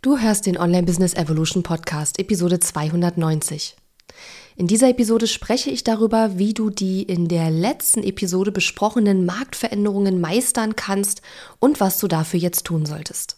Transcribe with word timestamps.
Du 0.00 0.16
hörst 0.16 0.46
den 0.46 0.56
Online 0.56 0.84
Business 0.84 1.14
Evolution 1.14 1.64
Podcast, 1.64 2.20
Episode 2.20 2.60
290. 2.60 3.74
In 4.54 4.68
dieser 4.68 4.90
Episode 4.90 5.26
spreche 5.26 5.70
ich 5.70 5.82
darüber, 5.82 6.38
wie 6.38 6.54
du 6.54 6.70
die 6.70 7.02
in 7.02 7.26
der 7.26 7.50
letzten 7.50 8.04
Episode 8.04 8.52
besprochenen 8.52 9.26
Marktveränderungen 9.26 10.20
meistern 10.20 10.76
kannst 10.76 11.20
und 11.58 11.80
was 11.80 11.98
du 11.98 12.06
dafür 12.06 12.38
jetzt 12.38 12.64
tun 12.64 12.86
solltest. 12.86 13.37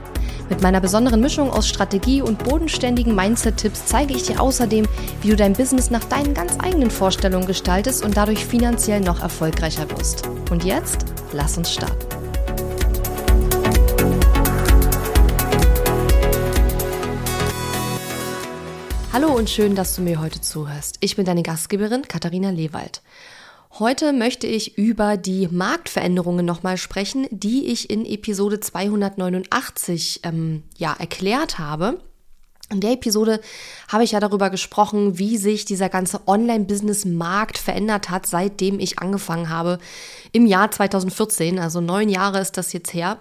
Mit 0.51 0.61
meiner 0.61 0.81
besonderen 0.81 1.21
Mischung 1.21 1.49
aus 1.49 1.65
Strategie 1.65 2.21
und 2.21 2.43
bodenständigen 2.43 3.15
Mindset-Tipps 3.15 3.85
zeige 3.85 4.13
ich 4.13 4.23
dir 4.23 4.41
außerdem, 4.41 4.85
wie 5.21 5.29
du 5.29 5.37
dein 5.37 5.53
Business 5.53 5.89
nach 5.89 6.03
deinen 6.03 6.33
ganz 6.33 6.57
eigenen 6.59 6.91
Vorstellungen 6.91 7.47
gestaltest 7.47 8.03
und 8.03 8.17
dadurch 8.17 8.45
finanziell 8.45 8.99
noch 8.99 9.21
erfolgreicher 9.21 9.89
wirst. 9.91 10.27
Und 10.49 10.65
jetzt, 10.65 11.05
lass 11.31 11.57
uns 11.57 11.71
starten. 11.71 12.05
Hallo 19.13 19.29
und 19.33 19.49
schön, 19.49 19.73
dass 19.73 19.95
du 19.95 20.01
mir 20.01 20.19
heute 20.19 20.41
zuhörst. 20.41 20.97
Ich 20.99 21.15
bin 21.15 21.23
deine 21.23 21.43
Gastgeberin 21.43 22.09
Katharina 22.09 22.49
Lewald. 22.49 23.01
Heute 23.79 24.11
möchte 24.11 24.47
ich 24.47 24.77
über 24.77 25.15
die 25.15 25.47
Marktveränderungen 25.47 26.45
nochmal 26.45 26.75
sprechen, 26.75 27.25
die 27.31 27.67
ich 27.67 27.89
in 27.89 28.05
Episode 28.05 28.59
289 28.59 30.19
ähm, 30.23 30.63
ja, 30.77 30.93
erklärt 30.99 31.57
habe. 31.57 32.01
In 32.69 32.81
der 32.81 32.91
Episode 32.91 33.39
habe 33.87 34.03
ich 34.03 34.11
ja 34.11 34.19
darüber 34.19 34.49
gesprochen, 34.49 35.17
wie 35.19 35.37
sich 35.37 35.63
dieser 35.63 35.87
ganze 35.87 36.21
Online-Business-Markt 36.27 37.57
verändert 37.57 38.09
hat, 38.09 38.25
seitdem 38.25 38.79
ich 38.79 38.99
angefangen 38.99 39.49
habe 39.49 39.79
im 40.33 40.45
Jahr 40.45 40.69
2014. 40.69 41.57
Also 41.57 41.79
neun 41.79 42.09
Jahre 42.09 42.39
ist 42.39 42.57
das 42.57 42.73
jetzt 42.73 42.93
her. 42.93 43.19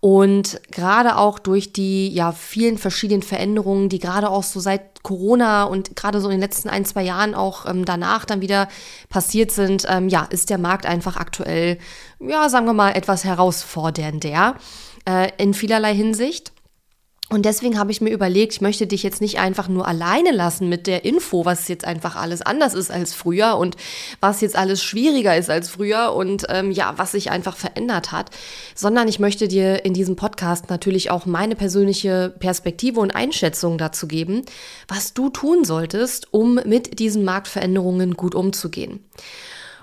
Und 0.00 0.60
gerade 0.70 1.16
auch 1.16 1.38
durch 1.38 1.72
die 1.72 2.08
ja 2.12 2.32
vielen 2.32 2.78
verschiedenen 2.78 3.22
Veränderungen, 3.22 3.88
die 3.88 3.98
gerade 3.98 4.28
auch 4.28 4.42
so 4.42 4.60
seit 4.60 5.02
Corona 5.02 5.64
und 5.64 5.96
gerade 5.96 6.20
so 6.20 6.28
in 6.28 6.32
den 6.32 6.40
letzten 6.40 6.68
ein, 6.68 6.84
zwei 6.84 7.02
Jahren 7.02 7.34
auch 7.34 7.66
ähm, 7.66 7.84
danach 7.84 8.24
dann 8.24 8.40
wieder 8.40 8.68
passiert 9.08 9.50
sind, 9.50 9.86
ähm, 9.88 10.08
ja, 10.08 10.24
ist 10.24 10.50
der 10.50 10.58
Markt 10.58 10.86
einfach 10.86 11.16
aktuell, 11.16 11.78
ja, 12.20 12.48
sagen 12.48 12.66
wir 12.66 12.72
mal, 12.72 12.92
etwas 12.92 13.24
herausfordernder 13.24 14.56
äh, 15.08 15.30
in 15.38 15.54
vielerlei 15.54 15.94
Hinsicht. 15.94 16.52
Und 17.30 17.46
deswegen 17.46 17.78
habe 17.78 17.90
ich 17.90 18.02
mir 18.02 18.10
überlegt, 18.10 18.52
ich 18.52 18.60
möchte 18.60 18.86
dich 18.86 19.02
jetzt 19.02 19.22
nicht 19.22 19.38
einfach 19.38 19.66
nur 19.66 19.88
alleine 19.88 20.30
lassen 20.30 20.68
mit 20.68 20.86
der 20.86 21.06
Info, 21.06 21.46
was 21.46 21.68
jetzt 21.68 21.86
einfach 21.86 22.16
alles 22.16 22.42
anders 22.42 22.74
ist 22.74 22.90
als 22.90 23.14
früher 23.14 23.56
und 23.56 23.76
was 24.20 24.42
jetzt 24.42 24.56
alles 24.56 24.82
schwieriger 24.82 25.34
ist 25.34 25.48
als 25.48 25.70
früher 25.70 26.12
und 26.14 26.44
ähm, 26.50 26.70
ja, 26.70 26.92
was 26.98 27.12
sich 27.12 27.30
einfach 27.30 27.56
verändert 27.56 28.12
hat, 28.12 28.30
sondern 28.74 29.08
ich 29.08 29.20
möchte 29.20 29.48
dir 29.48 29.86
in 29.86 29.94
diesem 29.94 30.16
Podcast 30.16 30.68
natürlich 30.68 31.10
auch 31.10 31.24
meine 31.24 31.56
persönliche 31.56 32.32
Perspektive 32.38 33.00
und 33.00 33.16
Einschätzung 33.16 33.78
dazu 33.78 34.06
geben, 34.06 34.42
was 34.86 35.14
du 35.14 35.30
tun 35.30 35.64
solltest, 35.64 36.32
um 36.32 36.56
mit 36.66 36.98
diesen 36.98 37.24
Marktveränderungen 37.24 38.14
gut 38.14 38.34
umzugehen. 38.34 39.02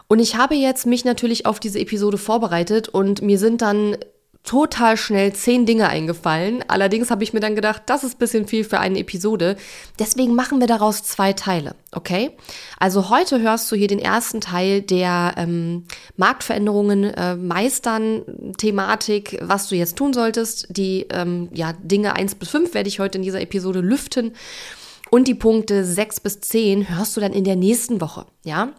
Und 0.08 0.20
ich 0.20 0.36
habe 0.36 0.56
jetzt 0.56 0.86
mich 0.86 1.06
natürlich 1.06 1.46
auf 1.46 1.60
diese 1.60 1.80
Episode 1.80 2.18
vorbereitet 2.18 2.88
und 2.88 3.22
mir 3.22 3.40
sind 3.40 3.62
dann 3.62 3.98
total 4.44 4.98
schnell 4.98 5.34
zehn 5.34 5.66
Dinge 5.66 5.88
eingefallen. 5.88 6.64
Allerdings 6.68 7.12
habe 7.12 7.24
ich 7.24 7.32
mir 7.32 7.40
dann 7.40 7.56
gedacht, 7.56 7.84
das 7.86 8.04
ist 8.04 8.16
ein 8.16 8.20
bisschen 8.20 8.48
viel 8.48 8.64
für 8.64 8.80
eine 8.80 9.00
Episode. 9.00 9.56
Deswegen 10.00 10.34
machen 10.34 10.60
wir 10.60 10.68
daraus 10.68 11.04
zwei 11.04 11.34
Teile, 11.34 11.76
okay? 11.92 12.32
Also 12.80 13.10
heute 13.10 13.40
hörst 13.40 13.72
du 13.72 13.76
hier 13.76 13.88
den 13.88 14.00
ersten 14.00 14.42
Teil 14.42 14.82
der 14.82 15.36
ähm, 15.38 15.86
Marktveränderungen 16.18 17.04
äh, 17.04 17.36
meistern 17.36 18.24
Thematik, 18.58 19.38
was 19.42 19.68
du 19.68 19.76
jetzt 19.76 19.96
tun 19.96 20.14
solltest. 20.14 20.68
Die 20.70 21.06
ähm, 21.12 21.50
ja, 21.54 21.74
Dinge 21.74 22.16
eins 22.16 22.34
bis 22.34 22.50
fünf 22.50 22.74
werde 22.74 22.90
ich 22.90 23.00
heute 23.00 23.20
in 23.20 23.24
dieser 23.24 23.42
Episode 23.42 23.82
lüften. 23.82 24.34
Und 25.12 25.28
die 25.28 25.36
Punkte 25.36 25.86
sechs 25.86 26.20
bis 26.20 26.40
zehn 26.40 26.90
hörst 26.90 27.16
du 27.16 27.22
dann 27.22 27.34
in 27.34 27.44
der 27.44 27.58
nächsten 27.58 28.02
Woche, 28.02 28.26
ja? 28.44 28.70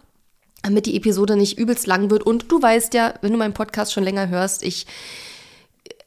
Damit 0.62 0.87
die 0.87 0.97
Episode 0.97 1.37
nicht 1.37 1.59
übelst 1.59 1.87
lang 1.87 2.11
wird. 2.11 2.25
Und 2.25 2.50
du 2.50 2.61
weißt 2.61 2.94
ja, 2.94 3.15
wenn 3.21 3.33
du 3.33 3.39
meinen 3.39 3.55
Podcast 3.55 3.93
schon 3.93 4.05
länger 4.05 4.29
hörst, 4.29 4.62
ich 4.62 4.87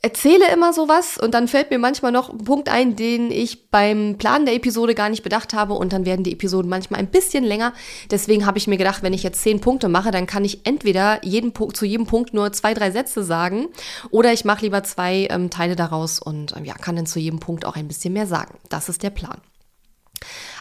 erzähle 0.05 0.53
immer 0.53 0.71
sowas 0.71 1.17
und 1.17 1.33
dann 1.33 1.47
fällt 1.47 1.71
mir 1.71 1.79
manchmal 1.79 2.11
noch 2.11 2.29
ein 2.29 2.37
Punkt 2.37 2.69
ein, 2.69 2.95
den 2.95 3.31
ich 3.31 3.71
beim 3.71 4.19
Planen 4.19 4.45
der 4.45 4.53
Episode 4.53 4.93
gar 4.93 5.09
nicht 5.09 5.23
bedacht 5.23 5.55
habe 5.55 5.73
und 5.73 5.93
dann 5.93 6.05
werden 6.05 6.23
die 6.23 6.33
Episoden 6.33 6.69
manchmal 6.69 6.99
ein 6.99 7.07
bisschen 7.07 7.43
länger. 7.43 7.73
Deswegen 8.11 8.45
habe 8.45 8.59
ich 8.59 8.67
mir 8.67 8.77
gedacht, 8.77 9.01
wenn 9.01 9.13
ich 9.13 9.23
jetzt 9.23 9.41
zehn 9.41 9.61
Punkte 9.61 9.89
mache, 9.89 10.11
dann 10.11 10.27
kann 10.27 10.45
ich 10.45 10.63
entweder 10.63 11.25
jeden 11.25 11.53
zu 11.73 11.85
jedem 11.85 12.05
Punkt 12.05 12.35
nur 12.35 12.53
zwei, 12.53 12.75
drei 12.75 12.91
Sätze 12.91 13.23
sagen 13.23 13.65
oder 14.11 14.31
ich 14.31 14.45
mache 14.45 14.61
lieber 14.61 14.83
zwei 14.83 15.27
ähm, 15.31 15.49
Teile 15.49 15.75
daraus 15.75 16.19
und 16.19 16.55
ähm, 16.55 16.65
ja, 16.65 16.75
kann 16.75 16.95
dann 16.95 17.07
zu 17.07 17.17
jedem 17.17 17.39
Punkt 17.39 17.65
auch 17.65 17.75
ein 17.75 17.87
bisschen 17.87 18.13
mehr 18.13 18.27
sagen. 18.27 18.59
Das 18.69 18.89
ist 18.89 19.01
der 19.01 19.09
Plan. 19.09 19.41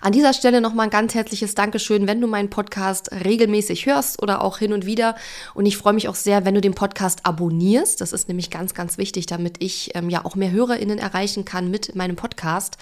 An 0.01 0.13
dieser 0.13 0.33
Stelle 0.33 0.61
nochmal 0.61 0.87
ein 0.87 0.91
ganz 0.91 1.15
herzliches 1.15 1.55
Dankeschön, 1.55 2.07
wenn 2.07 2.21
du 2.21 2.27
meinen 2.27 2.51
Podcast 2.51 3.11
regelmäßig 3.13 3.87
hörst 3.87 4.23
oder 4.23 4.43
auch 4.43 4.59
hin 4.59 4.73
und 4.73 4.87
wieder. 4.87 5.17
Und 5.55 5.67
ich 5.67 5.77
freue 5.77 5.93
mich 5.93 6.09
auch 6.09 6.15
sehr, 6.15 6.45
wenn 6.45 6.55
du 6.55 6.61
den 6.61 6.75
Podcast 6.75 7.25
abonnierst. 7.25 8.01
Das 8.01 8.13
ist 8.13 8.29
nämlich 8.29 8.51
ganz, 8.51 8.75
ganz 8.75 8.99
wichtig, 8.99 9.27
damit 9.27 9.63
ich 9.63 9.93
ähm, 9.95 10.11
ja 10.11 10.25
auch 10.25 10.35
mehr 10.35 10.51
HörerInnen 10.51 10.99
erreichen 10.99 11.45
kann 11.45 11.71
mit 11.71 11.95
meinem 11.95 12.17
Podcast. 12.17 12.77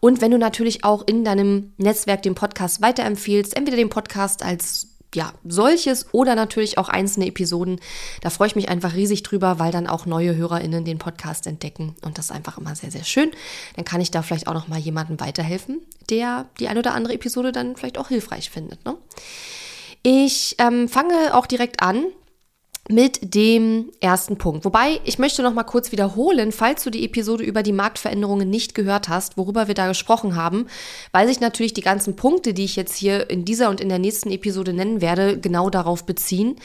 Und 0.00 0.20
wenn 0.20 0.30
du 0.30 0.38
natürlich 0.38 0.84
auch 0.84 1.06
in 1.06 1.24
deinem 1.24 1.72
Netzwerk 1.78 2.22
den 2.22 2.34
Podcast 2.34 2.82
weiterempfiehlst, 2.82 3.56
entweder 3.56 3.76
den 3.76 3.90
Podcast 3.90 4.42
als 4.42 4.95
ja, 5.14 5.32
solches 5.44 6.12
oder 6.12 6.34
natürlich 6.34 6.78
auch 6.78 6.88
einzelne 6.88 7.26
Episoden. 7.26 7.80
Da 8.20 8.30
freue 8.30 8.48
ich 8.48 8.56
mich 8.56 8.68
einfach 8.68 8.94
riesig 8.94 9.22
drüber, 9.22 9.58
weil 9.58 9.72
dann 9.72 9.86
auch 9.86 10.06
neue 10.06 10.36
HörerInnen 10.36 10.84
den 10.84 10.98
Podcast 10.98 11.46
entdecken. 11.46 11.94
Und 12.02 12.18
das 12.18 12.26
ist 12.26 12.30
einfach 12.32 12.58
immer 12.58 12.74
sehr, 12.74 12.90
sehr 12.90 13.04
schön. 13.04 13.30
Dann 13.76 13.84
kann 13.84 14.00
ich 14.00 14.10
da 14.10 14.22
vielleicht 14.22 14.46
auch 14.46 14.54
noch 14.54 14.68
mal 14.68 14.78
jemandem 14.78 15.20
weiterhelfen, 15.20 15.80
der 16.10 16.46
die 16.60 16.68
eine 16.68 16.80
oder 16.80 16.94
andere 16.94 17.14
Episode 17.14 17.52
dann 17.52 17.76
vielleicht 17.76 17.98
auch 17.98 18.08
hilfreich 18.08 18.50
findet. 18.50 18.84
Ne? 18.84 18.96
Ich 20.02 20.56
ähm, 20.58 20.88
fange 20.88 21.34
auch 21.34 21.46
direkt 21.46 21.82
an 21.82 22.06
mit 22.88 23.34
dem 23.34 23.90
ersten 24.00 24.38
Punkt. 24.38 24.64
Wobei, 24.64 25.00
ich 25.04 25.18
möchte 25.18 25.42
noch 25.42 25.52
mal 25.52 25.64
kurz 25.64 25.90
wiederholen, 25.90 26.52
falls 26.52 26.84
du 26.84 26.90
die 26.90 27.04
Episode 27.04 27.42
über 27.42 27.62
die 27.62 27.72
Marktveränderungen 27.72 28.48
nicht 28.48 28.74
gehört 28.74 29.08
hast, 29.08 29.36
worüber 29.36 29.66
wir 29.66 29.74
da 29.74 29.88
gesprochen 29.88 30.36
haben, 30.36 30.66
weil 31.10 31.26
sich 31.26 31.40
natürlich 31.40 31.74
die 31.74 31.80
ganzen 31.80 32.14
Punkte, 32.14 32.54
die 32.54 32.64
ich 32.64 32.76
jetzt 32.76 32.94
hier 32.94 33.28
in 33.28 33.44
dieser 33.44 33.70
und 33.70 33.80
in 33.80 33.88
der 33.88 33.98
nächsten 33.98 34.30
Episode 34.30 34.72
nennen 34.72 35.00
werde, 35.00 35.38
genau 35.38 35.68
darauf 35.68 36.04
beziehen. 36.04 36.56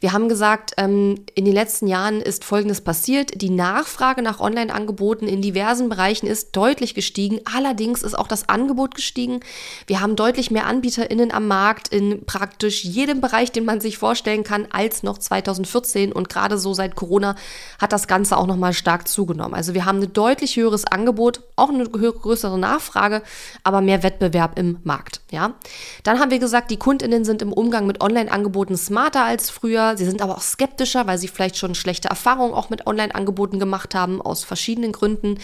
Wir 0.00 0.12
haben 0.12 0.28
gesagt, 0.28 0.72
ähm, 0.76 1.24
in 1.34 1.44
den 1.44 1.54
letzten 1.54 1.88
Jahren 1.88 2.20
ist 2.20 2.44
Folgendes 2.44 2.80
passiert. 2.80 3.40
Die 3.40 3.50
Nachfrage 3.50 4.22
nach 4.22 4.40
Online-Angeboten 4.40 5.26
in 5.26 5.42
diversen 5.42 5.88
Bereichen 5.88 6.26
ist 6.26 6.54
deutlich 6.56 6.94
gestiegen. 6.94 7.40
Allerdings 7.52 8.02
ist 8.02 8.16
auch 8.16 8.28
das 8.28 8.48
Angebot 8.48 8.94
gestiegen. 8.94 9.40
Wir 9.88 10.00
haben 10.00 10.14
deutlich 10.14 10.50
mehr 10.50 10.66
AnbieterInnen 10.66 11.32
am 11.32 11.48
Markt 11.48 11.88
in 11.88 12.24
praktisch 12.24 12.84
jedem 12.84 13.20
Bereich, 13.20 13.50
den 13.50 13.64
man 13.64 13.80
sich 13.80 13.98
vorstellen 13.98 14.44
kann, 14.44 14.68
als 14.70 15.02
noch 15.02 15.18
2000 15.18 15.63
2014 15.64 16.12
und 16.12 16.28
gerade 16.28 16.58
so 16.58 16.74
seit 16.74 16.96
Corona 16.96 17.34
hat 17.80 17.92
das 17.92 18.06
Ganze 18.06 18.36
auch 18.36 18.46
nochmal 18.46 18.72
stark 18.72 19.08
zugenommen. 19.08 19.54
Also 19.54 19.74
wir 19.74 19.84
haben 19.84 20.00
ein 20.00 20.12
deutlich 20.12 20.56
höheres 20.56 20.84
Angebot, 20.84 21.42
auch 21.56 21.70
eine 21.70 21.88
größere 21.88 22.58
Nachfrage, 22.58 23.22
aber 23.62 23.80
mehr 23.80 24.02
Wettbewerb 24.02 24.58
im 24.58 24.78
Markt. 24.84 25.20
Ja, 25.30 25.54
dann 26.02 26.20
haben 26.20 26.30
wir 26.30 26.38
gesagt, 26.38 26.70
die 26.70 26.76
Kundinnen 26.76 27.24
sind 27.24 27.42
im 27.42 27.52
Umgang 27.52 27.86
mit 27.86 28.00
Online-Angeboten 28.00 28.76
smarter 28.76 29.24
als 29.24 29.50
früher. 29.50 29.96
Sie 29.96 30.04
sind 30.04 30.22
aber 30.22 30.36
auch 30.36 30.42
skeptischer, 30.42 31.06
weil 31.06 31.18
sie 31.18 31.28
vielleicht 31.28 31.56
schon 31.56 31.74
schlechte 31.74 32.08
Erfahrungen 32.08 32.54
auch 32.54 32.70
mit 32.70 32.86
Online-Angeboten 32.86 33.58
gemacht 33.58 33.94
haben 33.94 34.22
aus 34.22 34.44
verschiedenen 34.44 34.92
Gründen. 34.92 35.38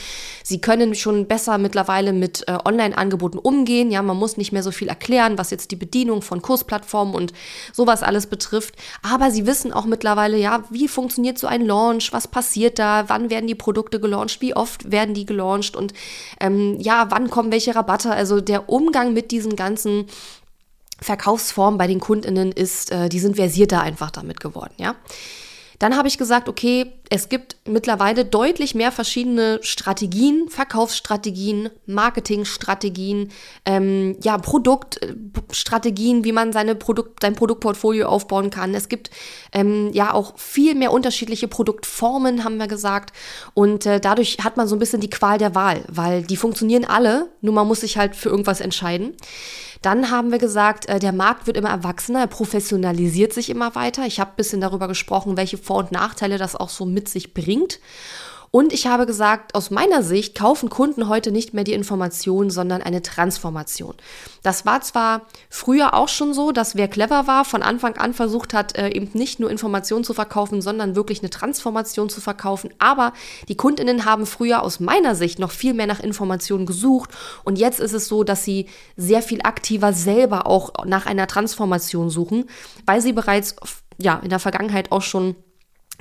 Sie 0.44 0.60
können 0.60 0.94
schon 0.94 1.26
besser 1.26 1.58
mittlerweile 1.58 2.12
mit 2.12 2.46
äh, 2.46 2.58
Online-Angeboten 2.64 3.38
umgehen. 3.38 3.90
Ja, 3.90 4.02
man 4.02 4.16
muss 4.16 4.36
nicht 4.36 4.52
mehr 4.52 4.62
so 4.62 4.70
viel 4.70 4.88
erklären, 4.88 5.38
was 5.38 5.50
jetzt 5.50 5.70
die 5.70 5.76
Bedienung 5.76 6.22
von 6.22 6.42
Kursplattformen 6.42 7.14
und 7.14 7.32
sowas 7.72 8.02
alles 8.02 8.26
betrifft. 8.26 8.74
Aber 9.02 9.30
sie 9.30 9.46
wissen 9.46 9.72
auch 9.72 9.86
mittlerweile 9.86 10.09
mittlerweile, 10.10 10.38
ja, 10.38 10.64
wie 10.70 10.88
funktioniert 10.88 11.38
so 11.38 11.46
ein 11.46 11.64
Launch, 11.64 12.12
was 12.12 12.26
passiert 12.26 12.78
da, 12.78 13.08
wann 13.08 13.30
werden 13.30 13.46
die 13.46 13.54
Produkte 13.54 14.00
gelauncht, 14.00 14.40
wie 14.40 14.56
oft 14.56 14.90
werden 14.90 15.14
die 15.14 15.24
gelauncht 15.24 15.76
und 15.76 15.92
ähm, 16.40 16.76
ja, 16.80 17.06
wann 17.10 17.30
kommen 17.30 17.52
welche 17.52 17.74
Rabatte. 17.74 18.10
Also 18.10 18.40
der 18.40 18.68
Umgang 18.68 19.12
mit 19.12 19.30
diesen 19.30 19.54
ganzen 19.54 20.06
Verkaufsformen 21.00 21.78
bei 21.78 21.86
den 21.86 22.00
KundInnen 22.00 22.52
ist, 22.52 22.90
äh, 22.90 23.08
die 23.08 23.20
sind 23.20 23.36
versierter 23.36 23.80
einfach 23.82 24.10
damit 24.10 24.40
geworden, 24.40 24.74
ja. 24.78 24.96
Dann 25.78 25.96
habe 25.96 26.08
ich 26.08 26.18
gesagt, 26.18 26.48
okay, 26.48 26.92
es 27.12 27.28
gibt 27.28 27.56
mittlerweile 27.66 28.24
deutlich 28.24 28.76
mehr 28.76 28.92
verschiedene 28.92 29.58
Strategien, 29.62 30.48
Verkaufsstrategien, 30.48 31.68
Marketingstrategien, 31.86 33.32
ähm, 33.66 34.16
ja, 34.22 34.38
Produktstrategien, 34.38 36.22
wie 36.22 36.30
man 36.30 36.52
seine 36.52 36.76
Produkt, 36.76 37.20
sein 37.22 37.34
Produktportfolio 37.34 38.06
aufbauen 38.06 38.50
kann. 38.50 38.74
Es 38.74 38.88
gibt 38.88 39.10
ähm, 39.52 39.90
ja 39.92 40.14
auch 40.14 40.38
viel 40.38 40.76
mehr 40.76 40.92
unterschiedliche 40.92 41.48
Produktformen, 41.48 42.44
haben 42.44 42.58
wir 42.58 42.68
gesagt. 42.68 43.12
Und 43.54 43.86
äh, 43.86 43.98
dadurch 43.98 44.38
hat 44.44 44.56
man 44.56 44.68
so 44.68 44.76
ein 44.76 44.78
bisschen 44.78 45.00
die 45.00 45.10
Qual 45.10 45.36
der 45.36 45.56
Wahl, 45.56 45.82
weil 45.88 46.22
die 46.22 46.36
funktionieren 46.36 46.84
alle, 46.84 47.28
nur 47.40 47.54
man 47.54 47.66
muss 47.66 47.80
sich 47.80 47.98
halt 47.98 48.14
für 48.14 48.28
irgendwas 48.28 48.60
entscheiden. 48.60 49.16
Dann 49.82 50.10
haben 50.10 50.30
wir 50.30 50.38
gesagt, 50.38 50.88
äh, 50.88 50.98
der 50.98 51.12
Markt 51.12 51.46
wird 51.46 51.56
immer 51.56 51.70
erwachsener, 51.70 52.20
er 52.20 52.26
professionalisiert 52.26 53.32
sich 53.32 53.48
immer 53.48 53.74
weiter. 53.74 54.06
Ich 54.06 54.20
habe 54.20 54.30
ein 54.30 54.36
bisschen 54.36 54.60
darüber 54.60 54.88
gesprochen, 54.88 55.38
welche 55.38 55.56
Vor- 55.56 55.78
und 55.78 55.92
Nachteile 55.92 56.36
das 56.36 56.54
auch 56.54 56.68
so 56.68 56.84
mit 56.84 56.99
sich 57.08 57.34
bringt. 57.34 57.80
Und 58.52 58.72
ich 58.72 58.88
habe 58.88 59.06
gesagt, 59.06 59.54
aus 59.54 59.70
meiner 59.70 60.02
Sicht 60.02 60.36
kaufen 60.36 60.70
Kunden 60.70 61.08
heute 61.08 61.30
nicht 61.30 61.54
mehr 61.54 61.62
die 61.62 61.72
Information, 61.72 62.50
sondern 62.50 62.82
eine 62.82 63.00
Transformation. 63.00 63.94
Das 64.42 64.66
war 64.66 64.80
zwar 64.80 65.22
früher 65.48 65.94
auch 65.94 66.08
schon 66.08 66.34
so, 66.34 66.50
dass 66.50 66.74
wer 66.74 66.88
clever 66.88 67.28
war, 67.28 67.44
von 67.44 67.62
Anfang 67.62 67.96
an 67.96 68.12
versucht 68.12 68.52
hat, 68.52 68.76
äh, 68.76 68.88
eben 68.88 69.08
nicht 69.12 69.38
nur 69.38 69.52
Informationen 69.52 70.02
zu 70.02 70.14
verkaufen, 70.14 70.62
sondern 70.62 70.96
wirklich 70.96 71.20
eine 71.20 71.30
Transformation 71.30 72.08
zu 72.08 72.20
verkaufen. 72.20 72.70
Aber 72.80 73.12
die 73.48 73.56
Kundinnen 73.56 74.04
haben 74.04 74.26
früher 74.26 74.62
aus 74.62 74.80
meiner 74.80 75.14
Sicht 75.14 75.38
noch 75.38 75.52
viel 75.52 75.72
mehr 75.74 75.86
nach 75.86 76.00
Informationen 76.00 76.66
gesucht. 76.66 77.10
Und 77.44 77.56
jetzt 77.56 77.78
ist 77.78 77.92
es 77.92 78.08
so, 78.08 78.24
dass 78.24 78.44
sie 78.44 78.66
sehr 78.96 79.22
viel 79.22 79.42
aktiver 79.42 79.92
selber 79.92 80.48
auch 80.48 80.72
nach 80.86 81.06
einer 81.06 81.28
Transformation 81.28 82.10
suchen, 82.10 82.46
weil 82.84 83.00
sie 83.00 83.12
bereits 83.12 83.54
ja, 83.96 84.18
in 84.24 84.30
der 84.30 84.40
Vergangenheit 84.40 84.90
auch 84.90 85.02
schon 85.02 85.36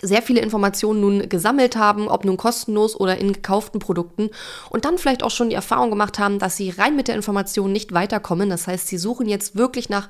sehr 0.01 0.21
viele 0.21 0.41
Informationen 0.41 1.01
nun 1.01 1.29
gesammelt 1.29 1.75
haben, 1.75 2.07
ob 2.07 2.25
nun 2.25 2.37
kostenlos 2.37 2.99
oder 2.99 3.17
in 3.17 3.33
gekauften 3.33 3.79
Produkten 3.79 4.29
und 4.69 4.85
dann 4.85 4.97
vielleicht 4.97 5.23
auch 5.23 5.31
schon 5.31 5.49
die 5.49 5.55
Erfahrung 5.55 5.89
gemacht 5.89 6.19
haben, 6.19 6.39
dass 6.39 6.57
sie 6.57 6.69
rein 6.69 6.95
mit 6.95 7.07
der 7.07 7.15
Information 7.15 7.71
nicht 7.71 7.93
weiterkommen. 7.93 8.49
Das 8.49 8.67
heißt, 8.67 8.87
sie 8.87 8.97
suchen 8.97 9.27
jetzt 9.27 9.55
wirklich 9.55 9.89
nach 9.89 10.09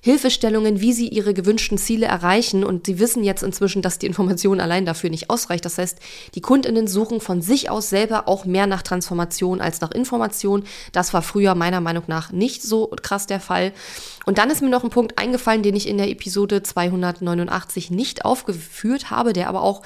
Hilfestellungen, 0.00 0.80
wie 0.80 0.92
sie 0.92 1.08
ihre 1.08 1.34
gewünschten 1.34 1.78
Ziele 1.78 2.06
erreichen. 2.06 2.64
Und 2.64 2.86
sie 2.86 2.98
wissen 2.98 3.22
jetzt 3.22 3.42
inzwischen, 3.42 3.82
dass 3.82 3.98
die 3.98 4.06
Information 4.06 4.60
allein 4.60 4.86
dafür 4.86 5.10
nicht 5.10 5.30
ausreicht. 5.30 5.64
Das 5.64 5.78
heißt, 5.78 5.98
die 6.34 6.40
Kundinnen 6.40 6.86
suchen 6.86 7.20
von 7.20 7.42
sich 7.42 7.70
aus 7.70 7.90
selber 7.90 8.26
auch 8.26 8.44
mehr 8.44 8.66
nach 8.66 8.82
Transformation 8.82 9.60
als 9.60 9.80
nach 9.80 9.90
Information. 9.90 10.64
Das 10.92 11.12
war 11.12 11.22
früher 11.22 11.54
meiner 11.54 11.80
Meinung 11.80 12.04
nach 12.06 12.32
nicht 12.32 12.62
so 12.62 12.86
krass 13.02 13.26
der 13.26 13.40
Fall. 13.40 13.72
Und 14.26 14.38
dann 14.38 14.50
ist 14.50 14.62
mir 14.62 14.68
noch 14.68 14.84
ein 14.84 14.90
Punkt 14.90 15.18
eingefallen, 15.18 15.62
den 15.62 15.76
ich 15.76 15.88
in 15.88 15.98
der 15.98 16.08
Episode 16.08 16.62
289 16.62 17.90
nicht 17.90 18.24
aufgeführt 18.24 19.10
habe, 19.10 19.32
der 19.32 19.48
aber 19.48 19.62
auch 19.62 19.82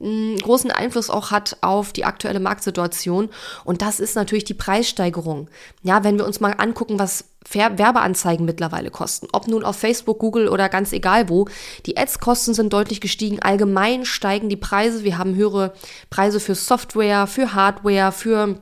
einen 0.00 0.38
großen 0.38 0.70
Einfluss 0.70 1.10
auch 1.10 1.30
hat 1.30 1.58
auf 1.60 1.92
die 1.92 2.04
aktuelle 2.04 2.40
Marktsituation. 2.40 3.30
Und 3.64 3.82
das 3.82 4.00
ist 4.00 4.16
natürlich 4.16 4.44
die 4.44 4.54
Preissteigerung. 4.54 5.48
Ja, 5.82 6.04
wenn 6.04 6.18
wir 6.18 6.26
uns 6.26 6.40
mal 6.40 6.54
angucken, 6.58 6.98
was 6.98 7.24
Werbeanzeigen 7.52 8.44
mittlerweile 8.44 8.90
kosten. 8.90 9.28
Ob 9.32 9.48
nun 9.48 9.64
auf 9.64 9.76
Facebook, 9.76 10.18
Google 10.18 10.48
oder 10.48 10.68
ganz 10.68 10.92
egal 10.92 11.28
wo. 11.28 11.46
Die 11.86 11.96
Ads-Kosten 11.96 12.54
sind 12.54 12.72
deutlich 12.72 13.00
gestiegen. 13.00 13.40
Allgemein 13.40 14.04
steigen 14.04 14.48
die 14.48 14.56
Preise. 14.56 15.04
Wir 15.04 15.18
haben 15.18 15.34
höhere 15.34 15.72
Preise 16.10 16.40
für 16.40 16.54
Software, 16.54 17.26
für 17.26 17.54
Hardware, 17.54 18.12
für 18.12 18.60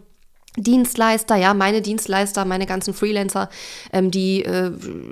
Dienstleister, 0.56 1.35
ja, 1.35 1.53
meine 1.53 1.83
Dienstleister, 1.83 2.45
meine 2.45 2.67
ganzen 2.67 2.95
Freelancer, 2.95 3.49
ähm, 3.93 4.12
die 4.12 4.45
äh, 4.45 4.71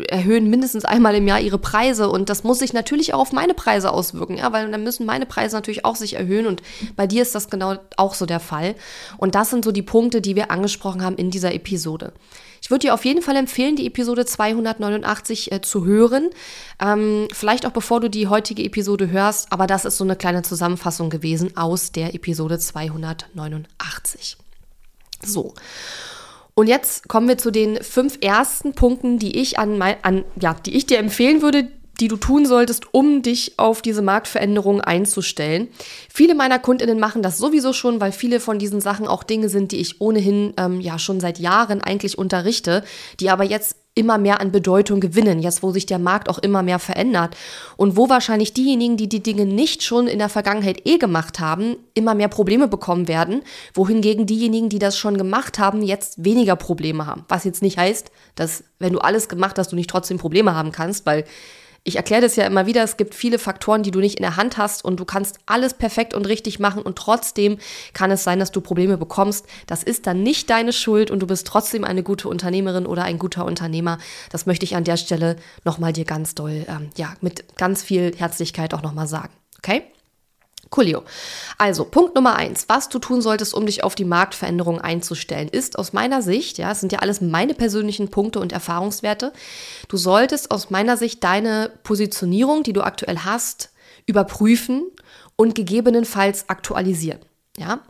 erhöhen 0.09 0.49
mindestens 0.49 0.85
einmal 0.85 1.17
im 1.17 1.27
Jahr 1.27 1.41
ihre 1.41 1.59
Preise 1.59 2.09
und 2.09 2.29
das 2.29 2.44
muss 2.44 2.61
sich 2.61 2.73
natürlich 2.73 3.12
auch 3.12 3.19
auf 3.19 3.33
meine 3.33 3.55
Preise 3.55 3.93
auswirken, 3.93 4.39
ja, 4.39 4.53
weil 4.53 4.71
dann 4.71 4.85
müssen 4.85 5.05
meine 5.05 5.27
Preise 5.27 5.56
natürlich 5.56 5.85
auch 5.85 5.97
sich 5.97 6.15
erhöhen 6.15 6.47
und 6.47 6.62
bei 6.94 7.09
dir 7.09 7.23
ist 7.23 7.35
das 7.35 7.50
genau 7.50 7.77
auch 7.97 8.15
so 8.15 8.25
der 8.25 8.39
Fall. 8.39 8.77
Und 9.19 9.35
das 9.35 9.50
sind 9.50 9.65
so 9.65 9.73
die 9.73 9.83
Punkte, 9.83 10.21
die 10.21 10.37
wir 10.37 10.53
angesprochen 10.53 11.03
haben 11.03 11.17
in 11.17 11.33
dieser 11.33 11.53
Episode. 11.53 12.12
Ich 12.62 12.71
würde 12.71 12.87
dir 12.87 12.94
auf 12.94 13.05
jeden 13.05 13.23
Fall 13.23 13.35
empfehlen, 13.35 13.75
die 13.75 13.87
Episode 13.87 14.25
289 14.25 15.50
äh, 15.50 15.61
zu 15.61 15.85
hören. 15.85 16.31
Ähm, 16.81 17.27
vielleicht 17.33 17.67
auch 17.67 17.73
bevor 17.73 17.99
du 17.99 18.09
die 18.09 18.29
heutige 18.29 18.62
Episode 18.62 19.11
hörst, 19.11 19.50
aber 19.50 19.67
das 19.67 19.85
ist 19.85 19.97
so 19.97 20.05
eine 20.05 20.15
kleine 20.15 20.43
Zusammenfassung 20.43 21.11
gewesen 21.11 21.56
aus 21.56 21.91
der 21.91 22.15
Episode 22.15 22.61
289. 22.61 24.37
So. 25.25 25.55
Und 26.55 26.67
jetzt 26.67 27.09
kommen 27.09 27.29
wir 27.29 27.39
zu 27.39 27.51
den 27.51 27.83
fünf 27.83 28.19
ersten 28.21 28.75
Punkten, 28.75 29.19
die 29.19 29.41
ich 29.41 29.59
an, 29.59 29.81
an 29.81 30.25
ja, 30.41 30.55
die 30.55 30.77
ich 30.77 30.87
dir 30.87 30.99
empfehlen 30.99 31.41
würde, 31.41 31.69
die 32.00 32.09
du 32.09 32.17
tun 32.17 32.47
solltest, 32.47 32.94
um 32.94 33.23
dich 33.23 33.59
auf 33.59 33.83
diese 33.83 34.03
Marktveränderung 34.03 34.81
einzustellen. 34.81 35.69
Viele 36.12 36.35
meiner 36.35 36.59
Kundinnen 36.59 36.99
machen 36.99 37.23
das 37.23 37.39
sowieso 37.39 37.73
schon, 37.73 38.00
weil 38.00 38.12
viele 38.12 38.41
von 38.41 38.59
diesen 38.59 38.81
Sachen 38.81 39.06
auch 39.06 39.23
Dinge 39.23 39.49
sind, 39.49 39.73
die 39.73 39.81
ich 39.81 40.00
ohnehin 40.00 40.55
ähm, 40.56 40.81
ja 40.81 40.99
schon 40.99 41.21
seit 41.21 41.39
Jahren 41.39 41.81
eigentlich 41.83 42.19
unterrichte, 42.19 42.83
die 43.21 43.31
aber 43.31 43.44
jetzt 43.44 43.77
immer 43.94 44.17
mehr 44.17 44.41
an 44.41 44.53
Bedeutung 44.53 45.00
gewinnen, 45.00 45.41
jetzt 45.41 45.62
wo 45.62 45.71
sich 45.71 45.85
der 45.85 45.99
Markt 45.99 46.31
auch 46.31 46.39
immer 46.39 46.62
mehr 46.62 46.79
verändert 46.79 47.37
und 47.77 47.97
wo 47.97 48.09
wahrscheinlich 48.09 48.55
diejenigen, 48.55 48.97
die 48.97 49.09
die 49.09 49.23
Dinge 49.23 49.44
nicht 49.44 49.83
schon 49.83 50.06
in 50.06 50.19
der 50.19 50.31
Vergangenheit 50.31 50.87
eh 50.87 50.97
gemacht 50.97 51.41
haben, 51.41 51.77
immer 51.93 52.15
mehr 52.15 52.29
Probleme 52.29 52.69
bekommen 52.69 53.06
werden, 53.06 53.43
wohingegen 53.75 54.25
diejenigen, 54.25 54.71
die 54.71 54.79
das 54.79 54.97
schon 54.97 55.19
gemacht 55.19 55.59
haben, 55.59 55.83
jetzt 55.83 56.25
weniger 56.25 56.56
Probleme 56.56 57.06
haben. 57.06 57.27
Was 57.29 57.44
jetzt 57.44 57.61
nicht 57.61 57.77
heißt, 57.77 58.11
dass 58.35 58.65
wenn 58.79 58.94
du 58.94 58.99
alles 58.99 59.29
gemacht 59.29 59.59
hast, 59.59 59.73
du 59.73 59.77
nicht 59.77 59.91
trotzdem 59.91 60.17
Probleme 60.17 60.55
haben 60.55 60.73
kannst, 60.73 61.05
weil 61.05 61.25
ich 61.84 61.96
erkläre 61.96 62.23
das 62.23 62.37
ja 62.37 62.46
immer 62.46 62.67
wieder, 62.67 62.82
es 62.84 62.96
gibt 62.96 63.14
viele 63.14 63.38
Faktoren, 63.38 63.82
die 63.82 63.90
du 63.90 63.99
nicht 63.99 64.17
in 64.17 64.23
der 64.23 64.37
Hand 64.37 64.56
hast 64.56 64.84
und 64.84 65.00
du 65.00 65.05
kannst 65.05 65.38
alles 65.46 65.75
perfekt 65.75 66.14
und 66.14 66.26
richtig 66.26 66.61
machen 66.61 66.82
und 66.82 66.96
trotzdem 66.96 67.58
kann 67.93 68.11
es 68.11 68.23
sein, 68.23 68.38
dass 68.38 68.52
du 68.52 68.61
Probleme 68.61 68.96
bekommst. 68.96 69.46
Das 69.67 69.82
ist 69.82 70.06
dann 70.06 70.23
nicht 70.23 70.49
deine 70.49 70.73
Schuld 70.73 71.11
und 71.11 71.20
du 71.20 71.26
bist 71.26 71.46
trotzdem 71.46 71.84
eine 71.84 72.02
gute 72.02 72.29
Unternehmerin 72.29 72.87
oder 72.87 73.02
ein 73.02 73.19
guter 73.19 73.44
Unternehmer. 73.44 73.99
Das 74.31 74.46
möchte 74.46 74.64
ich 74.64 74.76
an 74.76 74.84
der 74.84 74.96
Stelle 74.96 75.37
nochmal 75.64 75.93
dir 75.93 76.05
ganz 76.05 76.34
doll, 76.37 76.64
ähm, 76.69 76.90
ja, 76.96 77.14
mit 77.20 77.56
ganz 77.56 77.82
viel 77.82 78.12
Herzlichkeit 78.17 78.75
auch 78.75 78.82
nochmal 78.82 79.08
sagen. 79.08 79.32
Okay? 79.58 79.82
Coolio. 80.73 81.05
Also, 81.59 81.85
Punkt 81.85 82.17
Nummer 82.17 82.35
eins, 82.35 82.65
was 82.69 82.89
du 82.89 82.99
tun 82.99 83.23
solltest, 83.23 83.55
um 83.55 83.67
dich 83.67 83.85
auf 83.85 83.95
die 83.95 84.05
Marktveränderung 84.05 84.81
einzustellen, 84.81 85.49
ist 85.49 85.79
aus 85.79 85.93
meiner 85.93 86.23
Sicht, 86.23 86.59
ja, 86.59 86.73
es 86.73 86.81
sind 86.81 86.91
ja 86.91 86.99
alles 86.99 87.21
meine 87.21 87.55
persönlichen 87.55 88.09
Punkte 88.09 88.41
und 88.41 88.53
Erfahrungswerte, 88.53 89.33
du 89.89 89.97
solltest 89.97 90.51
aus 90.51 90.71
meiner 90.71 90.97
Sicht 90.97 91.23
deine 91.23 91.71
Positionierung, 91.85 92.65
die 92.65 92.73
du 92.73 92.83
aktuell 92.83 93.19
hast, 93.19 93.71
überprüfen 94.07 94.91
und 95.37 95.55
gegebenenfalls 95.55 96.49
aktualisieren. 96.49 97.21
Ja, 97.59 97.81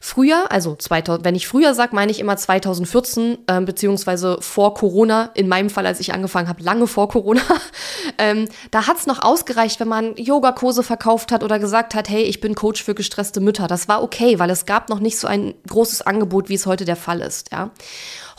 früher, 0.00 0.50
also 0.50 0.74
2000, 0.74 1.22
wenn 1.22 1.34
ich 1.34 1.46
früher 1.46 1.74
sage, 1.74 1.94
meine 1.94 2.10
ich 2.10 2.18
immer 2.18 2.34
2014, 2.34 3.40
äh, 3.46 3.60
beziehungsweise 3.60 4.38
vor 4.40 4.72
Corona, 4.72 5.30
in 5.34 5.48
meinem 5.48 5.68
Fall, 5.68 5.84
als 5.84 6.00
ich 6.00 6.14
angefangen 6.14 6.48
habe, 6.48 6.62
lange 6.62 6.86
vor 6.86 7.10
Corona, 7.10 7.42
ähm, 8.18 8.48
da 8.70 8.86
hat's 8.86 9.06
noch 9.06 9.22
ausgereicht, 9.22 9.80
wenn 9.80 9.88
man 9.88 10.16
Yogakurse 10.16 10.82
verkauft 10.82 11.30
hat 11.30 11.42
oder 11.42 11.58
gesagt 11.58 11.94
hat, 11.94 12.08
hey, 12.08 12.22
ich 12.22 12.40
bin 12.40 12.54
Coach 12.54 12.82
für 12.82 12.94
gestresste 12.94 13.42
Mütter. 13.42 13.66
Das 13.66 13.86
war 13.86 14.02
okay, 14.02 14.38
weil 14.38 14.48
es 14.48 14.64
gab 14.64 14.88
noch 14.88 15.00
nicht 15.00 15.18
so 15.18 15.28
ein 15.28 15.52
großes 15.68 16.00
Angebot, 16.00 16.48
wie 16.48 16.54
es 16.54 16.64
heute 16.64 16.86
der 16.86 16.96
Fall 16.96 17.20
ist. 17.20 17.52
Ja, 17.52 17.70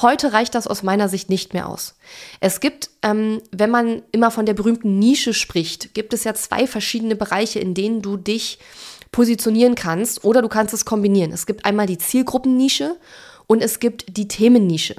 heute 0.02 0.34
reicht 0.34 0.56
das 0.56 0.66
aus 0.66 0.82
meiner 0.82 1.08
Sicht 1.08 1.30
nicht 1.30 1.54
mehr 1.54 1.70
aus. 1.70 1.94
Es 2.40 2.62
gibt, 2.62 2.90
ähm, 3.04 3.44
wenn 3.52 3.70
man 3.70 4.02
immer 4.12 4.32
von 4.32 4.48
der 4.48 4.56
berühmten 4.56 4.98
Nische 4.98 5.36
spricht, 5.36 5.94
gibt 5.94 6.16
es 6.16 6.24
ja 6.24 6.34
zwei 6.34 6.66
verschiedene 6.66 7.16
Bereiche, 7.16 7.60
in 7.60 7.76
denen 7.76 8.02
du 8.02 8.18
dich 8.18 8.58
positionieren 9.14 9.76
kannst 9.76 10.26
oder 10.26 10.42
du 10.42 10.50
kannst 10.50 10.74
es 10.74 10.84
kombinieren. 10.84 11.32
Es 11.32 11.46
gibt 11.46 11.64
einmal 11.64 11.88
die 11.88 11.98
Zielgruppennische 11.98 12.98
und 13.48 13.62
es 13.62 13.80
gibt 13.80 14.18
die 14.18 14.28
Themennische. 14.28 14.96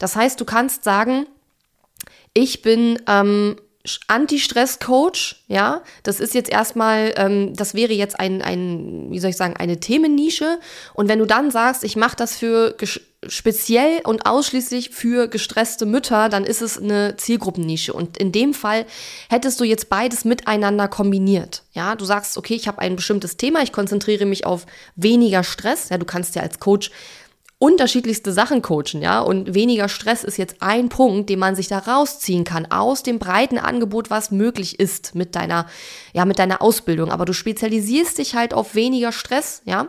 Das 0.00 0.16
heißt, 0.16 0.40
du 0.40 0.44
kannst 0.44 0.82
sagen, 0.82 1.26
ich 2.34 2.62
bin 2.62 3.00
ähm, 3.06 3.56
Anti-Stress-Coach, 4.08 5.44
ja, 5.48 5.82
das 6.02 6.18
ist 6.18 6.34
jetzt 6.34 6.50
erstmal, 6.50 7.12
ähm, 7.16 7.54
das 7.54 7.74
wäre 7.74 7.92
jetzt 7.92 8.18
ein, 8.18 8.42
ein, 8.42 9.06
wie 9.10 9.18
soll 9.18 9.30
ich 9.30 9.36
sagen, 9.36 9.56
eine 9.56 9.80
Themennische. 9.80 10.58
Und 10.94 11.08
wenn 11.08 11.18
du 11.18 11.26
dann 11.26 11.50
sagst, 11.50 11.84
ich 11.84 11.96
mache 11.96 12.16
das 12.16 12.36
für 12.36 12.74
speziell 13.26 14.00
und 14.04 14.26
ausschließlich 14.26 14.90
für 14.90 15.28
gestresste 15.28 15.86
Mütter, 15.86 16.28
dann 16.28 16.44
ist 16.44 16.62
es 16.62 16.78
eine 16.78 17.16
Zielgruppennische. 17.16 17.92
Und 17.92 18.16
in 18.16 18.30
dem 18.30 18.54
Fall 18.54 18.86
hättest 19.28 19.58
du 19.58 19.64
jetzt 19.64 19.88
beides 19.88 20.24
miteinander 20.24 20.86
kombiniert. 20.86 21.64
Ja, 21.72 21.96
du 21.96 22.04
sagst, 22.04 22.38
okay, 22.38 22.54
ich 22.54 22.68
habe 22.68 22.78
ein 22.78 22.96
bestimmtes 22.96 23.36
Thema, 23.36 23.62
ich 23.62 23.72
konzentriere 23.72 24.24
mich 24.24 24.46
auf 24.46 24.66
weniger 24.94 25.42
Stress. 25.42 25.88
Ja, 25.88 25.98
du 25.98 26.06
kannst 26.06 26.36
ja 26.36 26.42
als 26.42 26.60
Coach 26.60 26.90
unterschiedlichste 27.60 28.32
Sachen 28.32 28.62
coachen, 28.62 29.02
ja. 29.02 29.20
Und 29.20 29.52
weniger 29.52 29.88
Stress 29.88 30.22
ist 30.22 30.36
jetzt 30.36 30.56
ein 30.60 30.88
Punkt, 30.88 31.28
den 31.28 31.40
man 31.40 31.56
sich 31.56 31.66
da 31.66 31.78
rausziehen 31.78 32.44
kann 32.44 32.70
aus 32.70 33.02
dem 33.02 33.18
breiten 33.18 33.58
Angebot, 33.58 34.10
was 34.10 34.30
möglich 34.30 34.78
ist 34.78 35.16
mit 35.16 35.34
deiner, 35.34 35.66
ja, 36.12 36.24
mit 36.24 36.38
deiner 36.38 36.62
Ausbildung. 36.62 37.10
Aber 37.10 37.24
du 37.24 37.32
spezialisierst 37.32 38.18
dich 38.18 38.36
halt 38.36 38.54
auf 38.54 38.76
weniger 38.76 39.10
Stress, 39.10 39.62
ja. 39.64 39.88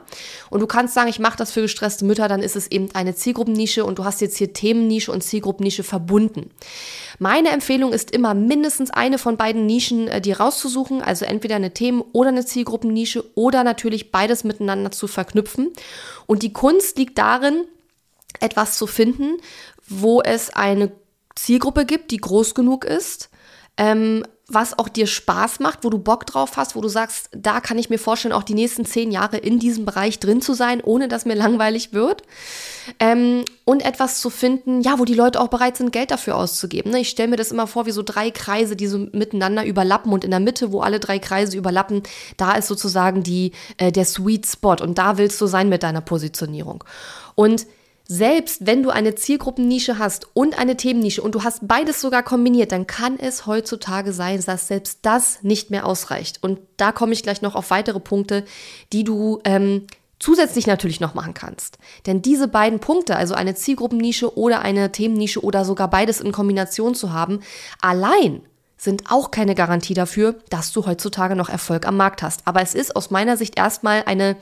Und 0.49 0.61
du 0.61 0.67
kannst 0.67 0.95
sagen, 0.95 1.09
ich 1.09 1.19
mache 1.19 1.38
das 1.38 1.51
für 1.51 1.61
gestresste 1.61 2.05
Mütter, 2.05 2.27
dann 2.27 2.41
ist 2.41 2.55
es 2.55 2.71
eben 2.71 2.89
eine 2.95 3.13
Zielgruppennische 3.13 3.85
und 3.85 3.99
du 3.99 4.03
hast 4.03 4.19
jetzt 4.21 4.38
hier 4.38 4.51
Themennische 4.51 5.11
und 5.11 5.23
Zielgruppennische 5.23 5.83
verbunden. 5.83 6.49
Meine 7.19 7.49
Empfehlung 7.49 7.93
ist 7.93 8.09
immer 8.11 8.33
mindestens 8.33 8.89
eine 8.89 9.19
von 9.19 9.38
beiden 9.38 9.67
Nischen 9.67 10.07
äh, 10.07 10.21
dir 10.21 10.39
rauszusuchen, 10.39 11.03
also 11.03 11.25
entweder 11.25 11.57
eine 11.57 11.73
Themen- 11.73 12.03
oder 12.13 12.29
eine 12.29 12.45
Zielgruppennische 12.45 13.25
oder 13.35 13.63
natürlich 13.63 14.11
beides 14.11 14.43
miteinander 14.43 14.89
zu 14.89 15.05
verknüpfen. 15.05 15.71
Und 16.29 16.43
die 16.43 16.53
Kunst 16.53 17.00
liegt 17.00 17.17
darin, 17.17 17.65
etwas 18.39 18.77
zu 18.77 18.86
finden, 18.86 19.38
wo 19.88 20.21
es 20.21 20.51
eine 20.51 20.91
Zielgruppe 21.33 21.88
gibt, 21.88 22.12
die 22.12 22.17
groß 22.17 22.53
genug 22.53 22.86
ist, 22.86 23.31
ähm, 23.77 24.24
was 24.50 24.77
auch 24.77 24.89
dir 24.89 25.08
Spaß 25.08 25.60
macht, 25.60 25.84
wo 25.84 25.89
du 25.89 26.00
Bock 26.00 26.25
drauf 26.25 26.58
hast, 26.58 26.75
wo 26.75 26.82
du 26.82 26.88
sagst, 26.88 27.29
da 27.32 27.60
kann 27.62 27.77
ich 27.77 27.89
mir 27.89 28.00
vorstellen, 28.00 28.34
auch 28.34 28.44
die 28.44 28.53
nächsten 28.53 28.86
zehn 28.86 29.12
Jahre 29.12 29.38
in 29.38 29.60
diesem 29.60 29.86
Bereich 29.86 30.20
drin 30.20 30.41
zu 30.41 30.53
sein, 30.53 30.82
ohne 30.84 31.08
dass 31.08 31.25
mir 31.25 31.36
langweilig 31.39 31.94
wird. 31.94 32.24
Ähm, 33.00 33.46
und 33.65 33.86
etwas 33.86 34.20
zu 34.20 34.29
finden, 34.29 34.82
ja, 34.82 34.98
wo 34.98 35.06
die 35.06 35.13
Leute 35.13 35.39
auch 35.39 35.50
bereit 35.50 35.77
sind, 35.77 35.91
Geld 35.91 36.12
dafür 36.12 36.36
auszugeben. 36.36 36.91
Ne? 36.91 37.00
Ich 37.01 37.10
stelle 37.10 37.29
mir 37.29 37.36
das 37.36 37.51
immer 37.51 37.68
vor 37.68 37.86
wie 37.86 37.91
so 37.91 38.01
drei 38.01 38.32
Kreise, 38.32 38.75
die 38.75 38.88
so 38.88 38.98
miteinander 38.98 39.63
überlappen 39.63 40.12
und 40.12 40.24
in 40.24 40.32
der 40.32 40.39
Mitte, 40.39 40.72
wo 40.72 40.82
alle 40.82 41.00
drei 41.00 41.20
Kreise 41.20 41.56
überlappen, 41.56 42.01
da 42.38 42.53
ist 42.53 42.68
sozusagen 42.68 43.22
die, 43.22 43.51
äh, 43.77 43.91
der 43.91 44.06
Sweet 44.06 44.48
Spot 44.48 44.77
und 44.82 44.98
da 44.98 45.18
willst 45.18 45.39
du 45.39 45.46
sein 45.46 45.70
mit 45.70 45.84
deiner 45.84 46.01
Positionierung. 46.01 46.84
Und 47.36 47.68
selbst 48.11 48.65
wenn 48.65 48.81
du 48.81 48.89
eine 48.89 49.13
Zielgruppennische 49.13 49.99
hast 49.99 50.27
und 50.33 50.57
eine 50.57 50.75
Themennische 50.75 51.21
und 51.21 51.35
du 51.35 51.43
hast 51.43 51.67
beides 51.67 52.01
sogar 52.01 52.23
kombiniert, 52.23 52.71
dann 52.71 52.87
kann 52.87 53.19
es 53.19 53.45
heutzutage 53.45 54.13
sein, 54.13 54.43
dass 54.43 54.67
selbst 54.67 54.99
das 55.03 55.43
nicht 55.43 55.69
mehr 55.69 55.85
ausreicht. 55.85 56.41
Und 56.41 56.59
da 56.75 56.91
komme 56.91 57.13
ich 57.13 57.21
gleich 57.21 57.43
noch 57.43 57.53
auf 57.53 57.69
weitere 57.69 57.99
Punkte, 57.99 58.45
die 58.91 59.03
du 59.03 59.41
ähm, 59.45 59.85
zusätzlich 60.17 60.65
natürlich 60.65 60.99
noch 60.99 61.13
machen 61.13 61.35
kannst. 61.35 61.77
Denn 62.07 62.23
diese 62.23 62.47
beiden 62.47 62.79
Punkte, 62.79 63.15
also 63.15 63.35
eine 63.35 63.53
Zielgruppennische 63.53 64.35
oder 64.35 64.63
eine 64.63 64.91
Themennische 64.91 65.43
oder 65.43 65.63
sogar 65.63 65.87
beides 65.87 66.19
in 66.19 66.31
Kombination 66.31 66.95
zu 66.95 67.13
haben, 67.13 67.41
allein 67.79 68.41
sind 68.75 69.11
auch 69.11 69.29
keine 69.29 69.53
Garantie 69.53 69.93
dafür, 69.93 70.35
dass 70.49 70.71
du 70.71 70.87
heutzutage 70.87 71.35
noch 71.35 71.49
Erfolg 71.49 71.85
am 71.85 71.97
Markt 71.97 72.23
hast. 72.23 72.41
Aber 72.45 72.63
es 72.63 72.73
ist 72.73 72.95
aus 72.95 73.11
meiner 73.11 73.37
Sicht 73.37 73.55
erstmal 73.55 74.01
eine 74.07 74.35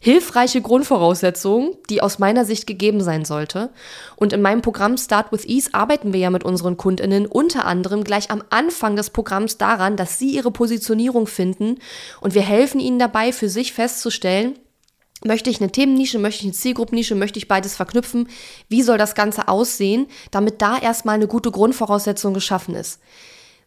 hilfreiche 0.00 0.60
Grundvoraussetzung, 0.60 1.76
die 1.90 2.02
aus 2.02 2.18
meiner 2.18 2.44
Sicht 2.44 2.66
gegeben 2.66 3.00
sein 3.02 3.24
sollte. 3.24 3.70
Und 4.16 4.32
in 4.32 4.42
meinem 4.42 4.62
Programm 4.62 4.96
Start 4.96 5.32
with 5.32 5.46
Ease 5.46 5.70
arbeiten 5.72 6.12
wir 6.12 6.20
ja 6.20 6.30
mit 6.30 6.44
unseren 6.44 6.76
Kundinnen 6.76 7.26
unter 7.26 7.64
anderem 7.64 8.04
gleich 8.04 8.30
am 8.30 8.42
Anfang 8.50 8.96
des 8.96 9.10
Programms 9.10 9.58
daran, 9.58 9.96
dass 9.96 10.18
sie 10.18 10.30
ihre 10.30 10.50
Positionierung 10.50 11.26
finden 11.26 11.78
und 12.20 12.34
wir 12.34 12.42
helfen 12.42 12.80
ihnen 12.80 12.98
dabei, 12.98 13.32
für 13.32 13.48
sich 13.48 13.72
festzustellen, 13.72 14.58
Möchte 15.24 15.48
ich 15.48 15.60
eine 15.60 15.72
Themennische, 15.72 16.18
möchte 16.18 16.40
ich 16.40 16.44
eine 16.44 16.52
Zielgruppennische, 16.52 17.14
möchte 17.14 17.38
ich 17.38 17.48
beides 17.48 17.74
verknüpfen? 17.74 18.28
Wie 18.68 18.82
soll 18.82 18.98
das 18.98 19.14
Ganze 19.14 19.48
aussehen, 19.48 20.08
damit 20.30 20.60
da 20.60 20.78
erstmal 20.78 21.14
eine 21.14 21.26
gute 21.26 21.50
Grundvoraussetzung 21.50 22.34
geschaffen 22.34 22.74
ist? 22.74 23.00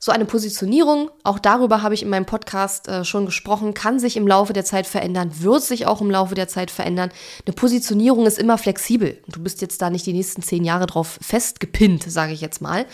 So 0.02 0.14
eine 0.14 0.24
Positionierung, 0.24 1.12
auch 1.26 1.40
darüber 1.40 1.82
habe 1.82 1.94
ich 1.94 2.04
in 2.04 2.10
meinem 2.10 2.26
Podcast 2.26 2.88
äh, 2.88 3.04
schon 3.04 3.26
gesprochen, 3.26 3.74
kann 3.74 4.00
sich 4.00 4.16
im 4.16 4.30
Laufe 4.30 4.54
der 4.54 4.64
Zeit 4.64 4.88
verändern, 4.88 5.30
wird 5.42 5.62
sich 5.62 5.88
auch 5.88 6.00
im 6.00 6.10
Laufe 6.10 6.36
der 6.36 6.48
Zeit 6.48 6.72
verändern. 6.72 7.12
Eine 7.46 7.54
Positionierung 7.54 8.26
ist 8.26 8.40
immer 8.40 8.58
flexibel. 8.58 9.22
Du 9.28 9.44
bist 9.44 9.62
jetzt 9.62 9.82
da 9.82 9.90
nicht 9.90 10.06
die 10.06 10.14
nächsten 10.14 10.42
zehn 10.42 10.64
Jahre 10.64 10.86
drauf 10.86 11.20
festgepinnt, 11.22 12.10
sage 12.10 12.32
ich 12.32 12.40
jetzt 12.40 12.62
mal. 12.62 12.86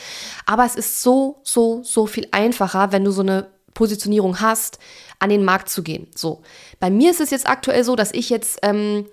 Aber 0.47 0.65
es 0.65 0.75
ist 0.75 1.03
so, 1.03 1.41
so, 1.43 1.83
so 1.83 2.07
viel 2.07 2.27
einfacher, 2.31 2.91
wenn 2.91 3.03
du 3.03 3.11
so 3.11 3.21
eine 3.21 3.51
Positionierung 3.75 4.41
hast, 4.41 4.79
an 5.19 5.29
den 5.29 5.45
Markt 5.45 5.69
zu 5.69 5.83
gehen. 5.83 6.07
So. 6.15 6.41
Bei 6.79 6.89
mir 6.89 7.11
ist 7.11 7.21
es 7.21 7.29
jetzt 7.29 7.47
aktuell 7.47 7.83
so, 7.83 7.95
dass 7.95 8.11
ich 8.13 8.31
jetzt 8.31 8.59
ähm, 8.63 9.05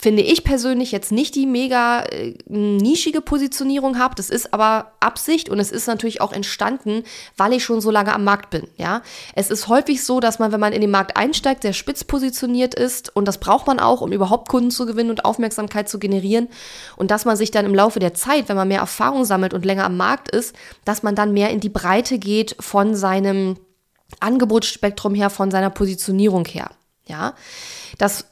finde 0.00 0.22
ich 0.22 0.44
persönlich 0.44 0.92
jetzt 0.92 1.12
nicht 1.12 1.34
die 1.34 1.44
mega 1.44 2.02
äh, 2.04 2.34
nischige 2.46 3.20
Positionierung 3.20 3.98
habe. 3.98 4.14
Das 4.14 4.30
ist 4.30 4.54
aber 4.54 4.92
Absicht 5.00 5.50
und 5.50 5.58
es 5.58 5.70
ist 5.70 5.86
natürlich 5.86 6.22
auch 6.22 6.32
entstanden, 6.32 7.04
weil 7.36 7.52
ich 7.52 7.64
schon 7.64 7.82
so 7.82 7.90
lange 7.90 8.14
am 8.14 8.24
Markt 8.24 8.48
bin. 8.48 8.66
Ja, 8.78 9.02
es 9.34 9.50
ist 9.50 9.68
häufig 9.68 10.02
so, 10.02 10.20
dass 10.20 10.38
man, 10.38 10.52
wenn 10.52 10.60
man 10.60 10.72
in 10.72 10.80
den 10.80 10.90
Markt 10.90 11.18
einsteigt, 11.18 11.62
sehr 11.62 11.74
spitz 11.74 12.04
positioniert 12.04 12.74
ist 12.74 13.14
und 13.14 13.28
das 13.28 13.38
braucht 13.38 13.66
man 13.66 13.78
auch, 13.78 14.00
um 14.00 14.10
überhaupt 14.10 14.48
Kunden 14.48 14.70
zu 14.70 14.86
gewinnen 14.86 15.10
und 15.10 15.26
Aufmerksamkeit 15.26 15.88
zu 15.88 15.98
generieren 15.98 16.48
und 16.96 17.10
dass 17.10 17.26
man 17.26 17.36
sich 17.36 17.50
dann 17.50 17.66
im 17.66 17.74
Laufe 17.74 18.00
der 18.00 18.14
Zeit, 18.14 18.48
wenn 18.48 18.56
man 18.56 18.68
mehr 18.68 18.80
Erfahrung 18.80 19.26
sammelt 19.26 19.52
und 19.52 19.66
länger 19.66 19.84
am 19.84 19.98
Markt 19.98 20.30
ist, 20.30 20.56
dass 20.86 21.02
man 21.02 21.14
dann 21.14 21.34
mehr 21.34 21.50
in 21.50 21.60
die 21.60 21.68
Breite 21.68 22.18
geht 22.18 22.56
von 22.58 22.94
seinem 22.94 23.58
Angebotsspektrum 24.18 25.14
her, 25.14 25.28
von 25.28 25.50
seiner 25.50 25.70
Positionierung 25.70 26.46
her. 26.46 26.70
Ja, 27.06 27.34
das 27.98 28.26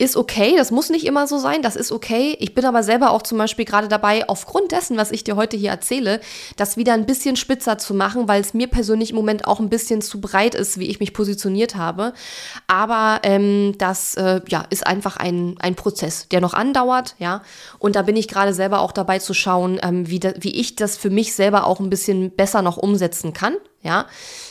ist 0.00 0.16
okay, 0.16 0.54
das 0.56 0.70
muss 0.70 0.90
nicht 0.90 1.04
immer 1.04 1.26
so 1.26 1.38
sein, 1.38 1.60
das 1.60 1.74
ist 1.74 1.90
okay. 1.90 2.36
Ich 2.38 2.54
bin 2.54 2.64
aber 2.64 2.84
selber 2.84 3.10
auch 3.10 3.22
zum 3.22 3.36
Beispiel 3.36 3.64
gerade 3.64 3.88
dabei, 3.88 4.28
aufgrund 4.28 4.70
dessen, 4.70 4.96
was 4.96 5.10
ich 5.10 5.24
dir 5.24 5.34
heute 5.34 5.56
hier 5.56 5.70
erzähle, 5.70 6.20
das 6.56 6.76
wieder 6.76 6.92
ein 6.92 7.04
bisschen 7.04 7.34
spitzer 7.34 7.78
zu 7.78 7.94
machen, 7.94 8.28
weil 8.28 8.40
es 8.40 8.54
mir 8.54 8.68
persönlich 8.68 9.10
im 9.10 9.16
Moment 9.16 9.48
auch 9.48 9.58
ein 9.58 9.68
bisschen 9.68 10.00
zu 10.00 10.20
breit 10.20 10.54
ist, 10.54 10.78
wie 10.78 10.88
ich 10.88 11.00
mich 11.00 11.12
positioniert 11.12 11.74
habe. 11.74 12.12
Aber 12.68 13.20
ähm, 13.24 13.74
das 13.78 14.14
äh, 14.14 14.40
ja, 14.48 14.64
ist 14.70 14.86
einfach 14.86 15.16
ein, 15.16 15.56
ein 15.58 15.74
Prozess, 15.74 16.28
der 16.28 16.40
noch 16.40 16.54
andauert, 16.54 17.16
ja. 17.18 17.42
Und 17.80 17.96
da 17.96 18.02
bin 18.02 18.14
ich 18.14 18.28
gerade 18.28 18.54
selber 18.54 18.80
auch 18.80 18.92
dabei 18.92 19.18
zu 19.18 19.34
schauen, 19.34 19.80
ähm, 19.82 20.08
wie, 20.08 20.20
da, 20.20 20.32
wie 20.38 20.54
ich 20.54 20.76
das 20.76 20.96
für 20.96 21.10
mich 21.10 21.34
selber 21.34 21.66
auch 21.66 21.80
ein 21.80 21.90
bisschen 21.90 22.30
besser 22.30 22.62
noch 22.62 22.76
umsetzen 22.76 23.32
kann, 23.32 23.56
ja. 23.82 24.06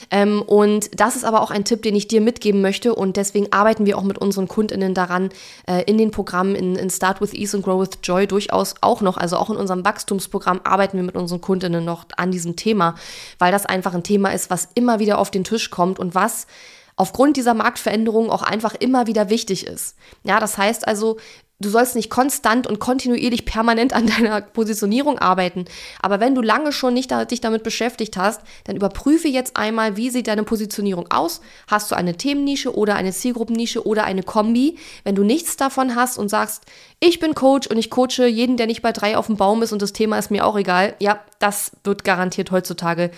Ähm, 0.10 0.42
und 0.42 0.90
das 1.00 1.16
ist 1.18 1.26
aber 1.26 1.42
auch 1.42 1.52
ein 1.52 1.66
Tipp, 1.66 1.82
den 1.82 1.96
ich 1.96 2.08
dir 2.08 2.22
mitgeben 2.22 2.62
möchte. 2.62 2.96
Und 2.96 3.18
deswegen 3.18 3.52
arbeiten 3.52 3.86
wir 3.86 3.98
auch 3.98 4.04
mit 4.04 4.18
unseren 4.18 4.48
KundInnen 4.48 4.94
daran, 4.94 5.30
äh, 5.68 5.84
in 5.84 5.98
den 5.98 6.12
Programmen 6.12 6.56
in, 6.56 6.76
in 6.76 6.90
Start 6.90 7.20
with 7.20 7.34
Ease 7.34 7.58
und 7.58 7.64
Grow 7.64 7.82
with 7.82 8.00
Joy 8.04 8.26
durchaus 8.26 8.76
auch 8.82 9.02
noch, 9.02 9.18
also 9.18 9.38
auch 9.38 9.50
in 9.50 9.58
unserem 9.58 9.84
Wachstumsprogramm 9.84 10.62
arbeiten 10.64 10.98
wir 10.98 11.04
mit 11.04 11.16
unseren 11.16 11.42
KundInnen 11.42 11.84
noch 11.84 12.06
an 12.16 12.32
diesem 12.32 12.56
Thema, 12.56 12.96
weil 13.38 13.52
das 13.52 13.66
einfach 13.66 13.94
ein 13.94 14.04
Thema 14.04 14.30
ist, 14.30 14.50
was 14.50 14.70
immer 14.76 15.00
wieder 15.00 15.18
auf 15.18 15.30
den 15.30 15.44
Tisch 15.44 15.70
kommt 15.72 16.00
und 16.00 16.16
was 16.16 16.48
aufgrund 16.96 17.38
dieser 17.38 17.54
Marktveränderungen 17.54 18.32
auch 18.32 18.44
einfach 18.44 18.74
immer 18.76 19.08
wieder 19.08 19.30
wichtig 19.30 19.68
ist. 19.68 19.96
Ja, 20.24 20.40
das 20.40 20.58
heißt 20.58 20.88
also, 20.88 21.18
du 21.60 21.70
sollst 21.70 21.96
nicht 21.96 22.10
konstant 22.10 22.68
und 22.68 22.80
kontinuierlich 22.80 23.46
permanent 23.46 23.94
an 23.94 24.08
deiner 24.08 24.42
Positionierung 24.42 25.18
arbeiten. 25.18 25.66
Aber 26.02 26.20
wenn 26.20 26.36
du 26.36 26.42
lange 26.42 26.72
schon 26.72 26.94
nicht 26.94 27.10
da, 27.12 27.26
dich 27.26 27.42
damit 27.42 27.64
beschäftigt 27.64 28.16
hast, 28.18 28.42
dann 28.66 28.76
überprüfe 28.76 29.28
jetzt 29.28 29.58
einmal, 29.58 29.98
wie 29.98 30.10
sieht 30.10 30.28
deine 30.28 30.44
Positionierung 30.44 31.10
aus? 31.10 31.42
Hast 31.68 31.90
du 31.92 31.96
eine 31.96 32.16
Themennische 32.16 32.76
oder 32.76 32.96
eine 32.96 33.12
Zielgruppennische 33.12 33.86
oder 33.88 34.04
eine 34.04 34.24
Kombi? 34.24 34.78
Wenn 35.04 35.16
du 35.16 35.24
nichts 35.24 35.58
davon 35.58 35.96
hast 35.96 36.18
und 36.18 36.30
sagst, 36.30 36.64
ich 37.00 37.20
bin 37.20 37.34
Coach 37.34 37.68
und 37.68 37.78
ich 37.78 37.90
coache 37.90 38.28
jeden, 38.28 38.58
der 38.58 38.68
nicht 38.68 38.82
bei 38.82 38.92
drei 38.92 39.18
auf 39.18 39.28
dem 39.28 39.38
Baum 39.38 39.64
ist 39.64 39.74
und 39.74 39.82
das 39.82 39.94
Thema 39.94 40.20
ist 40.20 40.32
mir 40.32 40.46
auch 40.46 40.58
egal, 40.58 40.96
ja, 41.00 41.20
das 41.40 41.72
wird 41.84 42.04
garantiert 42.04 42.52
heutzutage 42.52 43.12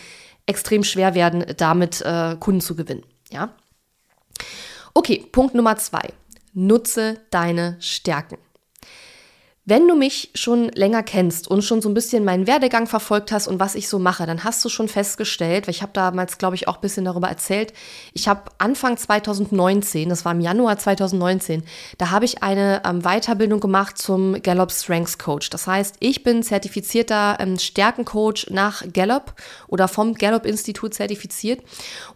extrem 0.45 0.83
schwer 0.83 1.13
werden, 1.13 1.45
damit 1.57 2.01
äh, 2.01 2.35
Kunden 2.39 2.61
zu 2.61 2.75
gewinnen. 2.75 3.03
Ja. 3.29 3.53
Okay, 4.93 5.25
Punkt 5.31 5.53
Nummer 5.53 5.77
zwei. 5.77 6.09
Nutze 6.53 7.21
deine 7.29 7.77
Stärken. 7.79 8.39
Wenn 9.69 9.87
du 9.87 9.93
mich 9.93 10.31
schon 10.33 10.69
länger 10.69 11.03
kennst 11.03 11.47
und 11.47 11.61
schon 11.61 11.79
so 11.79 11.89
ein 11.89 11.93
bisschen 11.93 12.25
meinen 12.25 12.47
Werdegang 12.47 12.87
verfolgt 12.87 13.31
hast 13.31 13.47
und 13.47 13.59
was 13.59 13.75
ich 13.75 13.87
so 13.87 13.99
mache, 13.99 14.25
dann 14.25 14.43
hast 14.43 14.65
du 14.65 14.69
schon 14.69 14.87
festgestellt, 14.87 15.67
weil 15.67 15.75
ich 15.75 15.83
habe 15.83 15.91
damals, 15.93 16.39
glaube 16.39 16.55
ich, 16.55 16.67
auch 16.67 16.77
ein 16.77 16.81
bisschen 16.81 17.05
darüber 17.05 17.27
erzählt, 17.27 17.71
ich 18.13 18.27
habe 18.27 18.45
Anfang 18.57 18.97
2019, 18.97 20.09
das 20.09 20.25
war 20.25 20.31
im 20.31 20.41
Januar 20.41 20.79
2019, 20.79 21.61
da 21.99 22.09
habe 22.09 22.25
ich 22.25 22.41
eine 22.41 22.81
ähm, 22.83 23.01
Weiterbildung 23.03 23.59
gemacht 23.59 23.99
zum 23.99 24.41
Gallup 24.41 24.71
Strengths 24.71 25.19
Coach. 25.19 25.51
Das 25.51 25.67
heißt, 25.67 25.97
ich 25.99 26.23
bin 26.23 26.41
zertifizierter 26.41 27.37
ähm, 27.39 27.59
Stärkencoach 27.59 28.47
nach 28.49 28.81
Gallup 28.91 29.35
oder 29.67 29.87
vom 29.87 30.15
Gallup 30.15 30.47
Institut 30.47 30.95
zertifiziert 30.95 31.61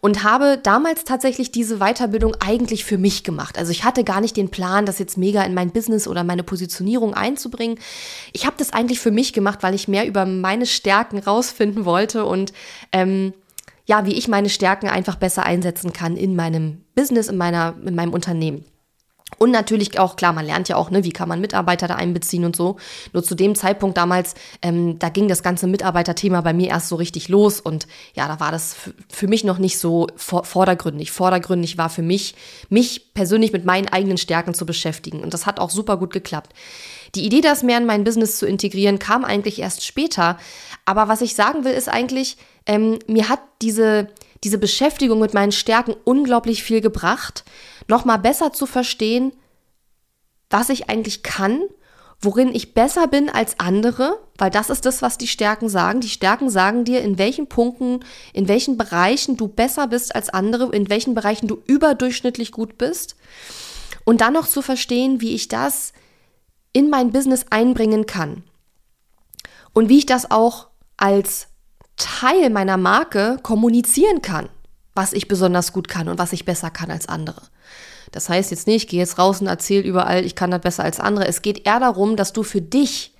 und 0.00 0.24
habe 0.24 0.58
damals 0.60 1.04
tatsächlich 1.04 1.52
diese 1.52 1.78
Weiterbildung 1.78 2.34
eigentlich 2.40 2.84
für 2.84 2.98
mich 2.98 3.22
gemacht. 3.22 3.58
Also 3.58 3.70
ich 3.70 3.84
hatte 3.84 4.02
gar 4.02 4.20
nicht 4.20 4.36
den 4.36 4.50
Plan, 4.50 4.86
das 4.86 4.98
jetzt 4.98 5.16
mega 5.16 5.44
in 5.44 5.54
mein 5.54 5.70
Business 5.70 6.08
oder 6.08 6.24
meine 6.24 6.42
Positionierung 6.42 7.14
einzubauen 7.14 7.43
einzubringen. 7.44 7.78
Ich 8.32 8.46
habe 8.46 8.56
das 8.58 8.72
eigentlich 8.72 9.00
für 9.00 9.10
mich 9.10 9.32
gemacht, 9.32 9.62
weil 9.62 9.74
ich 9.74 9.88
mehr 9.88 10.06
über 10.06 10.26
meine 10.26 10.66
Stärken 10.66 11.18
rausfinden 11.18 11.84
wollte 11.84 12.24
und 12.24 12.52
ähm, 12.92 13.34
ja, 13.86 14.06
wie 14.06 14.14
ich 14.14 14.28
meine 14.28 14.48
Stärken 14.48 14.88
einfach 14.88 15.16
besser 15.16 15.44
einsetzen 15.44 15.92
kann 15.92 16.16
in 16.16 16.34
meinem 16.34 16.84
Business, 16.94 17.28
in 17.28 17.36
meiner, 17.36 17.74
in 17.84 17.94
meinem 17.94 18.14
Unternehmen. 18.14 18.64
Und 19.38 19.50
natürlich 19.50 19.98
auch, 19.98 20.16
klar, 20.16 20.32
man 20.32 20.46
lernt 20.46 20.68
ja 20.68 20.76
auch, 20.76 20.90
ne, 20.90 21.02
wie 21.02 21.12
kann 21.12 21.28
man 21.28 21.40
Mitarbeiter 21.40 21.88
da 21.88 21.96
einbeziehen 21.96 22.44
und 22.44 22.54
so. 22.54 22.76
Nur 23.12 23.24
zu 23.24 23.34
dem 23.34 23.54
Zeitpunkt 23.54 23.96
damals, 23.96 24.34
ähm, 24.62 24.98
da 24.98 25.08
ging 25.08 25.28
das 25.28 25.42
ganze 25.42 25.66
Mitarbeiterthema 25.66 26.40
bei 26.40 26.52
mir 26.52 26.68
erst 26.68 26.88
so 26.88 26.96
richtig 26.96 27.28
los 27.28 27.60
und 27.60 27.86
ja, 28.14 28.28
da 28.28 28.38
war 28.38 28.52
das 28.52 28.76
für 29.08 29.26
mich 29.26 29.44
noch 29.44 29.58
nicht 29.58 29.78
so 29.78 30.06
vordergründig. 30.16 31.10
Vordergründig 31.10 31.78
war 31.78 31.90
für 31.90 32.02
mich, 32.02 32.34
mich 32.68 33.12
persönlich 33.14 33.52
mit 33.52 33.64
meinen 33.64 33.88
eigenen 33.88 34.18
Stärken 34.18 34.54
zu 34.54 34.66
beschäftigen 34.66 35.20
und 35.20 35.34
das 35.34 35.46
hat 35.46 35.58
auch 35.58 35.70
super 35.70 35.96
gut 35.96 36.12
geklappt. 36.12 36.52
Die 37.14 37.24
Idee, 37.24 37.40
das 37.40 37.62
mehr 37.62 37.78
in 37.78 37.86
mein 37.86 38.04
Business 38.04 38.38
zu 38.38 38.46
integrieren, 38.46 38.98
kam 38.98 39.24
eigentlich 39.24 39.58
erst 39.58 39.84
später. 39.84 40.38
Aber 40.84 41.08
was 41.08 41.20
ich 41.20 41.34
sagen 41.34 41.64
will, 41.64 41.72
ist 41.72 41.88
eigentlich, 41.88 42.36
ähm, 42.66 42.98
mir 43.06 43.28
hat 43.28 43.40
diese, 43.62 44.08
diese 44.42 44.58
Beschäftigung 44.58 45.20
mit 45.20 45.34
meinen 45.34 45.52
Stärken 45.52 45.94
unglaublich 46.04 46.62
viel 46.62 46.80
gebracht, 46.80 47.44
nochmal 47.88 48.18
besser 48.18 48.52
zu 48.52 48.66
verstehen, 48.66 49.32
was 50.50 50.68
ich 50.68 50.88
eigentlich 50.88 51.22
kann 51.22 51.62
worin 52.24 52.54
ich 52.54 52.74
besser 52.74 53.06
bin 53.06 53.28
als 53.28 53.58
andere, 53.60 54.18
weil 54.38 54.50
das 54.50 54.70
ist 54.70 54.86
das, 54.86 55.02
was 55.02 55.18
die 55.18 55.26
Stärken 55.26 55.68
sagen. 55.68 56.00
Die 56.00 56.08
Stärken 56.08 56.50
sagen 56.50 56.84
dir, 56.84 57.02
in 57.02 57.18
welchen 57.18 57.48
Punkten, 57.48 58.00
in 58.32 58.48
welchen 58.48 58.76
Bereichen 58.76 59.36
du 59.36 59.48
besser 59.48 59.86
bist 59.86 60.14
als 60.14 60.30
andere, 60.30 60.74
in 60.74 60.88
welchen 60.88 61.14
Bereichen 61.14 61.46
du 61.46 61.62
überdurchschnittlich 61.66 62.52
gut 62.52 62.78
bist. 62.78 63.16
Und 64.04 64.20
dann 64.20 64.32
noch 64.32 64.48
zu 64.48 64.62
verstehen, 64.62 65.20
wie 65.20 65.34
ich 65.34 65.48
das 65.48 65.92
in 66.74 66.90
mein 66.90 67.10
Business 67.10 67.46
einbringen 67.48 68.04
kann. 68.04 68.44
Und 69.72 69.88
wie 69.88 69.98
ich 69.98 70.06
das 70.06 70.30
auch 70.30 70.68
als 70.98 71.48
Teil 71.96 72.50
meiner 72.50 72.76
Marke 72.76 73.38
kommunizieren 73.42 74.20
kann, 74.20 74.50
was 74.94 75.14
ich 75.14 75.28
besonders 75.28 75.72
gut 75.72 75.88
kann 75.88 76.08
und 76.08 76.18
was 76.18 76.34
ich 76.34 76.44
besser 76.44 76.70
kann 76.70 76.90
als 76.90 77.08
andere. 77.08 77.40
Das 78.12 78.28
heißt 78.28 78.50
jetzt 78.50 78.66
nicht, 78.66 78.84
ich 78.84 78.88
gehe 78.88 79.00
jetzt 79.00 79.18
raus 79.18 79.40
und 79.40 79.46
erzähle 79.46 79.82
überall, 79.82 80.24
ich 80.24 80.36
kann 80.36 80.50
das 80.50 80.60
besser 80.60 80.84
als 80.84 81.00
andere. 81.00 81.26
Es 81.26 81.40
geht 81.40 81.66
eher 81.66 81.80
darum, 81.80 82.16
dass 82.16 82.32
du 82.32 82.42
für 82.42 82.60
dich 82.60 83.14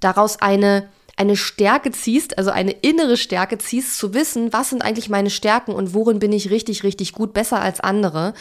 daraus 0.00 0.40
eine 0.40 0.88
eine 1.18 1.36
Stärke 1.36 1.90
ziehst, 1.90 2.38
also 2.38 2.50
eine 2.50 2.70
innere 2.70 3.16
Stärke 3.16 3.58
ziehst, 3.58 3.98
zu 3.98 4.14
wissen, 4.14 4.52
was 4.52 4.70
sind 4.70 4.82
eigentlich 4.82 5.08
meine 5.08 5.30
Stärken 5.30 5.72
und 5.72 5.92
worin 5.92 6.20
bin 6.20 6.32
ich 6.32 6.50
richtig, 6.50 6.84
richtig 6.84 7.12
gut, 7.12 7.32
besser 7.32 7.60
als 7.60 7.80
andere. 7.80 8.34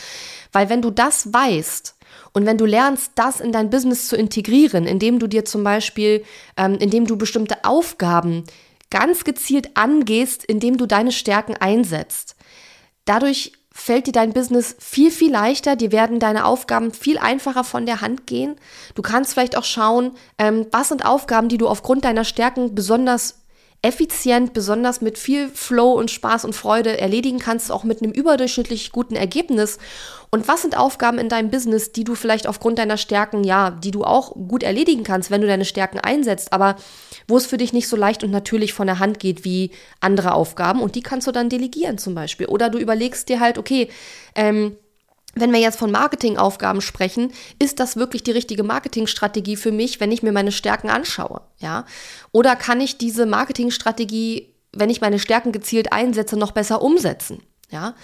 Weil 0.51 0.69
wenn 0.69 0.83
du 0.83 0.91
das 0.91 1.33
weißt, 1.33 1.95
und 2.33 2.45
wenn 2.45 2.57
du 2.57 2.65
lernst, 2.65 3.13
das 3.15 3.39
in 3.39 3.51
dein 3.51 3.69
Business 3.69 4.07
zu 4.07 4.15
integrieren, 4.15 4.85
indem 4.85 5.19
du 5.19 5.27
dir 5.27 5.45
zum 5.45 5.63
Beispiel, 5.63 6.23
ähm, 6.55 6.77
indem 6.79 7.05
du 7.05 7.17
bestimmte 7.17 7.63
Aufgaben 7.63 8.43
ganz 8.89 9.23
gezielt 9.23 9.75
angehst, 9.75 10.45
indem 10.45 10.77
du 10.77 10.85
deine 10.85 11.11
Stärken 11.11 11.55
einsetzt, 11.55 12.35
dadurch 13.05 13.53
fällt 13.77 14.07
dir 14.07 14.11
dein 14.11 14.33
Business 14.33 14.75
viel, 14.79 15.11
viel 15.11 15.31
leichter. 15.31 15.75
Dir 15.75 15.91
werden 15.91 16.19
deine 16.19 16.45
Aufgaben 16.45 16.91
viel 16.91 17.19
einfacher 17.19 17.63
von 17.63 17.85
der 17.85 18.01
Hand 18.01 18.25
gehen. 18.25 18.55
Du 18.95 19.03
kannst 19.03 19.33
vielleicht 19.33 19.55
auch 19.55 19.63
schauen, 19.63 20.13
ähm, 20.39 20.65
was 20.71 20.89
sind 20.89 21.05
Aufgaben, 21.05 21.47
die 21.47 21.59
du 21.59 21.67
aufgrund 21.67 22.03
deiner 22.03 22.23
Stärken 22.23 22.73
besonders 22.73 23.43
effizient, 23.83 24.53
besonders 24.53 25.01
mit 25.01 25.19
viel 25.19 25.49
Flow 25.49 25.93
und 25.93 26.09
Spaß 26.09 26.45
und 26.45 26.55
Freude 26.55 26.99
erledigen 26.99 27.37
kannst, 27.37 27.71
auch 27.71 27.83
mit 27.83 28.01
einem 28.01 28.11
überdurchschnittlich 28.11 28.91
guten 28.91 29.15
Ergebnis. 29.15 29.77
Und 30.29 30.47
was 30.47 30.61
sind 30.61 30.77
Aufgaben 30.77 31.19
in 31.19 31.29
deinem 31.29 31.49
Business, 31.49 31.91
die 31.91 32.03
du 32.03 32.15
vielleicht 32.15 32.47
aufgrund 32.47 32.79
deiner 32.79 32.97
Stärken, 32.97 33.43
ja, 33.43 33.71
die 33.71 33.91
du 33.91 34.03
auch 34.03 34.33
gut 34.33 34.63
erledigen 34.63 35.03
kannst, 35.03 35.31
wenn 35.31 35.41
du 35.41 35.47
deine 35.47 35.65
Stärken 35.65 35.99
einsetzt, 35.99 36.51
aber 36.51 36.75
wo 37.27 37.37
es 37.37 37.45
für 37.45 37.57
dich 37.57 37.73
nicht 37.73 37.87
so 37.87 37.95
leicht 37.95 38.23
und 38.23 38.31
natürlich 38.31 38.73
von 38.73 38.87
der 38.87 38.99
Hand 38.99 39.19
geht 39.19 39.45
wie 39.45 39.71
andere 40.01 40.33
Aufgaben 40.33 40.81
und 40.81 40.95
die 40.95 41.01
kannst 41.01 41.27
du 41.27 41.31
dann 41.31 41.49
delegieren 41.49 41.97
zum 41.97 42.13
Beispiel. 42.13 42.47
Oder 42.47 42.69
du 42.69 42.77
überlegst 42.77 43.29
dir 43.29 43.39
halt, 43.39 43.57
okay, 43.57 43.89
ähm, 44.35 44.75
wenn 45.39 45.53
wir 45.53 45.59
jetzt 45.59 45.77
von 45.77 45.91
Marketingaufgaben 45.91 46.81
sprechen, 46.81 47.31
ist 47.59 47.79
das 47.79 47.95
wirklich 47.95 48.23
die 48.23 48.31
richtige 48.31 48.63
Marketingstrategie 48.63 49.55
für 49.55 49.71
mich, 49.71 49.99
wenn 49.99 50.11
ich 50.11 50.23
mir 50.23 50.31
meine 50.31 50.51
Stärken 50.51 50.89
anschaue, 50.89 51.41
ja? 51.57 51.85
Oder 52.31 52.55
kann 52.55 52.81
ich 52.81 52.97
diese 52.97 53.25
Marketingstrategie, 53.25 54.53
wenn 54.73 54.89
ich 54.89 55.01
meine 55.01 55.19
Stärken 55.19 55.51
gezielt 55.51 55.93
einsetze, 55.93 56.37
noch 56.37 56.51
besser 56.51 56.81
umsetzen? 56.81 57.43
Ja, 57.69 57.95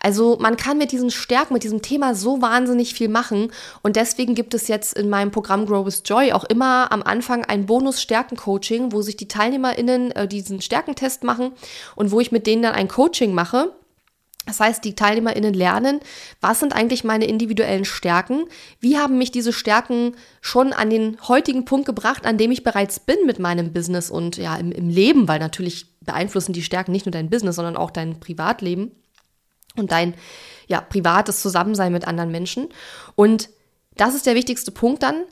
also 0.00 0.36
man 0.38 0.56
kann 0.56 0.78
mit 0.78 0.92
diesen 0.92 1.10
Stärken, 1.10 1.52
mit 1.52 1.64
diesem 1.64 1.82
Thema 1.82 2.14
so 2.14 2.40
wahnsinnig 2.40 2.94
viel 2.94 3.08
machen 3.08 3.50
und 3.82 3.96
deswegen 3.96 4.36
gibt 4.36 4.54
es 4.54 4.68
jetzt 4.68 4.96
in 4.96 5.10
meinem 5.10 5.32
Programm 5.32 5.66
Grow 5.66 5.84
with 5.84 6.02
Joy 6.04 6.32
auch 6.32 6.44
immer 6.44 6.92
am 6.92 7.02
Anfang 7.02 7.44
ein 7.44 7.66
Bonus-Stärken-Coaching, 7.66 8.92
wo 8.92 9.02
sich 9.02 9.16
die 9.16 9.26
TeilnehmerInnen 9.26 10.12
äh, 10.12 10.28
diesen 10.28 10.60
Stärkentest 10.60 11.24
machen 11.24 11.50
und 11.96 12.12
wo 12.12 12.20
ich 12.20 12.30
mit 12.30 12.46
denen 12.46 12.62
dann 12.62 12.76
ein 12.76 12.86
Coaching 12.86 13.34
mache. 13.34 13.72
Das 14.46 14.60
heißt, 14.60 14.84
die 14.84 14.94
TeilnehmerInnen 14.94 15.52
lernen, 15.52 15.98
was 16.40 16.60
sind 16.60 16.72
eigentlich 16.72 17.02
meine 17.02 17.26
individuellen 17.26 17.84
Stärken? 17.84 18.44
Wie 18.78 18.98
haben 18.98 19.18
mich 19.18 19.32
diese 19.32 19.52
Stärken 19.52 20.14
schon 20.40 20.72
an 20.72 20.90
den 20.90 21.18
heutigen 21.26 21.64
Punkt 21.64 21.86
gebracht, 21.86 22.24
an 22.24 22.38
dem 22.38 22.52
ich 22.52 22.62
bereits 22.62 23.00
bin 23.00 23.18
mit 23.26 23.40
meinem 23.40 23.72
Business 23.72 24.12
und 24.12 24.36
ja, 24.36 24.54
im, 24.54 24.70
im 24.70 24.88
Leben, 24.88 25.26
weil 25.26 25.40
natürlich 25.40 25.86
beeinflussen 26.02 26.52
die 26.52 26.62
Stärken 26.62 26.92
nicht 26.92 27.04
nur 27.04 27.10
dein 27.10 27.30
Business, 27.30 27.56
sondern 27.56 27.76
auch 27.76 27.90
dein 27.90 28.20
Privatleben 28.20 28.92
und 29.78 29.92
dein 29.92 30.14
ja, 30.66 30.80
privates 30.80 31.40
Zusammensein 31.40 31.92
mit 31.92 32.06
anderen 32.06 32.30
Menschen. 32.30 32.68
Und 33.14 33.48
das 33.96 34.14
ist 34.14 34.26
der 34.26 34.34
wichtigste 34.34 34.70
Punkt 34.70 35.02
dann. 35.02 35.24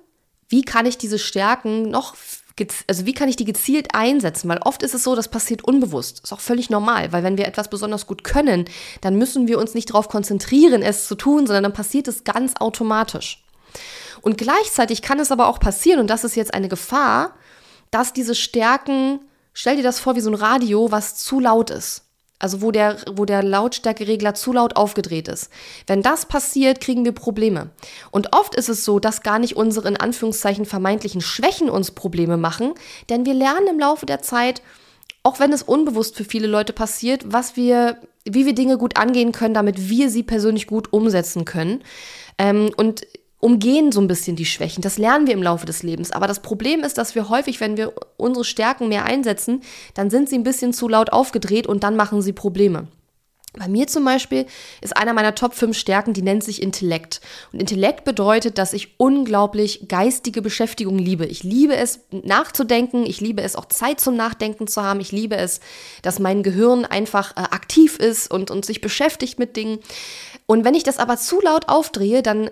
Wie 0.48 0.62
kann 0.62 0.86
ich 0.86 0.98
diese 0.98 1.18
Stärken 1.18 1.90
noch 1.90 2.14
also 2.86 3.04
wie 3.04 3.12
kann 3.12 3.28
ich 3.28 3.36
die 3.36 3.44
gezielt 3.44 3.88
einsetzen? 3.94 4.48
Weil 4.48 4.58
oft 4.58 4.82
ist 4.82 4.94
es 4.94 5.02
so, 5.02 5.14
das 5.14 5.28
passiert 5.28 5.64
unbewusst. 5.64 6.20
Ist 6.24 6.32
auch 6.32 6.40
völlig 6.40 6.70
normal, 6.70 7.12
weil 7.12 7.22
wenn 7.22 7.36
wir 7.36 7.46
etwas 7.46 7.68
besonders 7.68 8.06
gut 8.06 8.24
können, 8.24 8.64
dann 9.02 9.16
müssen 9.16 9.46
wir 9.46 9.58
uns 9.58 9.74
nicht 9.74 9.90
darauf 9.90 10.08
konzentrieren, 10.08 10.82
es 10.82 11.06
zu 11.06 11.16
tun, 11.16 11.46
sondern 11.46 11.64
dann 11.64 11.72
passiert 11.74 12.08
es 12.08 12.24
ganz 12.24 12.54
automatisch. 12.58 13.44
Und 14.22 14.38
gleichzeitig 14.38 15.02
kann 15.02 15.20
es 15.20 15.30
aber 15.30 15.48
auch 15.48 15.60
passieren, 15.60 16.00
und 16.00 16.08
das 16.08 16.24
ist 16.24 16.34
jetzt 16.34 16.54
eine 16.54 16.68
Gefahr, 16.68 17.34
dass 17.90 18.14
diese 18.14 18.34
Stärken, 18.34 19.20
stell 19.52 19.76
dir 19.76 19.82
das 19.82 20.00
vor 20.00 20.16
wie 20.16 20.20
so 20.20 20.30
ein 20.30 20.34
Radio, 20.34 20.90
was 20.90 21.16
zu 21.16 21.40
laut 21.40 21.70
ist. 21.70 22.05
Also 22.38 22.60
wo 22.60 22.70
der, 22.70 22.98
wo 23.14 23.24
der 23.24 23.42
Lautstärkeregler 23.42 24.34
zu 24.34 24.52
laut 24.52 24.76
aufgedreht 24.76 25.28
ist. 25.28 25.50
Wenn 25.86 26.02
das 26.02 26.26
passiert, 26.26 26.80
kriegen 26.80 27.04
wir 27.04 27.12
Probleme. 27.12 27.70
Und 28.10 28.34
oft 28.34 28.54
ist 28.54 28.68
es 28.68 28.84
so, 28.84 28.98
dass 28.98 29.22
gar 29.22 29.38
nicht 29.38 29.56
unsere 29.56 29.88
in 29.88 29.96
Anführungszeichen 29.96 30.66
vermeintlichen 30.66 31.22
Schwächen 31.22 31.70
uns 31.70 31.92
Probleme 31.92 32.36
machen, 32.36 32.74
denn 33.08 33.24
wir 33.24 33.34
lernen 33.34 33.68
im 33.68 33.78
Laufe 33.78 34.04
der 34.04 34.20
Zeit, 34.20 34.60
auch 35.22 35.40
wenn 35.40 35.52
es 35.52 35.62
unbewusst 35.62 36.14
für 36.14 36.24
viele 36.24 36.46
Leute 36.46 36.72
passiert, 36.72 37.24
was 37.26 37.56
wir, 37.56 37.98
wie 38.24 38.46
wir 38.46 38.54
Dinge 38.54 38.78
gut 38.78 38.96
angehen 38.96 39.32
können, 39.32 39.54
damit 39.54 39.88
wir 39.88 40.10
sie 40.10 40.22
persönlich 40.22 40.66
gut 40.66 40.92
umsetzen 40.92 41.44
können. 41.44 41.82
Ähm, 42.38 42.70
und 42.76 43.06
umgehen 43.46 43.92
so 43.92 44.00
ein 44.00 44.08
bisschen 44.08 44.34
die 44.34 44.44
Schwächen. 44.44 44.82
Das 44.82 44.98
lernen 44.98 45.28
wir 45.28 45.34
im 45.34 45.42
Laufe 45.42 45.66
des 45.66 45.84
Lebens. 45.84 46.10
Aber 46.10 46.26
das 46.26 46.40
Problem 46.40 46.80
ist, 46.80 46.98
dass 46.98 47.14
wir 47.14 47.28
häufig, 47.28 47.60
wenn 47.60 47.76
wir 47.76 47.92
unsere 48.16 48.44
Stärken 48.44 48.88
mehr 48.88 49.04
einsetzen, 49.04 49.62
dann 49.94 50.10
sind 50.10 50.28
sie 50.28 50.34
ein 50.34 50.42
bisschen 50.42 50.72
zu 50.72 50.88
laut 50.88 51.12
aufgedreht 51.12 51.68
und 51.68 51.84
dann 51.84 51.94
machen 51.94 52.22
sie 52.22 52.32
Probleme. 52.32 52.88
Bei 53.56 53.68
mir 53.68 53.86
zum 53.86 54.04
Beispiel 54.04 54.46
ist 54.80 54.96
einer 54.96 55.12
meiner 55.12 55.36
Top 55.36 55.54
5 55.54 55.78
Stärken, 55.78 56.12
die 56.12 56.22
nennt 56.22 56.42
sich 56.42 56.60
Intellekt. 56.60 57.20
Und 57.52 57.60
Intellekt 57.60 58.04
bedeutet, 58.04 58.58
dass 58.58 58.72
ich 58.72 58.98
unglaublich 58.98 59.86
geistige 59.86 60.42
Beschäftigung 60.42 60.98
liebe. 60.98 61.24
Ich 61.24 61.44
liebe 61.44 61.76
es, 61.76 62.00
nachzudenken. 62.10 63.06
Ich 63.06 63.20
liebe 63.20 63.42
es, 63.42 63.54
auch 63.54 63.66
Zeit 63.66 64.00
zum 64.00 64.16
Nachdenken 64.16 64.66
zu 64.66 64.82
haben. 64.82 64.98
Ich 64.98 65.12
liebe 65.12 65.36
es, 65.36 65.60
dass 66.02 66.18
mein 66.18 66.42
Gehirn 66.42 66.84
einfach 66.84 67.30
äh, 67.36 67.42
aktiv 67.42 67.96
ist 67.96 68.28
und, 68.28 68.50
und 68.50 68.66
sich 68.66 68.80
beschäftigt 68.80 69.38
mit 69.38 69.56
Dingen. 69.56 69.78
Und 70.46 70.64
wenn 70.64 70.74
ich 70.74 70.82
das 70.82 70.98
aber 70.98 71.16
zu 71.16 71.40
laut 71.40 71.68
aufdrehe, 71.68 72.22
dann 72.22 72.50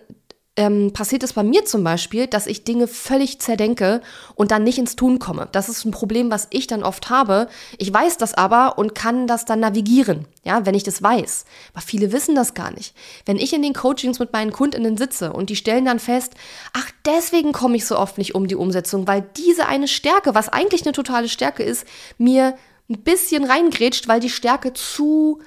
ähm, 0.57 0.93
passiert 0.93 1.25
es 1.25 1.33
bei 1.33 1.43
mir 1.43 1.65
zum 1.65 1.83
Beispiel, 1.83 2.29
dass 2.29 2.47
ich 2.47 2.63
Dinge 2.63 2.87
völlig 2.87 3.41
zerdenke 3.41 4.01
und 4.37 4.53
dann 4.53 4.63
nicht 4.63 4.79
ins 4.79 4.95
Tun 4.95 5.19
komme. 5.19 5.49
Das 5.51 5.69
ist 5.69 5.85
ein 5.85 5.91
Problem, 5.91 6.31
was 6.31 6.47
ich 6.51 6.69
dann 6.69 6.85
oft 6.85 7.11
habe. 7.11 7.49
Ich 7.79 7.93
weiß 7.93 8.19
das 8.19 8.35
aber 8.35 8.79
und 8.79 8.95
kann 8.95 9.27
das 9.27 9.45
dann 9.45 9.61
navigieren, 9.61 10.27
ja, 10.45 10.65
wenn 10.65 10.77
ich 10.77 10.85
das 10.85 11.03
weiß. 11.03 11.45
Aber 11.73 11.83
viele 11.83 12.13
wissen 12.13 12.37
das 12.37 12.55
gar 12.55 12.71
nicht. 12.71 12.95
Wenn 13.27 13.37
ich 13.37 13.53
in 13.53 13.63
den 13.63 13.73
Coachings 13.73 14.21
mit 14.21 14.33
meinen 14.33 14.53
Kundinnen 14.53 14.97
sitze 14.97 15.33
und 15.33 15.51
die 15.51 15.57
stellen 15.57 15.87
dann 15.87 15.99
fest, 15.99 16.35
ach, 16.73 16.89
deswegen 17.05 17.53
komme 17.53 17.77
ich 17.77 17.87
so 17.87 17.99
oft 17.99 18.19
nicht 18.19 18.37
um 18.37 18.47
die 18.47 18.57
Umsetzung, 18.57 19.09
weil 19.09 19.27
diese 19.37 19.67
eine 19.67 19.89
Stärke, 19.89 20.37
was 20.37 20.49
eigentlich 20.49 20.83
eine 20.85 20.93
totale 20.93 21.29
Stärke 21.29 21.65
ist, 21.65 21.85
mir 22.17 22.57
ein 22.89 23.01
bisschen 23.01 23.45
reingrätscht, 23.45 24.07
weil 24.07 24.21
die 24.21 24.31
Stärke 24.31 24.73
zu 24.73 25.41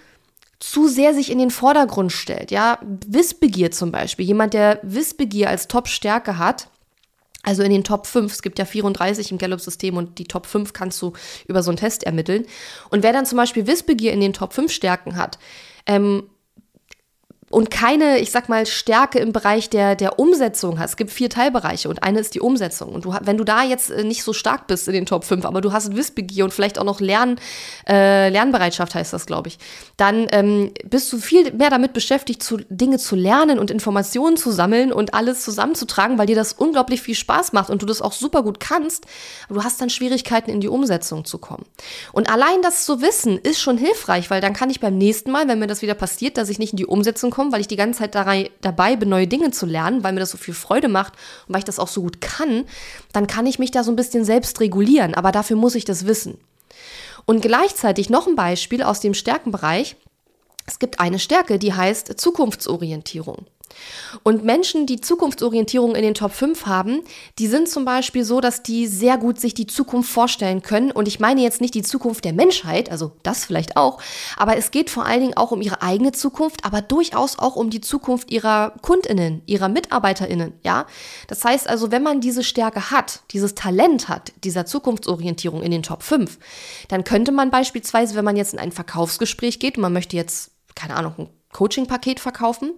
zu 0.59 0.87
sehr 0.87 1.13
sich 1.13 1.31
in 1.31 1.37
den 1.37 1.51
Vordergrund 1.51 2.11
stellt. 2.11 2.51
Ja, 2.51 2.79
Wissbegier 3.05 3.71
zum 3.71 3.91
Beispiel. 3.91 4.25
Jemand, 4.25 4.53
der 4.53 4.79
Wissbegier 4.83 5.49
als 5.49 5.67
Top-Stärke 5.67 6.37
hat, 6.37 6.69
also 7.43 7.63
in 7.63 7.71
den 7.71 7.83
Top 7.83 8.07
5, 8.07 8.31
es 8.33 8.41
gibt 8.41 8.59
ja 8.59 8.65
34 8.65 9.31
im 9.31 9.37
Gallup-System 9.37 9.95
und 9.95 10.19
die 10.19 10.25
Top 10.25 10.45
5 10.45 10.73
kannst 10.73 11.01
du 11.01 11.13
über 11.47 11.63
so 11.63 11.69
einen 11.69 11.77
Test 11.77 12.03
ermitteln. 12.03 12.45
Und 12.89 13.03
wer 13.03 13.13
dann 13.13 13.25
zum 13.25 13.37
Beispiel 13.37 13.67
Wissbegier 13.67 14.11
in 14.11 14.19
den 14.19 14.33
Top 14.33 14.53
5 14.53 14.71
Stärken 14.71 15.15
hat, 15.15 15.37
ähm, 15.85 16.23
und 17.49 17.71
keine, 17.71 18.19
ich 18.19 18.31
sag 18.31 18.49
mal, 18.49 18.65
Stärke 18.65 19.19
im 19.19 19.31
Bereich 19.31 19.69
der, 19.69 19.95
der 19.95 20.19
Umsetzung 20.19 20.79
hast. 20.79 20.91
Es 20.91 20.97
gibt 20.97 21.11
vier 21.11 21.29
Teilbereiche 21.29 21.87
und 21.87 22.03
eine 22.03 22.19
ist 22.19 22.35
die 22.35 22.41
Umsetzung. 22.41 22.89
Und 22.89 23.05
du, 23.05 23.15
wenn 23.21 23.37
du 23.37 23.45
da 23.45 23.63
jetzt 23.63 23.89
äh, 23.89 24.03
nicht 24.03 24.23
so 24.23 24.33
stark 24.33 24.67
bist 24.67 24.89
in 24.89 24.93
den 24.93 25.05
Top 25.05 25.23
5, 25.23 25.45
aber 25.45 25.61
du 25.61 25.71
hast 25.71 25.95
Wissbegier 25.95 26.43
und 26.43 26.53
vielleicht 26.53 26.77
auch 26.77 26.83
noch 26.83 26.99
Lern, 26.99 27.39
äh, 27.87 28.27
Lernbereitschaft 28.27 28.95
heißt 28.95 29.13
das, 29.13 29.25
glaube 29.25 29.47
ich, 29.47 29.59
dann 29.95 30.27
ähm, 30.31 30.73
bist 30.83 31.11
du 31.13 31.19
viel 31.19 31.53
mehr 31.53 31.69
damit 31.69 31.93
beschäftigt, 31.93 32.43
zu, 32.43 32.57
Dinge 32.69 32.97
zu 32.97 33.15
lernen 33.15 33.59
und 33.59 33.71
Informationen 33.71 34.35
zu 34.35 34.51
sammeln 34.51 34.91
und 34.91 35.13
alles 35.13 35.45
zusammenzutragen, 35.45 36.17
weil 36.17 36.27
dir 36.27 36.35
das 36.35 36.51
unglaublich 36.51 37.01
viel 37.01 37.15
Spaß 37.15 37.53
macht 37.53 37.69
und 37.69 37.81
du 37.81 37.85
das 37.85 38.01
auch 38.01 38.11
super 38.11 38.43
gut 38.43 38.59
kannst. 38.59 39.05
Aber 39.45 39.59
du 39.59 39.63
hast 39.63 39.79
dann 39.79 39.89
Schwierigkeiten, 39.89 40.51
in 40.51 40.59
die 40.59 40.67
Umsetzung 40.67 41.23
zu 41.23 41.37
kommen. 41.37 41.65
Und 42.11 42.29
allein 42.29 42.61
das 42.61 42.83
zu 42.83 43.01
wissen, 43.01 43.37
ist 43.37 43.61
schon 43.61 43.77
hilfreich, 43.77 44.29
weil 44.29 44.41
dann 44.41 44.51
kann 44.51 44.69
ich 44.69 44.81
beim 44.81 44.97
nächsten 44.97 45.31
Mal, 45.31 45.47
wenn 45.47 45.59
mir 45.59 45.67
das 45.67 45.81
wieder 45.81 45.95
passiert, 45.95 46.35
dass 46.35 46.49
ich 46.49 46.59
nicht 46.59 46.73
in 46.73 46.77
die 46.77 46.85
Umsetzung 46.85 47.36
komme, 47.37 47.51
weil 47.51 47.61
ich 47.61 47.67
die 47.67 47.75
ganze 47.75 47.99
Zeit 47.99 48.15
dabei 48.15 48.95
bin, 48.95 49.09
neue 49.09 49.27
Dinge 49.27 49.51
zu 49.51 49.67
lernen, 49.67 50.03
weil 50.03 50.11
mir 50.11 50.21
das 50.21 50.31
so 50.31 50.39
viel 50.39 50.55
Freude 50.55 50.87
macht 50.87 51.13
und 51.47 51.53
weil 51.53 51.59
ich 51.59 51.65
das 51.65 51.77
auch 51.77 51.87
so 51.87 52.01
gut 52.01 52.19
kann, 52.19 52.65
dann 53.13 53.27
kann 53.27 53.45
ich 53.45 53.59
mich 53.59 53.69
da 53.69 53.83
so 53.83 53.91
ein 53.91 53.95
bisschen 53.95 54.25
selbst 54.25 54.59
regulieren. 54.59 55.13
Aber 55.13 55.31
dafür 55.31 55.55
muss 55.55 55.75
ich 55.75 55.85
das 55.85 56.07
wissen. 56.07 56.39
Und 57.25 57.41
gleichzeitig 57.41 58.09
noch 58.09 58.25
ein 58.25 58.35
Beispiel 58.35 58.81
aus 58.81 59.01
dem 59.01 59.13
Stärkenbereich. 59.13 59.97
Es 60.65 60.79
gibt 60.79 60.99
eine 60.99 61.19
Stärke, 61.19 61.59
die 61.59 61.73
heißt 61.73 62.19
Zukunftsorientierung. 62.19 63.45
Und 64.23 64.43
Menschen, 64.43 64.85
die 64.85 65.01
Zukunftsorientierung 65.01 65.95
in 65.95 66.01
den 66.01 66.13
Top 66.13 66.31
5 66.31 66.65
haben, 66.65 67.01
die 67.39 67.47
sind 67.47 67.69
zum 67.69 67.85
Beispiel 67.85 68.23
so, 68.23 68.41
dass 68.41 68.63
die 68.63 68.87
sehr 68.87 69.17
gut 69.17 69.39
sich 69.39 69.53
die 69.53 69.67
Zukunft 69.67 70.09
vorstellen 70.09 70.61
können. 70.61 70.91
Und 70.91 71.07
ich 71.07 71.19
meine 71.19 71.41
jetzt 71.41 71.61
nicht 71.61 71.73
die 71.73 71.81
Zukunft 71.81 72.25
der 72.25 72.33
Menschheit, 72.33 72.89
also 72.89 73.11
das 73.23 73.45
vielleicht 73.45 73.77
auch, 73.77 74.01
aber 74.37 74.57
es 74.57 74.71
geht 74.71 74.89
vor 74.89 75.05
allen 75.05 75.21
Dingen 75.21 75.37
auch 75.37 75.51
um 75.51 75.61
ihre 75.61 75.81
eigene 75.81 76.11
Zukunft, 76.11 76.65
aber 76.65 76.81
durchaus 76.81 77.39
auch 77.39 77.55
um 77.55 77.69
die 77.69 77.81
Zukunft 77.81 78.31
ihrer 78.31 78.73
KundInnen, 78.81 79.41
ihrer 79.45 79.69
MitarbeiterInnen, 79.69 80.53
ja. 80.63 80.85
Das 81.27 81.43
heißt 81.43 81.69
also, 81.69 81.91
wenn 81.91 82.03
man 82.03 82.21
diese 82.21 82.43
Stärke 82.43 82.91
hat, 82.91 83.21
dieses 83.31 83.55
Talent 83.55 84.09
hat, 84.09 84.33
dieser 84.43 84.65
Zukunftsorientierung 84.65 85.61
in 85.61 85.71
den 85.71 85.83
Top 85.83 86.03
5, 86.03 86.37
dann 86.87 87.03
könnte 87.03 87.31
man 87.31 87.51
beispielsweise, 87.51 88.15
wenn 88.15 88.25
man 88.25 88.37
jetzt 88.37 88.53
in 88.53 88.59
ein 88.59 88.71
Verkaufsgespräch 88.71 89.59
geht 89.59 89.77
und 89.77 89.81
man 89.81 89.93
möchte 89.93 90.15
jetzt 90.15 90.51
keine 90.77 90.95
Ahnung, 90.95 91.13
ein 91.17 91.29
Coaching-Paket 91.53 92.19
verkaufen, 92.19 92.71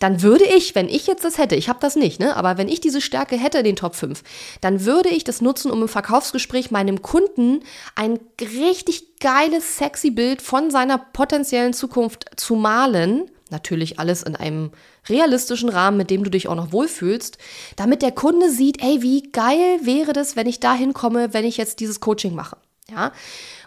dann 0.00 0.22
würde 0.22 0.44
ich, 0.44 0.74
wenn 0.74 0.88
ich 0.88 1.06
jetzt 1.06 1.24
das 1.24 1.38
hätte, 1.38 1.54
ich 1.54 1.68
habe 1.68 1.78
das 1.80 1.96
nicht, 1.96 2.20
ne, 2.20 2.36
aber 2.36 2.58
wenn 2.58 2.68
ich 2.68 2.80
diese 2.80 3.00
Stärke 3.00 3.36
hätte 3.36 3.62
den 3.62 3.76
Top 3.76 3.94
5, 3.94 4.22
dann 4.60 4.84
würde 4.84 5.08
ich 5.08 5.24
das 5.24 5.40
nutzen, 5.40 5.70
um 5.70 5.82
im 5.82 5.88
Verkaufsgespräch 5.88 6.70
meinem 6.70 7.00
Kunden 7.02 7.60
ein 7.94 8.18
richtig 8.40 9.18
geiles, 9.20 9.78
sexy 9.78 10.10
Bild 10.10 10.42
von 10.42 10.70
seiner 10.70 10.98
potenziellen 10.98 11.72
Zukunft 11.72 12.26
zu 12.36 12.54
malen. 12.54 13.30
Natürlich 13.50 13.98
alles 13.98 14.22
in 14.22 14.36
einem 14.36 14.72
realistischen 15.08 15.70
Rahmen, 15.70 15.96
mit 15.96 16.10
dem 16.10 16.22
du 16.22 16.30
dich 16.30 16.48
auch 16.48 16.54
noch 16.54 16.72
wohlfühlst, 16.72 17.38
damit 17.76 18.02
der 18.02 18.12
Kunde 18.12 18.50
sieht, 18.50 18.82
ey, 18.82 19.00
wie 19.00 19.22
geil 19.32 19.80
wäre 19.82 20.12
das, 20.12 20.36
wenn 20.36 20.46
ich 20.46 20.60
da 20.60 20.74
hinkomme, 20.74 21.32
wenn 21.32 21.46
ich 21.46 21.56
jetzt 21.56 21.80
dieses 21.80 22.00
Coaching 22.00 22.34
mache. 22.34 22.58
Ja, 22.90 23.12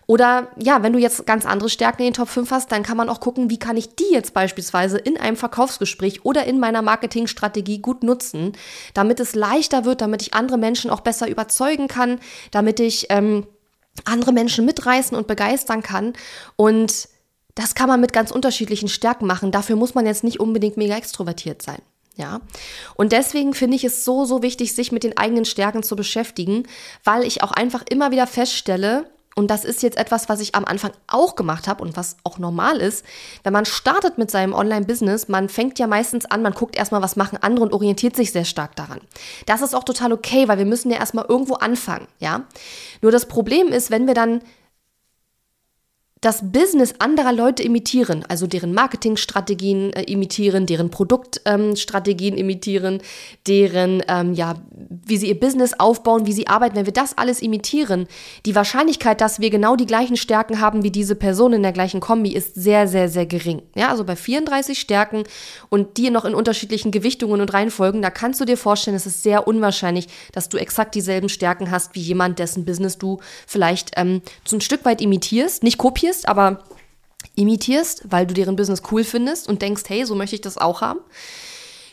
oder 0.08 0.50
ja, 0.58 0.84
wenn 0.84 0.94
du 0.94 1.00
jetzt 1.00 1.26
ganz 1.26 1.46
andere 1.46 1.70
Stärken 1.70 2.02
in 2.02 2.10
den 2.10 2.14
Top 2.14 2.28
5 2.28 2.52
hast, 2.52 2.72
dann 2.72 2.84
kann 2.84 2.98
man 2.98 3.08
auch 3.08 3.20
gucken, 3.20 3.50
wie 3.50 3.60
kann 3.60 3.78
ich 3.78 3.96
die 3.96 4.12
jetzt 4.12 4.34
beispielsweise 4.34 4.98
in 4.98 5.18
einem 5.18 5.38
Verkaufsgespräch 5.38 6.26
oder 6.26 6.46
in 6.46 6.60
meiner 6.60 6.82
Marketingstrategie 6.82 7.80
gut 7.80 8.04
nutzen, 8.04 8.54
damit 8.94 9.20
es 9.20 9.36
leichter 9.36 9.86
wird, 9.86 10.02
damit 10.02 10.22
ich 10.22 10.34
andere 10.34 10.58
Menschen 10.58 10.92
auch 10.92 11.00
besser 11.00 11.30
überzeugen 11.30 11.88
kann, 11.88 12.20
damit 12.52 12.80
ich 12.80 13.08
ähm, 13.10 13.48
andere 14.04 14.34
Menschen 14.34 14.66
mitreißen 14.66 15.16
und 15.16 15.28
begeistern 15.28 15.82
kann. 15.82 16.14
Und 16.56 17.08
das 17.56 17.76
kann 17.76 17.88
man 17.88 18.02
mit 18.02 18.12
ganz 18.12 18.32
unterschiedlichen 18.32 18.90
Stärken 18.90 19.28
machen. 19.28 19.52
Dafür 19.52 19.76
muss 19.76 19.94
man 19.94 20.06
jetzt 20.06 20.24
nicht 20.24 20.40
unbedingt 20.40 20.78
mega 20.78 20.98
extrovertiert 20.98 21.62
sein. 21.62 21.82
Ja, 22.22 22.40
und 22.94 23.14
deswegen 23.14 23.56
finde 23.56 23.76
ich 23.76 23.84
es 23.84 24.06
so, 24.06 24.26
so 24.26 24.44
wichtig, 24.44 24.76
sich 24.76 24.92
mit 24.92 25.04
den 25.04 25.18
eigenen 25.18 25.44
Stärken 25.44 25.82
zu 25.82 25.96
beschäftigen, 25.96 26.68
weil 27.04 27.24
ich 27.24 27.42
auch 27.42 27.52
einfach 27.52 27.84
immer 27.90 28.12
wieder 28.12 28.28
feststelle, 28.28 29.10
und 29.34 29.50
das 29.50 29.64
ist 29.64 29.82
jetzt 29.82 29.98
etwas, 29.98 30.30
was 30.30 30.42
ich 30.42 30.56
am 30.56 30.66
Anfang 30.66 30.92
auch 31.08 31.36
gemacht 31.36 31.68
habe 31.68 31.82
und 31.82 31.96
was 31.96 32.18
auch 32.26 32.38
normal 32.38 32.78
ist. 32.78 33.06
Wenn 33.44 33.54
man 33.54 33.66
startet 33.66 34.18
mit 34.18 34.30
seinem 34.30 34.54
Online-Business, 34.54 35.30
man 35.30 35.48
fängt 35.48 35.80
ja 35.80 35.88
meistens 35.88 36.26
an, 36.26 36.42
man 36.42 36.54
guckt 36.54 36.76
erstmal, 36.76 37.02
was 37.02 37.16
machen 37.16 37.40
andere 37.42 37.66
und 37.66 37.74
orientiert 37.74 38.16
sich 38.16 38.34
sehr 38.34 38.44
stark 38.44 38.76
daran. 38.76 39.00
Das 39.46 39.62
ist 39.62 39.74
auch 39.74 39.86
total 39.86 40.12
okay, 40.12 40.50
weil 40.50 40.58
wir 40.58 40.66
müssen 40.66 40.92
ja 40.92 40.98
erstmal 40.98 41.26
irgendwo 41.28 41.56
anfangen, 41.56 42.08
ja. 42.20 42.44
Nur 43.02 43.12
das 43.12 43.26
Problem 43.26 43.70
ist, 43.70 43.90
wenn 43.90 44.06
wir 44.06 44.14
dann 44.14 44.42
das 46.22 46.52
Business 46.52 46.94
anderer 47.00 47.34
Leute 47.34 47.64
imitieren, 47.64 48.24
also 48.28 48.46
deren 48.46 48.76
Marketingstrategien 48.76 49.92
äh, 49.94 50.04
imitieren, 50.04 50.68
deren 50.68 50.92
Produktstrategien 50.92 52.36
ähm, 52.36 52.40
imitieren, 52.40 53.02
deren, 53.48 54.04
ähm, 54.08 54.34
ja, 54.34 54.54
wie 55.04 55.18
sie 55.18 55.30
ihr 55.30 55.40
Business 55.40 55.74
aufbauen, 55.80 56.28
wie 56.28 56.34
sie 56.34 56.46
arbeiten, 56.46 56.76
wenn 56.76 56.86
wir 56.86 56.94
das 56.94 57.18
alles 57.18 57.42
imitieren, 57.42 58.08
die 58.46 58.54
Wahrscheinlichkeit, 58.54 59.20
dass 59.20 59.40
wir 59.40 59.50
genau 59.50 59.76
die 59.76 59.88
gleichen 59.88 60.16
Stärken 60.16 60.62
haben 60.62 60.84
wie 60.84 60.92
diese 60.92 61.16
Person 61.16 61.54
in 61.54 61.64
der 61.64 61.72
gleichen 61.72 62.02
Kombi, 62.02 62.34
ist 62.34 62.54
sehr, 62.54 62.88
sehr, 62.88 63.10
sehr 63.10 63.26
gering. 63.26 63.64
Ja, 63.76 63.90
also 63.90 64.04
bei 64.04 64.16
34 64.16 64.80
Stärken 64.80 65.24
und 65.70 65.98
die 65.98 66.12
noch 66.12 66.26
in 66.26 66.36
unterschiedlichen 66.36 66.92
Gewichtungen 66.92 67.42
und 67.42 67.52
Reihenfolgen, 67.52 68.04
da 68.04 68.12
kannst 68.12 68.40
du 68.40 68.46
dir 68.46 68.58
vorstellen, 68.58 68.96
es 68.96 69.08
ist 69.08 69.24
sehr 69.24 69.48
unwahrscheinlich, 69.48 70.08
dass 70.34 70.50
du 70.50 70.58
exakt 70.58 70.94
dieselben 70.94 71.30
Stärken 71.30 71.72
hast 71.72 71.96
wie 71.96 72.02
jemand, 72.02 72.38
dessen 72.38 72.64
Business 72.64 73.00
du 73.00 73.20
vielleicht 73.48 73.94
ähm, 73.96 74.22
so 74.46 74.56
ein 74.56 74.62
Stück 74.62 74.86
weit 74.86 75.02
imitierst, 75.02 75.64
nicht 75.64 75.80
kopierst, 75.80 76.11
kopierst, 76.12 76.28
aber 76.28 76.60
imitierst, 77.36 78.04
weil 78.12 78.28
du 78.28 78.34
deren 78.34 78.56
Business 78.56 78.84
cool 78.92 79.04
findest 79.04 79.48
und 79.48 79.62
denkst, 79.62 79.84
hey, 79.88 80.06
so 80.06 80.16
möchte 80.16 80.36
ich 80.36 80.42
das 80.42 80.58
auch 80.58 80.82
haben. 80.82 81.00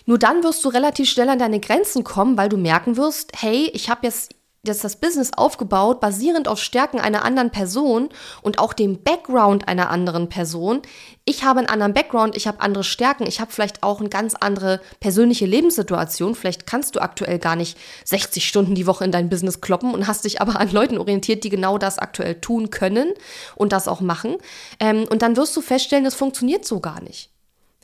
Nur 0.04 0.18
dann 0.18 0.42
wirst 0.42 0.64
du 0.64 0.68
relativ 0.68 1.09
schnell 1.09 1.28
an 1.28 1.38
deine 1.38 1.61
Grenzen 1.61 2.02
kommen, 2.02 2.37
weil 2.37 2.48
du 2.48 2.57
merken 2.57 2.96
wirst, 2.96 3.33
hey, 3.37 3.70
ich 3.74 3.90
habe 3.90 4.07
jetzt 4.07 4.35
jetzt 4.66 4.85
das 4.85 4.97
Business 4.97 5.33
aufgebaut, 5.37 6.01
basierend 6.01 6.49
auf 6.49 6.61
Stärken 6.61 7.01
einer 7.01 7.25
anderen 7.25 7.51
Person 7.51 8.09
und 8.42 8.59
auch 8.59 8.73
dem 8.73 9.03
Background 9.03 9.68
einer 9.68 9.90
anderen 9.90 10.29
Person. 10.29 10.83
Ich 11.25 11.44
habe 11.44 11.61
einen 11.61 11.68
anderen 11.68 11.94
Background, 11.94 12.37
ich 12.37 12.47
habe 12.47 12.61
andere 12.61 12.85
Stärken, 12.85 13.27
ich 13.27 13.40
habe 13.40 13.53
vielleicht 13.53 13.83
auch 13.83 14.01
eine 14.01 14.09
ganz 14.09 14.35
andere 14.35 14.81
persönliche 15.01 15.47
Lebenssituation. 15.47 16.35
Vielleicht 16.35 16.66
kannst 16.66 16.97
du 16.97 17.01
aktuell 17.01 17.38
gar 17.38 17.57
nicht 17.57 17.79
60 18.05 18.47
Stunden 18.47 18.75
die 18.75 18.87
Woche 18.87 19.05
in 19.05 19.12
dein 19.12 19.29
Business 19.29 19.61
kloppen 19.61 19.94
und 19.94 20.07
hast 20.07 20.25
dich 20.25 20.40
aber 20.40 20.59
an 20.61 20.71
Leuten 20.71 20.99
orientiert, 20.99 21.44
die 21.44 21.51
genau 21.51 21.79
das 21.79 21.99
aktuell 21.99 22.40
tun 22.40 22.71
können 22.71 23.12
und 23.55 23.73
das 23.73 23.88
auch 23.88 24.01
machen. 24.01 24.37
Ähm, 24.81 25.07
und 25.09 25.23
dann 25.23 25.37
wirst 25.37 25.57
du 25.57 25.61
feststellen, 25.61 26.05
das 26.05 26.14
funktioniert 26.14 26.64
so 26.64 26.81
gar 26.81 27.01
nicht. 27.03 27.31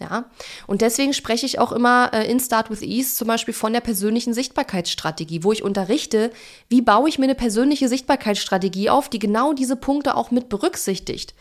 Ja, 0.01 0.25
und 0.67 0.81
deswegen 0.81 1.13
spreche 1.13 1.47
ich 1.47 1.61
auch 1.61 1.71
immer 1.71 2.13
äh, 2.13 2.29
in 2.29 2.41
Start 2.41 2.69
with 2.69 2.83
Ease 2.83 3.15
zum 3.15 3.29
Beispiel 3.29 3.55
von 3.55 3.73
der 3.73 3.81
persönlichen 3.81 4.35
Sichtbarkeitsstrategie, 4.35 5.45
wo 5.45 5.53
ich 5.53 5.63
unterrichte, 5.63 6.33
wie 6.69 6.83
baue 6.83 7.09
ich 7.09 7.21
mir 7.21 7.27
eine 7.27 7.37
persönliche 7.37 7.89
Sichtbarkeitsstrategie 7.89 8.91
auf, 8.91 9.09
die 9.09 9.21
genau 9.21 9.53
diese 9.53 9.77
Punkte 9.77 10.17
auch 10.17 10.33
mit 10.33 10.49
berücksichtigt. 10.49 11.35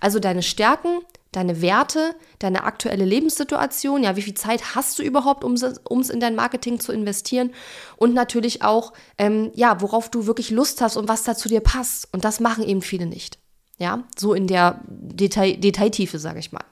Also 0.00 0.18
deine 0.18 0.42
Stärken, 0.42 1.02
deine 1.30 1.62
Werte, 1.62 2.16
deine 2.40 2.64
aktuelle 2.64 3.04
Lebenssituation, 3.04 4.02
ja, 4.02 4.16
wie 4.16 4.22
viel 4.22 4.34
Zeit 4.34 4.74
hast 4.74 4.98
du 4.98 5.04
überhaupt, 5.04 5.44
um 5.44 5.52
es 5.54 6.10
in 6.10 6.18
dein 6.18 6.34
Marketing 6.34 6.80
zu 6.80 6.92
investieren 6.92 7.52
und 7.96 8.12
natürlich 8.12 8.64
auch, 8.64 8.92
ähm, 9.18 9.52
ja, 9.54 9.80
worauf 9.80 10.10
du 10.10 10.26
wirklich 10.26 10.50
Lust 10.50 10.80
hast 10.80 10.96
und 10.96 11.08
was 11.08 11.22
da 11.22 11.36
zu 11.36 11.48
dir 11.48 11.60
passt. 11.60 12.08
Und 12.12 12.24
das 12.24 12.40
machen 12.40 12.64
eben 12.64 12.82
viele 12.82 13.06
nicht. 13.06 13.38
Ja, 13.78 14.02
so 14.18 14.34
in 14.34 14.48
der 14.48 14.80
Detail 14.88 15.56
Detailtiefe, 15.56 16.18
sage 16.18 16.40
ich 16.40 16.50
mal. 16.50 16.64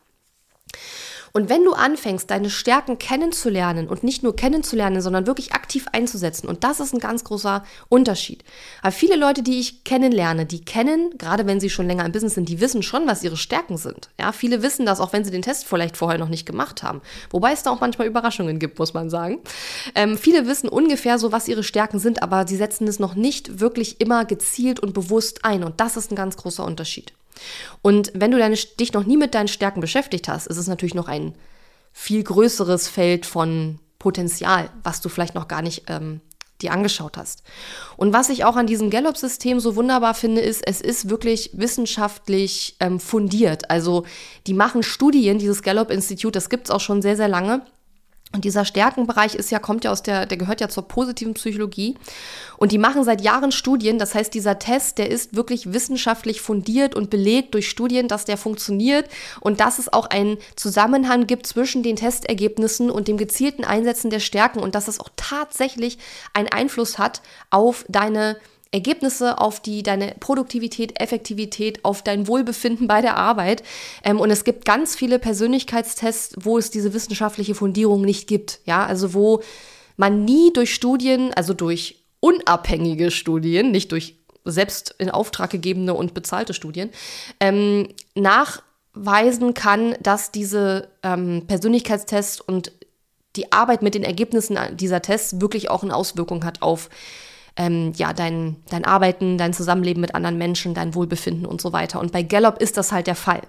Und 1.39 1.49
wenn 1.49 1.63
du 1.63 1.73
anfängst, 1.73 2.29
deine 2.33 2.51
Stärken 2.51 2.99
kennenzulernen 2.99 3.87
und 3.87 4.03
nicht 4.03 4.25
nur 4.25 4.35
kennenzulernen, 4.35 5.01
sondern 5.01 5.29
wirklich 5.29 5.53
aktiv 5.53 5.87
einzusetzen, 5.93 6.49
und 6.49 6.65
das 6.65 6.81
ist 6.81 6.93
ein 6.93 6.99
ganz 6.99 7.23
großer 7.23 7.63
Unterschied. 7.89 8.43
Weil 8.83 8.91
viele 8.91 9.15
Leute, 9.15 9.45
die 9.45 9.61
ich 9.61 9.85
kennenlerne, 9.85 10.47
die 10.47 10.65
kennen, 10.65 11.17
gerade 11.17 11.47
wenn 11.47 11.61
sie 11.61 11.71
schon 11.71 11.87
länger 11.87 12.05
im 12.05 12.11
Business 12.11 12.35
sind, 12.35 12.49
die 12.49 12.61
wissen 12.61 12.83
schon, 12.83 13.07
was 13.07 13.23
ihre 13.23 13.37
Stärken 13.37 13.77
sind. 13.77 14.11
Ja, 14.19 14.33
viele 14.33 14.63
wissen 14.65 14.85
das, 14.85 14.99
auch 14.99 15.13
wenn 15.13 15.25
sie 15.25 15.31
den 15.31 15.43
Test 15.43 15.65
vielleicht 15.65 15.97
vorher 15.97 16.19
noch 16.19 16.29
nicht 16.29 16.45
gemacht 16.45 16.83
haben. 16.83 17.03
Wobei 17.31 17.53
es 17.53 17.63
da 17.63 17.71
auch 17.71 17.81
manchmal 17.81 18.09
Überraschungen 18.09 18.59
gibt, 18.59 18.81
muss 18.81 18.93
man 18.93 19.09
sagen. 19.09 19.39
Ähm, 19.95 20.19
viele 20.19 20.49
wissen 20.49 20.69
ungefähr 20.69 21.21
so, 21.21 21.31
was 21.31 21.47
ihre 21.47 21.63
Stärken 21.63 22.01
sind, 22.01 22.21
aber 22.21 22.49
sie 22.49 22.57
setzen 22.57 22.89
es 22.89 22.99
noch 22.99 23.15
nicht 23.15 23.61
wirklich 23.61 24.01
immer 24.01 24.25
gezielt 24.25 24.81
und 24.81 24.93
bewusst 24.93 25.45
ein. 25.45 25.63
Und 25.63 25.79
das 25.79 25.97
ist 25.97 26.11
ein 26.11 26.17
ganz 26.17 26.37
großer 26.37 26.65
Unterschied. 26.65 27.13
Und 27.83 28.13
wenn 28.15 28.31
du 28.31 28.39
deine, 28.39 28.57
dich 28.57 28.93
noch 28.93 29.05
nie 29.05 29.17
mit 29.17 29.35
deinen 29.35 29.49
Stärken 29.49 29.81
beschäftigt 29.81 30.29
hast, 30.29 30.47
ist 30.47 30.57
es 30.57 30.67
natürlich 30.67 30.95
noch 30.95 31.09
ein 31.09 31.35
viel 31.93 32.23
größeres 32.23 32.89
Feld 32.89 33.27
von 33.27 33.79
Potenzial, 33.99 34.71
was 34.83 35.01
du 35.01 35.09
vielleicht 35.09 35.35
noch 35.35 35.49
gar 35.49 35.63
nicht 35.63 35.85
ähm, 35.89 36.21
dir 36.61 36.73
angeschaut 36.73 37.17
hast. 37.17 37.43
Und 37.97 38.13
was 38.13 38.29
ich 38.29 38.45
auch 38.45 38.57
an 38.57 38.67
diesem 38.67 38.91
Gallup-System 38.91 39.61
so 39.61 39.77
wunderbar 39.77 40.15
finde, 40.15 40.41
ist, 40.41 40.67
es 40.67 40.81
ist 40.81 41.09
wirklich 41.09 41.51
wissenschaftlich 41.55 42.77
ähm, 42.81 43.01
fundiert. 43.01 43.71
Also 43.71 44.05
die 44.47 44.55
machen 44.55 44.83
Studien, 44.83 45.39
dieses 45.39 45.63
Gallup-Institut, 45.63 46.35
das 46.35 46.51
gibt 46.51 46.69
es 46.69 46.71
auch 46.71 46.81
schon 46.81 47.03
sehr, 47.03 47.17
sehr 47.17 47.29
lange. 47.29 47.63
Und 48.35 48.45
dieser 48.45 48.67
Stärkenbereich 48.67 49.35
ist 49.35 49.51
ja, 49.51 49.59
kommt 49.59 49.85
ja 49.85 49.91
aus 49.91 50.03
der, 50.03 50.27
der 50.27 50.37
gehört 50.37 50.61
ja 50.61 50.69
zur 50.69 50.87
positiven 50.87 51.33
Psychologie. 51.33 51.97
Und 52.59 52.73
die 52.73 52.79
machen 52.79 53.03
seit 53.03 53.23
Jahren 53.23 53.53
Studien. 53.53 53.99
Das 53.99 54.15
heißt, 54.15 54.35
dieser 54.35 54.59
Test, 54.59 54.99
der 54.99 55.11
ist 55.11 55.35
wirklich 55.35 55.73
wissenschaftlich 55.73 56.43
fundiert 56.43 56.95
und 56.95 57.09
belegt 57.09 57.55
durch 57.55 57.71
Studien, 57.71 58.07
dass 58.07 58.27
der 58.27 58.37
funktioniert 58.37 59.09
und 59.41 59.61
dass 59.61 59.79
es 59.79 59.91
auch 59.91 60.07
einen 60.11 60.37
Zusammenhang 60.57 61.27
gibt 61.27 61.47
zwischen 61.47 61.83
den 61.83 61.97
Testergebnissen 61.97 62.91
und 62.91 63.09
dem 63.09 63.17
gezielten 63.17 63.65
Einsetzen 63.65 64.11
der 64.11 64.21
Stärken 64.21 64.59
und 64.61 64.75
dass 64.75 64.89
es 64.89 65.01
auch 65.01 65.09
tatsächlich 65.17 65.97
einen 66.35 66.49
Einfluss 66.49 66.99
hat 66.99 67.23
auf 67.49 67.87
deine 67.89 68.37
Ergebnisse, 68.71 69.39
auf 69.39 69.61
die 69.61 69.83
deine 69.83 70.15
Produktivität, 70.21 71.01
Effektivität, 71.01 71.85
auf 71.85 72.03
dein 72.03 72.27
Wohlbefinden 72.27 72.87
bei 72.87 73.01
der 73.01 73.17
Arbeit. 73.17 73.63
Ähm, 74.05 74.21
und 74.21 74.31
es 74.31 74.45
gibt 74.45 74.65
ganz 74.65 74.97
viele 74.97 75.19
Persönlichkeitstests, 75.19 76.37
wo 76.41 76.59
es 76.59 76.71
diese 76.71 76.93
wissenschaftliche 76.93 77.55
Fundierung 77.55 78.03
nicht 78.03 78.29
gibt. 78.29 78.61
Ja, 78.65 78.85
also 78.85 79.15
wo 79.15 79.43
man 79.97 80.25
nie 80.25 80.53
durch 80.53 80.75
Studien, 80.75 81.33
also 81.35 81.55
durch 81.55 82.05
unabhängige 82.21 83.11
Studien, 83.11 83.71
nicht 83.71 83.93
durch 83.93 84.17
selbst 84.45 84.95
in 84.99 85.11
Auftrag 85.11 85.51
gegebene 85.51 85.95
und 85.95 86.15
bezahlte 86.15 86.55
Studien, 86.55 86.91
ähm, 87.41 87.89
nach 88.15 88.63
nachweisen 88.99 89.55
kann, 89.55 89.97
dass 90.01 90.31
diese 90.31 90.89
ähm, 91.03 91.45
Persönlichkeitstests 91.47 92.41
und 92.41 92.73
die 93.37 93.53
Arbeit 93.53 93.83
mit 93.83 93.95
den 93.95 94.05
Ergebnissen 94.05 94.59
dieser 94.77 95.03
Tests 95.03 95.41
wirklich 95.41 95.71
auch 95.71 95.83
eine 95.83 95.95
Auswirkung 95.95 96.45
hat 96.45 96.63
auf 96.63 96.89
ähm, 97.59 97.93
ja, 97.97 98.13
dein, 98.13 98.57
dein 98.71 98.85
Arbeiten, 98.85 99.37
dein 99.37 99.53
Zusammenleben 99.53 100.01
mit 100.01 100.15
anderen 100.15 100.39
Menschen, 100.39 100.73
dein 100.73 100.95
Wohlbefinden 100.95 101.45
und 101.45 101.61
so 101.61 101.73
weiter. 101.73 102.01
Und 102.01 102.13
bei 102.13 102.23
Gallup 102.23 102.63
ist 102.63 102.79
das 102.79 102.93
halt 102.93 103.07
der 103.09 103.17
Fall. 103.17 103.43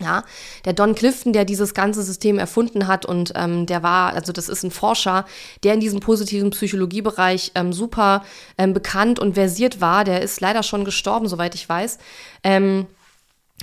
Ja, 0.00 0.24
der 0.66 0.74
Don 0.74 0.94
Clifton, 0.94 1.32
der 1.32 1.46
dieses 1.46 1.72
ganze 1.72 2.02
System 2.02 2.38
erfunden 2.38 2.86
hat 2.86 3.06
und 3.06 3.32
ähm, 3.34 3.64
der 3.64 3.82
war, 3.82 4.12
also 4.12 4.30
das 4.30 4.50
ist 4.50 4.62
ein 4.62 4.70
Forscher, 4.70 5.24
der 5.64 5.72
in 5.72 5.80
diesem 5.80 6.00
positiven 6.00 6.50
Psychologiebereich 6.50 7.52
ähm, 7.54 7.72
super 7.72 8.22
ähm, 8.58 8.74
bekannt 8.74 9.18
und 9.18 9.34
versiert 9.34 9.80
war. 9.80 10.04
Der 10.04 10.20
ist 10.20 10.42
leider 10.42 10.62
schon 10.62 10.84
gestorben, 10.84 11.28
soweit 11.28 11.54
ich 11.54 11.66
weiß. 11.66 11.96
Ähm, 12.44 12.86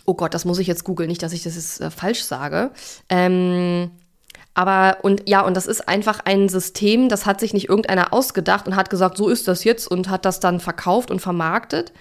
oh 0.05 0.15
Gott, 0.15 0.33
das 0.33 0.43
muss 0.43 0.57
ich 0.57 0.65
jetzt 0.65 0.83
googeln, 0.83 1.07
nicht, 1.07 1.21
dass 1.21 1.33
ich 1.33 1.43
das 1.43 1.53
jetzt 1.53 1.81
äh, 1.81 1.91
falsch 1.91 2.23
sage. 2.23 2.71
Ähm, 3.09 3.91
aber 4.53 4.99
und 5.01 5.27
ja, 5.27 5.41
und 5.41 5.55
das 5.55 5.65
ist 5.65 5.87
einfach 5.87 6.19
ein 6.25 6.47
System, 6.47 7.09
das 7.09 7.25
hat 7.25 7.39
sich 7.39 7.53
nicht 7.53 7.69
irgendeiner 7.69 8.13
ausgedacht 8.13 8.67
und 8.67 8.75
hat 8.75 8.89
gesagt, 8.89 9.17
so 9.17 9.29
ist 9.29 9.47
das 9.47 9.63
jetzt 9.63 9.87
und 9.87 10.09
hat 10.09 10.25
das 10.25 10.39
dann 10.39 10.59
verkauft 10.59 11.09
und 11.09 11.21
vermarktet, 11.21 11.91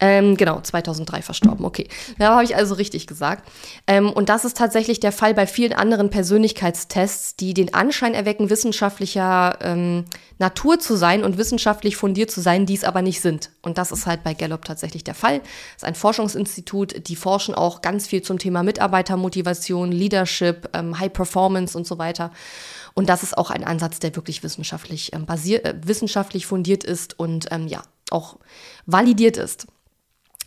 ähm, 0.00 0.36
genau, 0.36 0.60
2003 0.60 1.22
verstorben, 1.22 1.64
okay. 1.64 1.88
Da 2.18 2.34
habe 2.34 2.44
ich 2.44 2.56
also 2.56 2.74
richtig 2.74 3.06
gesagt. 3.06 3.48
Ähm, 3.86 4.10
und 4.10 4.28
das 4.28 4.44
ist 4.44 4.56
tatsächlich 4.56 5.00
der 5.00 5.12
Fall 5.12 5.34
bei 5.34 5.46
vielen 5.46 5.72
anderen 5.72 6.10
Persönlichkeitstests, 6.10 7.36
die 7.36 7.54
den 7.54 7.74
Anschein 7.74 8.14
erwecken, 8.14 8.50
wissenschaftlicher 8.50 9.58
ähm, 9.60 10.04
Natur 10.38 10.80
zu 10.80 10.96
sein 10.96 11.22
und 11.22 11.38
wissenschaftlich 11.38 11.96
fundiert 11.96 12.30
zu 12.30 12.40
sein, 12.40 12.66
die 12.66 12.74
es 12.74 12.84
aber 12.84 13.02
nicht 13.02 13.20
sind. 13.20 13.50
Und 13.62 13.78
das 13.78 13.92
ist 13.92 14.06
halt 14.06 14.24
bei 14.24 14.34
Gallup 14.34 14.64
tatsächlich 14.64 15.04
der 15.04 15.14
Fall. 15.14 15.38
Das 15.38 15.76
ist 15.78 15.84
ein 15.84 15.94
Forschungsinstitut, 15.94 17.08
die 17.08 17.16
forschen 17.16 17.54
auch 17.54 17.80
ganz 17.80 18.06
viel 18.06 18.22
zum 18.22 18.38
Thema 18.38 18.62
Mitarbeitermotivation, 18.62 19.92
Leadership, 19.92 20.68
ähm, 20.74 20.98
High 20.98 21.12
Performance 21.12 21.78
und 21.78 21.86
so 21.86 21.98
weiter. 21.98 22.32
Und 22.94 23.08
das 23.08 23.22
ist 23.22 23.36
auch 23.36 23.50
ein 23.50 23.64
Ansatz, 23.64 23.98
der 23.98 24.14
wirklich 24.16 24.42
wissenschaftlich 24.42 25.12
ähm, 25.12 25.26
basiert, 25.26 25.64
äh, 25.64 25.74
wissenschaftlich 25.84 26.46
fundiert 26.46 26.84
ist 26.84 27.18
und 27.18 27.46
ähm, 27.50 27.68
ja, 27.68 27.82
auch 28.10 28.38
validiert 28.86 29.36
ist. 29.36 29.66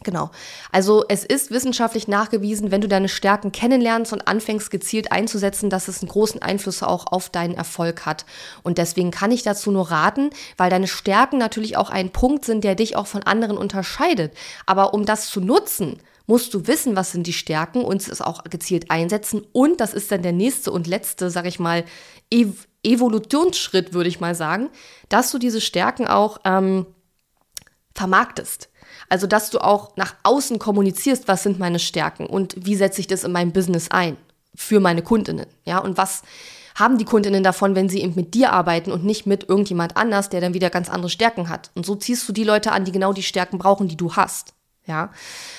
Genau. 0.03 0.29
Also 0.71 1.03
es 1.09 1.25
ist 1.25 1.49
wissenschaftlich 1.49 2.07
nachgewiesen, 2.07 2.69
wenn 2.69 2.81
du 2.81 2.87
deine 2.87 3.09
Stärken 3.09 3.51
kennenlernst 3.51 4.13
und 4.13 4.27
anfängst 4.27 4.69
gezielt 4.69 5.11
einzusetzen, 5.11 5.69
dass 5.69 5.87
es 5.87 6.01
einen 6.01 6.09
großen 6.09 6.41
Einfluss 6.41 6.83
auch 6.83 7.07
auf 7.07 7.29
deinen 7.29 7.55
Erfolg 7.55 8.05
hat. 8.05 8.25
Und 8.63 8.77
deswegen 8.77 9.11
kann 9.11 9.31
ich 9.31 9.43
dazu 9.43 9.71
nur 9.71 9.89
raten, 9.89 10.29
weil 10.55 10.69
deine 10.69 10.87
Stärken 10.87 11.39
natürlich 11.39 11.77
auch 11.77 11.89
ein 11.89 12.11
Punkt 12.11 12.45
sind, 12.45 12.63
der 12.63 12.75
dich 12.75 12.95
auch 12.95 13.07
von 13.07 13.23
anderen 13.23 13.57
unterscheidet. 13.57 14.33
Aber 14.65 14.93
um 14.93 15.05
das 15.05 15.29
zu 15.29 15.41
nutzen, 15.41 15.99
musst 16.27 16.53
du 16.53 16.67
wissen, 16.67 16.95
was 16.95 17.11
sind 17.11 17.25
die 17.25 17.33
Stärken 17.33 17.83
und 17.83 18.07
es 18.07 18.21
auch 18.21 18.43
gezielt 18.43 18.91
einsetzen. 18.91 19.47
Und 19.51 19.79
das 19.79 19.93
ist 19.93 20.11
dann 20.11 20.21
der 20.21 20.33
nächste 20.33 20.71
und 20.71 20.85
letzte, 20.85 21.31
sag 21.31 21.45
ich 21.45 21.59
mal, 21.59 21.85
Ev 22.29 22.67
Evolutionsschritt, 22.83 23.93
würde 23.93 24.07
ich 24.07 24.21
mal 24.21 24.35
sagen, 24.35 24.69
dass 25.09 25.31
du 25.31 25.39
diese 25.39 25.59
Stärken 25.59 26.07
auch 26.07 26.37
ähm, 26.45 26.85
vermarktest. 27.93 28.69
Also, 29.09 29.27
dass 29.27 29.49
du 29.49 29.59
auch 29.59 29.95
nach 29.95 30.15
außen 30.23 30.59
kommunizierst, 30.59 31.27
was 31.27 31.43
sind 31.43 31.59
meine 31.59 31.79
Stärken 31.79 32.25
und 32.25 32.55
wie 32.65 32.75
setze 32.75 33.01
ich 33.01 33.07
das 33.07 33.23
in 33.23 33.31
meinem 33.31 33.51
Business 33.51 33.89
ein 33.89 34.17
für 34.55 34.79
meine 34.79 35.01
Kundinnen, 35.01 35.45
ja, 35.65 35.77
und 35.77 35.97
was 35.97 36.23
haben 36.77 36.97
die 36.99 37.05
Kundinnen 37.05 37.43
davon, 37.43 37.75
wenn 37.75 37.89
sie 37.89 38.01
eben 38.01 38.13
mit 38.15 38.35
dir 38.35 38.53
arbeiten 38.53 38.91
und 38.91 39.03
nicht 39.03 39.25
mit 39.25 39.49
irgendjemand 39.49 39.97
anders, 39.97 40.29
der 40.29 40.41
dann 40.41 40.53
wieder 40.53 40.69
ganz 40.69 40.89
andere 40.89 41.09
Stärken 41.09 41.49
hat. 41.49 41.71
Und 41.73 41.87
so 41.87 41.95
ziehst 41.95 42.29
du 42.29 42.33
die 42.33 42.43
Leute 42.43 42.71
an, 42.71 42.85
die 42.85 42.91
genau 42.91 43.13
die 43.13 43.23
Stärken 43.23 43.57
brauchen, 43.57 43.87
die 43.87 43.97
du 43.97 44.15
hast. 44.15 44.53
Ja, 44.85 45.11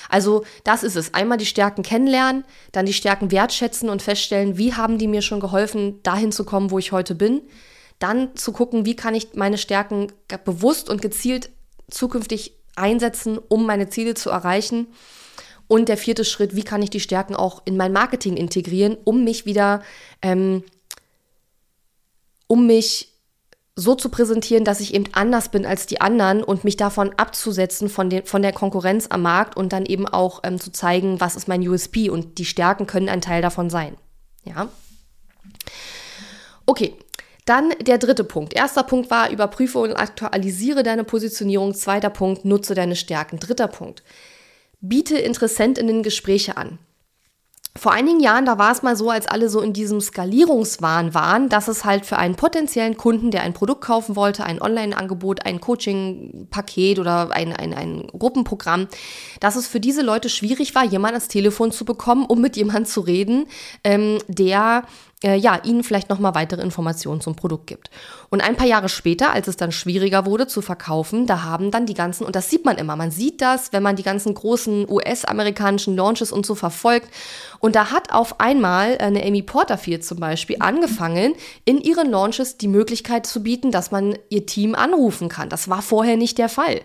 also 0.09 0.43
das 0.63 0.81
ist 0.81 0.95
es. 0.95 1.13
Einmal 1.13 1.37
die 1.37 1.45
Stärken 1.45 1.83
kennenlernen, 1.83 2.45
dann 2.71 2.87
die 2.87 2.93
Stärken 2.93 3.31
wertschätzen 3.31 3.89
und 3.89 4.01
feststellen, 4.01 4.57
wie 4.57 4.73
haben 4.73 4.97
die 4.97 5.07
mir 5.07 5.21
schon 5.21 5.39
geholfen, 5.39 6.01
dahin 6.01 6.31
zu 6.31 6.45
kommen, 6.45 6.71
wo 6.71 6.79
ich 6.79 6.93
heute 6.93 7.13
bin. 7.15 7.41
Dann 7.99 8.35
zu 8.35 8.53
gucken, 8.53 8.85
wie 8.85 8.95
kann 8.95 9.13
ich 9.13 9.35
meine 9.35 9.57
Stärken 9.57 10.11
bewusst 10.45 10.89
und 10.89 11.01
gezielt 11.01 11.51
zukünftig 11.91 12.58
einsetzen, 12.75 13.37
um 13.37 13.65
meine 13.65 13.89
Ziele 13.89 14.13
zu 14.13 14.29
erreichen. 14.29 14.87
Und 15.67 15.87
der 15.87 15.97
vierte 15.97 16.25
Schritt, 16.25 16.55
wie 16.55 16.63
kann 16.63 16.81
ich 16.81 16.89
die 16.89 16.99
Stärken 16.99 17.35
auch 17.35 17.61
in 17.65 17.77
mein 17.77 17.93
Marketing 17.93 18.37
integrieren, 18.37 18.97
um 19.03 19.23
mich 19.23 19.45
wieder, 19.45 19.83
ähm, 20.21 20.63
um 22.47 22.65
mich 22.65 23.09
so 23.75 23.95
zu 23.95 24.09
präsentieren, 24.09 24.65
dass 24.65 24.81
ich 24.81 24.93
eben 24.93 25.05
anders 25.13 25.49
bin 25.49 25.65
als 25.65 25.85
die 25.85 26.01
anderen 26.01 26.43
und 26.43 26.63
mich 26.63 26.75
davon 26.75 27.13
abzusetzen 27.17 27.87
von, 27.87 28.09
den, 28.09 28.25
von 28.25 28.41
der 28.41 28.51
Konkurrenz 28.51 29.07
am 29.09 29.21
Markt 29.21 29.55
und 29.55 29.71
dann 29.71 29.85
eben 29.85 30.07
auch 30.07 30.41
ähm, 30.43 30.59
zu 30.59 30.71
zeigen, 30.71 31.19
was 31.21 31.35
ist 31.35 31.47
mein 31.47 31.65
USP 31.65 32.09
und 32.09 32.37
die 32.39 32.45
Stärken 32.45 32.87
können 32.87 33.09
ein 33.09 33.21
Teil 33.21 33.41
davon 33.41 33.69
sein. 33.69 33.95
Ja. 34.43 34.69
Okay, 36.65 36.95
dann 37.49 37.71
der 37.81 37.97
dritte 37.97 38.23
Punkt. 38.23 38.53
Erster 38.53 38.83
Punkt 38.83 39.09
war, 39.09 39.31
überprüfe 39.31 39.79
und 39.79 39.93
aktualisiere 39.93 40.83
deine 40.83 41.03
Positionierung. 41.03 41.73
Zweiter 41.73 42.11
Punkt, 42.11 42.45
nutze 42.45 42.75
deine 42.75 42.95
Stärken. 42.95 43.39
Dritter 43.39 43.67
Punkt, 43.67 44.03
biete 44.79 45.17
Interessentinnen 45.17 46.03
Gespräche 46.03 46.57
an. 46.57 46.77
Vor 47.75 47.93
einigen 47.93 48.19
Jahren, 48.19 48.45
da 48.45 48.57
war 48.57 48.71
es 48.71 48.81
mal 48.81 48.95
so, 48.95 49.09
als 49.09 49.27
alle 49.27 49.47
so 49.47 49.61
in 49.61 49.73
diesem 49.73 50.01
Skalierungswahn 50.01 51.13
waren, 51.13 51.49
dass 51.49 51.67
es 51.67 51.85
halt 51.85 52.05
für 52.05 52.17
einen 52.17 52.35
potenziellen 52.35 52.97
Kunden, 52.97 53.29
der 53.31 53.43
ein 53.43 53.53
Produkt 53.53 53.81
kaufen 53.81 54.15
wollte, 54.15 54.43
ein 54.43 54.61
Online-Angebot, 54.61 55.45
ein 55.45 55.61
Coaching-Paket 55.61 56.99
oder 56.99 57.31
ein, 57.31 57.53
ein, 57.53 57.73
ein 57.73 58.07
Gruppenprogramm, 58.07 58.87
dass 59.39 59.55
es 59.55 59.67
für 59.67 59.79
diese 59.79 60.01
Leute 60.01 60.29
schwierig 60.29 60.73
war, 60.73 60.83
jemand 60.83 61.13
ans 61.13 61.27
Telefon 61.29 61.71
zu 61.71 61.85
bekommen, 61.85 62.25
um 62.25 62.41
mit 62.41 62.57
jemandem 62.57 62.85
zu 62.85 63.01
reden, 63.01 63.45
ähm, 63.83 64.17
der 64.27 64.83
äh, 65.23 65.35
ja, 65.35 65.59
ihnen 65.63 65.83
vielleicht 65.83 66.09
nochmal 66.09 66.35
weitere 66.35 66.61
Informationen 66.61 67.19
zum 67.19 67.35
Produkt 67.35 67.67
gibt. 67.67 67.89
Und 68.29 68.41
ein 68.41 68.55
paar 68.55 68.67
Jahre 68.67 68.89
später, 68.89 69.33
als 69.33 69.47
es 69.47 69.57
dann 69.57 69.71
schwieriger 69.71 70.25
wurde 70.25 70.47
zu 70.47 70.61
verkaufen, 70.61 71.25
da 71.25 71.43
haben 71.43 71.71
dann 71.71 71.85
die 71.85 71.93
ganzen, 71.93 72.25
und 72.25 72.35
das 72.35 72.49
sieht 72.49 72.63
man 72.63 72.77
immer, 72.77 72.95
man 72.95 73.11
sieht 73.11 73.41
das, 73.41 73.73
wenn 73.73 73.83
man 73.83 73.95
die 73.95 74.03
ganzen 74.03 74.33
großen 74.33 74.89
US-amerikanischen 74.89 75.95
Launches 75.95 76.31
und 76.31 76.45
so 76.45 76.55
verfolgt. 76.55 77.09
Und 77.59 77.75
da 77.75 77.91
hat 77.91 78.13
auf 78.13 78.39
einmal 78.39 78.97
eine 78.99 79.25
Amy 79.25 79.41
Porterfield 79.41 80.05
zum 80.05 80.19
Beispiel 80.19 80.57
angefangen, 80.59 81.33
in 81.65 81.81
ihren 81.81 82.09
Launches 82.09 82.57
die 82.57 82.67
Möglichkeit 82.69 83.25
zu 83.25 83.43
bieten, 83.43 83.71
dass 83.71 83.91
man 83.91 84.17
ihr 84.29 84.45
Team 84.45 84.75
anrufen 84.75 85.27
kann. 85.27 85.49
Das 85.49 85.69
war 85.69 85.81
vorher 85.81 86.15
nicht 86.15 86.37
der 86.37 86.49
Fall. 86.49 86.81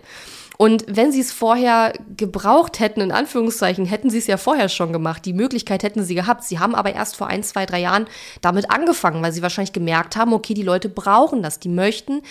Und 0.57 0.85
wenn 0.87 1.11
sie 1.11 1.19
es 1.19 1.31
vorher 1.31 1.93
gebraucht 2.15 2.79
hätten, 2.79 3.01
in 3.01 3.11
Anführungszeichen, 3.11 3.85
hätten 3.85 4.09
sie 4.09 4.19
es 4.19 4.27
ja 4.27 4.37
vorher 4.37 4.69
schon 4.69 4.93
gemacht. 4.93 5.25
Die 5.25 5.33
Möglichkeit 5.33 5.83
hätten 5.83 6.03
sie 6.03 6.15
gehabt. 6.15 6.43
Sie 6.43 6.59
haben 6.59 6.75
aber 6.75 6.93
erst 6.93 7.15
vor 7.15 7.27
ein, 7.27 7.43
zwei, 7.43 7.65
drei 7.65 7.81
Jahren 7.81 8.07
damit 8.41 8.71
angefangen, 8.71 9.21
weil 9.21 9.31
sie 9.31 9.41
wahrscheinlich 9.41 9.73
gemerkt 9.73 10.15
haben, 10.15 10.33
okay, 10.33 10.53
die 10.53 10.63
Leute 10.63 10.89
brauchen 10.89 11.43
das. 11.43 11.59
Die 11.59 11.69
möchten 11.69 12.21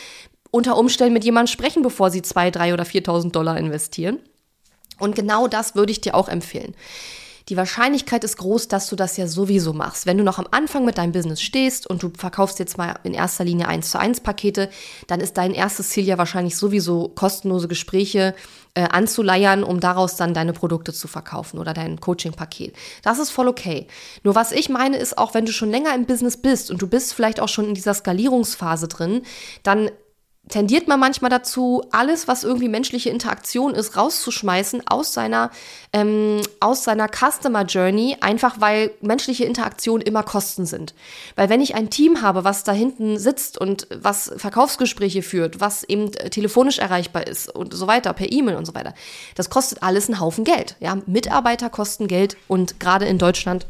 unter 0.50 0.78
Umständen 0.78 1.14
mit 1.14 1.24
jemandem 1.24 1.52
sprechen, 1.52 1.82
bevor 1.82 2.10
sie 2.10 2.22
zwei, 2.22 2.50
drei 2.50 2.72
oder 2.72 2.84
4.000 2.84 3.32
Dollar 3.32 3.58
investieren. 3.58 4.20
Und 4.98 5.16
genau 5.16 5.48
das 5.48 5.74
würde 5.74 5.92
ich 5.92 6.00
dir 6.00 6.14
auch 6.14 6.28
empfehlen. 6.28 6.74
Die 7.50 7.58
Wahrscheinlichkeit 7.58 8.24
ist 8.24 8.38
groß, 8.38 8.68
dass 8.68 8.88
du 8.88 8.96
das 8.96 9.18
ja 9.18 9.26
sowieso 9.26 9.74
machst. 9.74 10.06
Wenn 10.06 10.16
du 10.16 10.24
noch 10.24 10.38
am 10.38 10.48
Anfang 10.50 10.86
mit 10.86 10.96
deinem 10.96 11.12
Business 11.12 11.42
stehst 11.42 11.86
und 11.86 12.02
du 12.02 12.10
verkaufst 12.16 12.58
jetzt 12.58 12.78
mal 12.78 12.94
in 13.02 13.12
erster 13.12 13.44
Linie 13.44 13.68
1 13.68 13.90
zu 13.90 13.98
1 13.98 14.20
Pakete, 14.20 14.70
dann 15.08 15.20
ist 15.20 15.36
dein 15.36 15.52
erstes 15.52 15.90
Ziel 15.90 16.04
ja 16.04 16.16
wahrscheinlich 16.16 16.56
sowieso 16.56 17.08
kostenlose 17.08 17.68
Gespräche 17.68 18.34
äh, 18.72 18.84
anzuleiern, 18.84 19.62
um 19.62 19.78
daraus 19.78 20.16
dann 20.16 20.32
deine 20.32 20.54
Produkte 20.54 20.94
zu 20.94 21.06
verkaufen 21.06 21.58
oder 21.58 21.74
dein 21.74 22.00
Coaching-Paket. 22.00 22.74
Das 23.02 23.18
ist 23.18 23.30
voll 23.30 23.48
okay. 23.48 23.88
Nur 24.22 24.34
was 24.34 24.50
ich 24.50 24.70
meine 24.70 24.96
ist, 24.96 25.18
auch 25.18 25.34
wenn 25.34 25.44
du 25.44 25.52
schon 25.52 25.70
länger 25.70 25.94
im 25.94 26.06
Business 26.06 26.38
bist 26.38 26.70
und 26.70 26.80
du 26.80 26.86
bist 26.86 27.12
vielleicht 27.12 27.40
auch 27.40 27.48
schon 27.48 27.66
in 27.66 27.74
dieser 27.74 27.92
Skalierungsphase 27.92 28.88
drin, 28.88 29.22
dann 29.62 29.90
tendiert 30.48 30.88
man 30.88 31.00
manchmal 31.00 31.30
dazu, 31.30 31.84
alles, 31.90 32.28
was 32.28 32.44
irgendwie 32.44 32.68
menschliche 32.68 33.10
Interaktion 33.10 33.74
ist, 33.74 33.96
rauszuschmeißen 33.96 34.82
aus 34.86 35.14
seiner, 35.14 35.50
ähm, 35.92 36.42
aus 36.60 36.84
seiner 36.84 37.08
Customer 37.08 37.62
Journey, 37.64 38.18
einfach 38.20 38.60
weil 38.60 38.90
menschliche 39.00 39.44
Interaktion 39.44 40.00
immer 40.00 40.22
Kosten 40.22 40.66
sind. 40.66 40.94
Weil 41.34 41.48
wenn 41.48 41.62
ich 41.62 41.74
ein 41.74 41.88
Team 41.88 42.20
habe, 42.20 42.44
was 42.44 42.62
da 42.62 42.72
hinten 42.72 43.18
sitzt 43.18 43.58
und 43.58 43.86
was 43.90 44.32
Verkaufsgespräche 44.36 45.22
führt, 45.22 45.60
was 45.60 45.82
eben 45.82 46.12
telefonisch 46.12 46.78
erreichbar 46.78 47.26
ist 47.26 47.54
und 47.54 47.72
so 47.72 47.86
weiter, 47.86 48.12
per 48.12 48.30
E-Mail 48.30 48.56
und 48.56 48.66
so 48.66 48.74
weiter, 48.74 48.94
das 49.34 49.48
kostet 49.48 49.82
alles 49.82 50.08
einen 50.08 50.20
Haufen 50.20 50.44
Geld. 50.44 50.76
Ja, 50.80 50.98
Mitarbeiter 51.06 51.70
kosten 51.70 52.06
Geld 52.06 52.36
und 52.48 52.80
gerade 52.80 53.06
in 53.06 53.18
Deutschland 53.18 53.66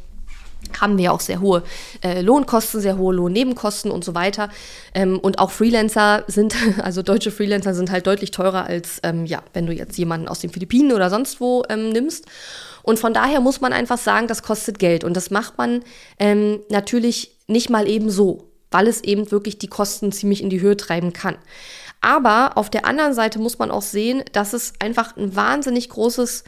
haben 0.81 0.99
wir 0.99 1.13
auch 1.13 1.21
sehr 1.21 1.41
hohe 1.41 1.63
äh, 2.03 2.21
Lohnkosten, 2.21 2.81
sehr 2.81 2.99
hohe 2.99 3.15
Lohnnebenkosten 3.15 3.91
und 3.91 4.05
so 4.05 4.15
weiter. 4.15 4.51
Ähm, 4.95 5.19
und 5.19 5.39
auch 5.39 5.51
Freelancer 5.51 6.25
sind, 6.27 6.55
also 6.83 7.03
deutsche 7.03 7.31
Freelancer 7.31 7.75
sind 7.75 7.91
halt 7.91 8.07
deutlich 8.07 8.31
teurer 8.31 8.65
als, 8.65 9.01
ähm, 9.03 9.27
ja, 9.27 9.43
wenn 9.53 9.67
du 9.67 9.73
jetzt 9.73 9.97
jemanden 9.99 10.29
aus 10.29 10.41
den 10.41 10.51
Philippinen 10.51 10.93
oder 10.93 11.11
sonst 11.11 11.41
wo 11.41 11.63
ähm, 11.69 11.91
nimmst. 11.91 12.27
Und 12.83 12.99
von 12.99 13.15
daher 13.15 13.41
muss 13.41 13.61
man 13.61 13.73
einfach 13.73 13.99
sagen, 13.99 14.27
das 14.29 14.43
kostet 14.43 14.79
Geld. 14.79 15.05
Und 15.05 15.15
das 15.15 15.31
macht 15.31 15.57
man 15.57 15.83
ähm, 16.19 16.61
natürlich 16.69 17.37
nicht 17.47 17.71
mal 17.71 17.89
eben 17.89 18.11
so, 18.11 18.51
weil 18.71 18.87
es 18.87 19.03
eben 19.03 19.31
wirklich 19.31 19.59
die 19.59 19.69
Kosten 19.69 20.13
ziemlich 20.13 20.43
in 20.43 20.51
die 20.51 20.61
Höhe 20.61 20.77
treiben 20.77 21.13
kann. 21.13 21.37
Aber 22.01 22.59
auf 22.59 22.69
der 22.69 22.85
anderen 22.85 23.15
Seite 23.15 23.39
muss 23.39 23.59
man 23.59 23.71
auch 23.71 23.81
sehen, 23.81 24.23
dass 24.33 24.53
es 24.53 24.75
einfach 24.79 25.17
ein 25.17 25.35
wahnsinnig 25.35 25.89
großes 25.89 26.45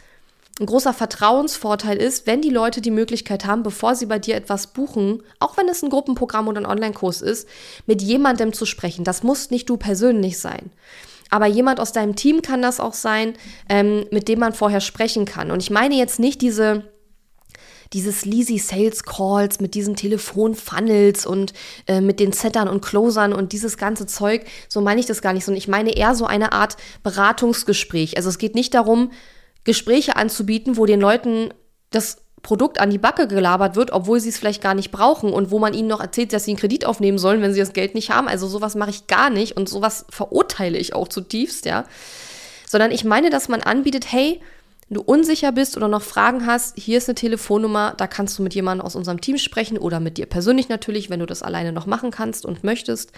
ein 0.59 0.65
großer 0.65 0.93
Vertrauensvorteil 0.93 1.97
ist, 1.97 2.25
wenn 2.25 2.41
die 2.41 2.49
Leute 2.49 2.81
die 2.81 2.91
Möglichkeit 2.91 3.45
haben, 3.45 3.63
bevor 3.63 3.95
sie 3.95 4.07
bei 4.07 4.17
dir 4.17 4.35
etwas 4.35 4.67
buchen, 4.67 5.21
auch 5.39 5.55
wenn 5.57 5.69
es 5.69 5.83
ein 5.83 5.89
Gruppenprogramm 5.89 6.47
oder 6.47 6.61
ein 6.61 6.65
Online-Kurs 6.65 7.21
ist, 7.21 7.47
mit 7.85 8.01
jemandem 8.01 8.53
zu 8.53 8.65
sprechen. 8.65 9.03
Das 9.03 9.21
muss 9.21 9.51
nicht 9.51 9.69
du 9.69 9.77
persönlich 9.77 10.39
sein. 10.39 10.71
Aber 11.29 11.45
jemand 11.45 11.79
aus 11.79 11.91
deinem 11.91 12.15
Team 12.15 12.41
kann 12.41 12.61
das 12.61 12.79
auch 12.79 12.93
sein, 12.93 13.33
ähm, 13.69 14.05
mit 14.11 14.27
dem 14.27 14.39
man 14.39 14.53
vorher 14.53 14.81
sprechen 14.81 15.25
kann. 15.25 15.51
Und 15.51 15.61
ich 15.61 15.69
meine 15.69 15.95
jetzt 15.95 16.19
nicht 16.19 16.41
diese 16.41 16.83
dieses 17.93 18.25
Leasy 18.25 18.57
Sales 18.57 19.03
Calls 19.03 19.61
mit 19.61 19.73
diesen 19.73 19.95
Telefonfunnels 19.95 21.25
und 21.25 21.53
äh, 21.87 22.01
mit 22.01 22.19
den 22.19 22.33
Settern 22.33 22.67
und 22.67 22.81
Closern 22.81 23.31
und 23.31 23.53
dieses 23.53 23.77
ganze 23.77 24.05
Zeug, 24.05 24.45
so 24.67 24.81
meine 24.81 24.99
ich 24.99 25.05
das 25.05 25.21
gar 25.21 25.31
nicht, 25.31 25.45
sondern 25.45 25.59
ich 25.59 25.69
meine 25.69 25.95
eher 25.95 26.13
so 26.13 26.25
eine 26.25 26.51
Art 26.51 26.75
Beratungsgespräch. 27.03 28.17
Also 28.17 28.27
es 28.27 28.39
geht 28.39 28.55
nicht 28.55 28.73
darum, 28.73 29.11
Gespräche 29.67 30.15
anzubieten, 30.15 30.77
wo 30.77 30.85
den 30.85 31.01
Leuten 31.01 31.53
das 31.91 32.23
Produkt 32.41 32.79
an 32.79 32.89
die 32.89 32.97
Backe 32.97 33.27
gelabert 33.27 33.75
wird, 33.75 33.91
obwohl 33.91 34.21
sie 34.21 34.29
es 34.29 34.37
vielleicht 34.37 34.61
gar 34.63 34.73
nicht 34.73 34.91
brauchen 34.91 35.33
und 35.33 35.51
wo 35.51 35.59
man 35.59 35.73
ihnen 35.73 35.89
noch 35.89 35.99
erzählt, 35.99 36.31
dass 36.31 36.45
sie 36.45 36.51
einen 36.51 36.59
Kredit 36.59 36.85
aufnehmen 36.85 37.17
sollen, 37.17 37.41
wenn 37.41 37.53
sie 37.53 37.59
das 37.59 37.73
Geld 37.73 37.93
nicht 37.93 38.09
haben. 38.09 38.29
Also 38.29 38.47
sowas 38.47 38.75
mache 38.75 38.91
ich 38.91 39.07
gar 39.07 39.29
nicht 39.29 39.57
und 39.57 39.67
sowas 39.67 40.05
verurteile 40.09 40.77
ich 40.77 40.95
auch 40.95 41.09
zutiefst, 41.09 41.65
ja. 41.65 41.83
Sondern 42.65 42.91
ich 42.91 43.03
meine, 43.03 43.29
dass 43.29 43.49
man 43.49 43.61
anbietet, 43.61 44.09
hey, 44.09 44.39
wenn 44.87 44.95
du 44.95 45.01
unsicher 45.01 45.51
bist 45.51 45.75
oder 45.75 45.89
noch 45.89 46.01
Fragen 46.01 46.45
hast, 46.45 46.77
hier 46.79 46.97
ist 46.97 47.09
eine 47.09 47.15
Telefonnummer, 47.15 47.93
da 47.97 48.07
kannst 48.07 48.39
du 48.39 48.43
mit 48.43 48.55
jemandem 48.55 48.85
aus 48.85 48.95
unserem 48.95 49.19
Team 49.19 49.37
sprechen 49.37 49.77
oder 49.77 49.99
mit 49.99 50.17
dir 50.17 50.27
persönlich 50.27 50.69
natürlich, 50.69 51.09
wenn 51.09 51.19
du 51.19 51.25
das 51.25 51.43
alleine 51.43 51.73
noch 51.73 51.87
machen 51.87 52.11
kannst 52.11 52.45
und 52.45 52.63
möchtest. 52.63 53.11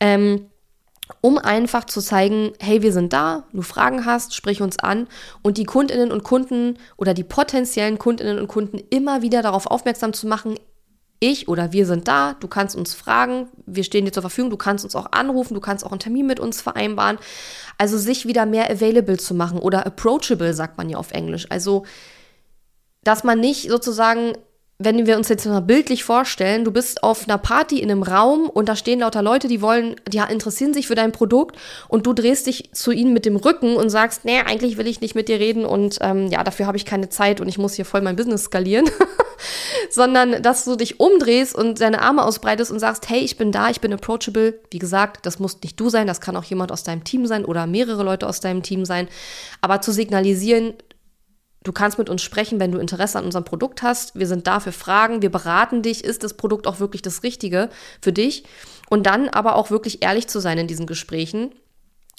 Ähm, 0.00 0.50
um 1.20 1.38
einfach 1.38 1.84
zu 1.84 2.00
zeigen, 2.00 2.52
hey, 2.60 2.82
wir 2.82 2.92
sind 2.92 3.12
da, 3.12 3.44
du 3.52 3.62
Fragen 3.62 4.06
hast, 4.06 4.34
sprich 4.34 4.62
uns 4.62 4.78
an 4.78 5.06
und 5.42 5.58
die 5.58 5.64
Kundinnen 5.64 6.10
und 6.10 6.24
Kunden 6.24 6.78
oder 6.96 7.12
die 7.14 7.24
potenziellen 7.24 7.98
Kundinnen 7.98 8.38
und 8.38 8.48
Kunden 8.48 8.78
immer 8.90 9.22
wieder 9.22 9.42
darauf 9.42 9.66
aufmerksam 9.66 10.12
zu 10.12 10.26
machen, 10.26 10.56
ich 11.20 11.48
oder 11.48 11.72
wir 11.72 11.86
sind 11.86 12.08
da, 12.08 12.34
du 12.34 12.48
kannst 12.48 12.76
uns 12.76 12.94
fragen, 12.94 13.48
wir 13.66 13.84
stehen 13.84 14.04
dir 14.04 14.12
zur 14.12 14.22
Verfügung, 14.22 14.50
du 14.50 14.56
kannst 14.56 14.84
uns 14.84 14.94
auch 14.94 15.12
anrufen, 15.12 15.54
du 15.54 15.60
kannst 15.60 15.84
auch 15.84 15.90
einen 15.90 16.00
Termin 16.00 16.26
mit 16.26 16.40
uns 16.40 16.60
vereinbaren. 16.60 17.18
Also 17.78 17.96
sich 17.98 18.26
wieder 18.26 18.46
mehr 18.46 18.70
available 18.70 19.16
zu 19.16 19.34
machen 19.34 19.58
oder 19.58 19.86
approachable, 19.86 20.52
sagt 20.52 20.76
man 20.76 20.88
ja 20.90 20.98
auf 20.98 21.12
Englisch. 21.12 21.46
Also, 21.50 21.84
dass 23.02 23.24
man 23.24 23.40
nicht 23.40 23.70
sozusagen 23.70 24.32
wenn 24.78 25.06
wir 25.06 25.16
uns 25.16 25.28
jetzt 25.28 25.46
mal 25.46 25.60
bildlich 25.60 26.02
vorstellen, 26.02 26.64
du 26.64 26.72
bist 26.72 27.04
auf 27.04 27.28
einer 27.28 27.38
Party 27.38 27.78
in 27.78 27.90
einem 27.90 28.02
Raum 28.02 28.48
und 28.48 28.68
da 28.68 28.74
stehen 28.74 29.00
lauter 29.00 29.22
Leute, 29.22 29.46
die 29.46 29.62
wollen, 29.62 29.94
die 30.08 30.18
interessieren 30.18 30.74
sich 30.74 30.88
für 30.88 30.96
dein 30.96 31.12
Produkt 31.12 31.56
und 31.88 32.06
du 32.06 32.12
drehst 32.12 32.48
dich 32.48 32.70
zu 32.72 32.90
ihnen 32.90 33.12
mit 33.12 33.24
dem 33.24 33.36
Rücken 33.36 33.76
und 33.76 33.90
sagst, 33.90 34.24
nee, 34.24 34.40
eigentlich 34.40 34.76
will 34.76 34.88
ich 34.88 35.00
nicht 35.00 35.14
mit 35.14 35.28
dir 35.28 35.38
reden 35.38 35.64
und 35.64 35.98
ähm, 36.00 36.26
ja, 36.26 36.42
dafür 36.42 36.66
habe 36.66 36.76
ich 36.76 36.84
keine 36.84 37.08
Zeit 37.08 37.40
und 37.40 37.46
ich 37.46 37.56
muss 37.56 37.74
hier 37.74 37.84
voll 37.84 38.00
mein 38.00 38.16
Business 38.16 38.44
skalieren. 38.44 38.86
Sondern, 39.90 40.42
dass 40.42 40.64
du 40.64 40.74
dich 40.74 40.98
umdrehst 40.98 41.54
und 41.54 41.80
deine 41.80 42.02
Arme 42.02 42.24
ausbreitest 42.24 42.72
und 42.72 42.78
sagst, 42.78 43.08
hey, 43.08 43.20
ich 43.20 43.36
bin 43.36 43.52
da, 43.52 43.68
ich 43.68 43.80
bin 43.80 43.92
approachable. 43.92 44.58
Wie 44.70 44.78
gesagt, 44.78 45.26
das 45.26 45.38
muss 45.38 45.60
nicht 45.62 45.78
du 45.78 45.88
sein, 45.90 46.06
das 46.06 46.20
kann 46.20 46.36
auch 46.36 46.44
jemand 46.44 46.72
aus 46.72 46.82
deinem 46.82 47.04
Team 47.04 47.26
sein 47.26 47.44
oder 47.44 47.66
mehrere 47.66 48.02
Leute 48.02 48.26
aus 48.26 48.40
deinem 48.40 48.62
Team 48.62 48.84
sein. 48.84 49.08
Aber 49.60 49.80
zu 49.82 49.92
signalisieren, 49.92 50.74
Du 51.64 51.72
kannst 51.72 51.98
mit 51.98 52.10
uns 52.10 52.22
sprechen, 52.22 52.60
wenn 52.60 52.72
du 52.72 52.78
Interesse 52.78 53.18
an 53.18 53.24
unserem 53.24 53.44
Produkt 53.44 53.82
hast. 53.82 54.14
Wir 54.14 54.26
sind 54.26 54.46
da 54.46 54.60
für 54.60 54.70
Fragen, 54.70 55.22
wir 55.22 55.30
beraten 55.30 55.80
dich. 55.80 56.04
Ist 56.04 56.22
das 56.22 56.34
Produkt 56.34 56.66
auch 56.66 56.78
wirklich 56.78 57.00
das 57.00 57.22
Richtige 57.22 57.70
für 58.02 58.12
dich? 58.12 58.44
Und 58.90 59.06
dann 59.06 59.30
aber 59.30 59.56
auch 59.56 59.70
wirklich 59.70 60.02
ehrlich 60.02 60.28
zu 60.28 60.40
sein 60.40 60.58
in 60.58 60.66
diesen 60.66 60.86
Gesprächen 60.86 61.52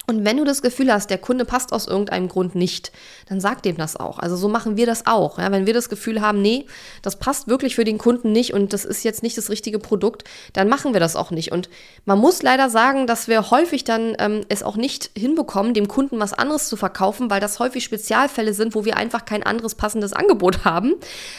und 0.08 0.24
wenn 0.24 0.36
du 0.36 0.44
das 0.44 0.62
Gefühl 0.62 0.92
hast, 0.92 1.10
der 1.10 1.18
Kunde 1.18 1.44
passt 1.44 1.72
aus 1.72 1.88
irgendeinem 1.88 2.28
Grund 2.28 2.54
nicht, 2.54 2.92
dann 3.28 3.40
sag 3.40 3.62
dem 3.64 3.76
das 3.76 3.96
auch. 3.96 4.20
Also 4.20 4.36
so 4.36 4.48
machen 4.48 4.76
wir 4.76 4.86
das 4.86 5.06
auch. 5.06 5.38
Ja? 5.38 5.50
Wenn 5.50 5.66
wir 5.66 5.74
das 5.74 5.88
Gefühl 5.88 6.20
haben, 6.20 6.40
nee, 6.40 6.66
das 7.02 7.16
passt 7.16 7.48
wirklich 7.48 7.74
für 7.74 7.82
den 7.82 7.98
Kunden 7.98 8.30
nicht 8.30 8.54
und 8.54 8.72
das 8.72 8.84
ist 8.84 9.02
jetzt 9.02 9.24
nicht 9.24 9.36
das 9.36 9.50
richtige 9.50 9.80
Produkt, 9.80 10.22
dann 10.52 10.68
machen 10.68 10.92
wir 10.92 11.00
das 11.00 11.16
auch 11.16 11.32
nicht. 11.32 11.50
Und 11.50 11.68
man 12.04 12.20
muss 12.20 12.42
leider 12.42 12.70
sagen, 12.70 13.08
dass 13.08 13.26
wir 13.26 13.50
häufig 13.50 13.82
dann 13.82 14.14
ähm, 14.20 14.42
es 14.48 14.62
auch 14.62 14.76
nicht 14.76 15.10
hinbekommen, 15.18 15.74
dem 15.74 15.88
Kunden 15.88 16.20
was 16.20 16.32
anderes 16.32 16.68
zu 16.68 16.76
verkaufen, 16.76 17.28
weil 17.28 17.40
das 17.40 17.58
häufig 17.58 17.82
Spezialfälle 17.82 18.54
sind, 18.54 18.76
wo 18.76 18.84
wir 18.84 18.96
einfach 18.96 19.24
kein 19.24 19.42
anderes 19.42 19.74
passendes 19.74 20.12
Angebot 20.12 20.64
haben. 20.64 20.94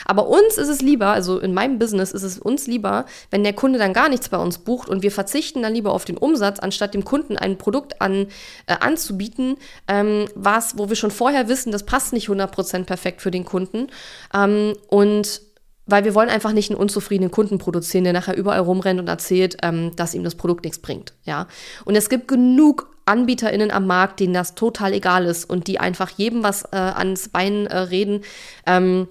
Aber 0.06 0.27
uns 0.27 0.58
ist 0.58 0.67
es 0.67 0.82
lieber, 0.82 1.08
also 1.08 1.39
in 1.39 1.53
meinem 1.53 1.80
Business 1.80 2.12
ist 2.12 2.23
es 2.23 2.38
uns 2.38 2.67
lieber, 2.67 3.06
wenn 3.32 3.45
der 3.45 3.53
Kunde 3.53 3.80
dann 3.80 3.93
gar 3.93 4.10
nichts 4.10 4.27
bei 4.27 4.38
uns 4.38 4.58
bucht 4.58 4.89
und 4.89 5.03
wir 5.03 5.12
verzichten 5.12 5.62
dann 5.62 5.73
lieber 5.73 5.93
auf 5.93 6.03
den 6.03 6.17
Umsatz, 6.17 6.60
anstatt 6.60 6.93
dem 6.93 7.06
Kunden 7.06 7.38
ein 7.38 7.58
Produkt 7.58 8.01
an 8.01 8.27
äh, 8.65 8.76
anzubieten, 8.80 9.58
ähm, 9.88 10.26
was, 10.36 10.78
wo 10.78 10.89
wir 10.89 10.96
schon 10.96 11.12
vorher 11.12 11.48
wissen, 11.48 11.72
das 11.72 11.86
passt 11.86 12.13
nicht 12.13 12.30
100% 12.30 12.86
perfekt 12.86 13.22
für 13.22 13.32
den 13.32 13.46
Kunden. 13.46 13.88
Ähm, 14.34 14.74
und 14.88 15.41
weil 15.88 16.04
wir 16.04 16.13
wollen 16.13 16.30
einfach 16.30 16.52
nicht 16.52 16.70
einen 16.70 16.80
unzufriedenen 16.80 17.32
Kunden 17.32 17.58
produzieren, 17.58 18.04
der 18.04 18.13
nachher 18.13 18.36
überall 18.36 18.60
rumrennt 18.60 19.00
und 19.00 19.08
erzählt, 19.08 19.58
ähm, 19.63 19.96
dass 19.96 20.13
ihm 20.13 20.24
das 20.24 20.36
Produkt 20.36 20.65
nichts 20.65 20.80
bringt. 20.80 21.13
Ja? 21.24 21.48
Und 21.86 21.96
es 21.96 22.10
gibt 22.10 22.28
genug 22.28 22.89
AnbieterInnen 23.06 23.72
am 23.72 23.88
Markt, 23.88 24.20
denen 24.20 24.34
das 24.34 24.54
total 24.54 24.93
egal 24.93 25.26
ist 25.26 25.50
und 25.50 25.67
die 25.67 25.80
einfach 25.80 26.10
jedem 26.10 26.43
was 26.43 26.63
äh, 26.74 26.76
ans 26.76 27.30
Bein 27.30 27.67
äh, 27.67 27.78
reden. 27.78 28.22
Ähm, 28.65 29.08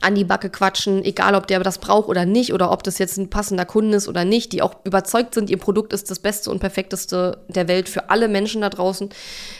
an 0.00 0.14
die 0.14 0.24
Backe 0.24 0.50
quatschen, 0.50 1.04
egal 1.04 1.34
ob 1.34 1.46
der 1.46 1.60
das 1.60 1.78
braucht 1.78 2.08
oder 2.08 2.26
nicht 2.26 2.52
oder 2.52 2.70
ob 2.70 2.82
das 2.82 2.98
jetzt 2.98 3.16
ein 3.16 3.30
passender 3.30 3.64
Kunde 3.64 3.96
ist 3.96 4.08
oder 4.08 4.24
nicht, 4.24 4.52
die 4.52 4.62
auch 4.62 4.76
überzeugt 4.84 5.34
sind, 5.34 5.50
ihr 5.50 5.58
Produkt 5.58 5.92
ist 5.92 6.10
das 6.10 6.18
Beste 6.18 6.50
und 6.50 6.60
Perfekteste 6.60 7.38
der 7.48 7.68
Welt 7.68 7.88
für 7.88 8.10
alle 8.10 8.28
Menschen 8.28 8.60
da 8.60 8.70
draußen. 8.70 9.08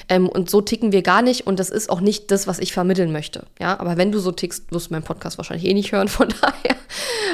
Ähm, 0.08 0.28
und 0.28 0.50
so 0.50 0.60
ticken 0.60 0.92
wir 0.92 1.02
gar 1.02 1.22
nicht 1.22 1.46
und 1.46 1.58
das 1.58 1.70
ist 1.70 1.90
auch 1.90 2.00
nicht 2.00 2.30
das, 2.30 2.46
was 2.46 2.58
ich 2.58 2.72
vermitteln 2.72 3.12
möchte. 3.12 3.44
Ja, 3.58 3.80
aber 3.80 3.96
wenn 3.96 4.12
du 4.12 4.18
so 4.18 4.32
tickst, 4.32 4.70
wirst 4.72 4.90
du 4.90 4.94
meinen 4.94 5.02
Podcast 5.02 5.38
wahrscheinlich 5.38 5.68
eh 5.68 5.74
nicht 5.74 5.92
hören, 5.92 6.08
von 6.08 6.28
daher 6.28 6.76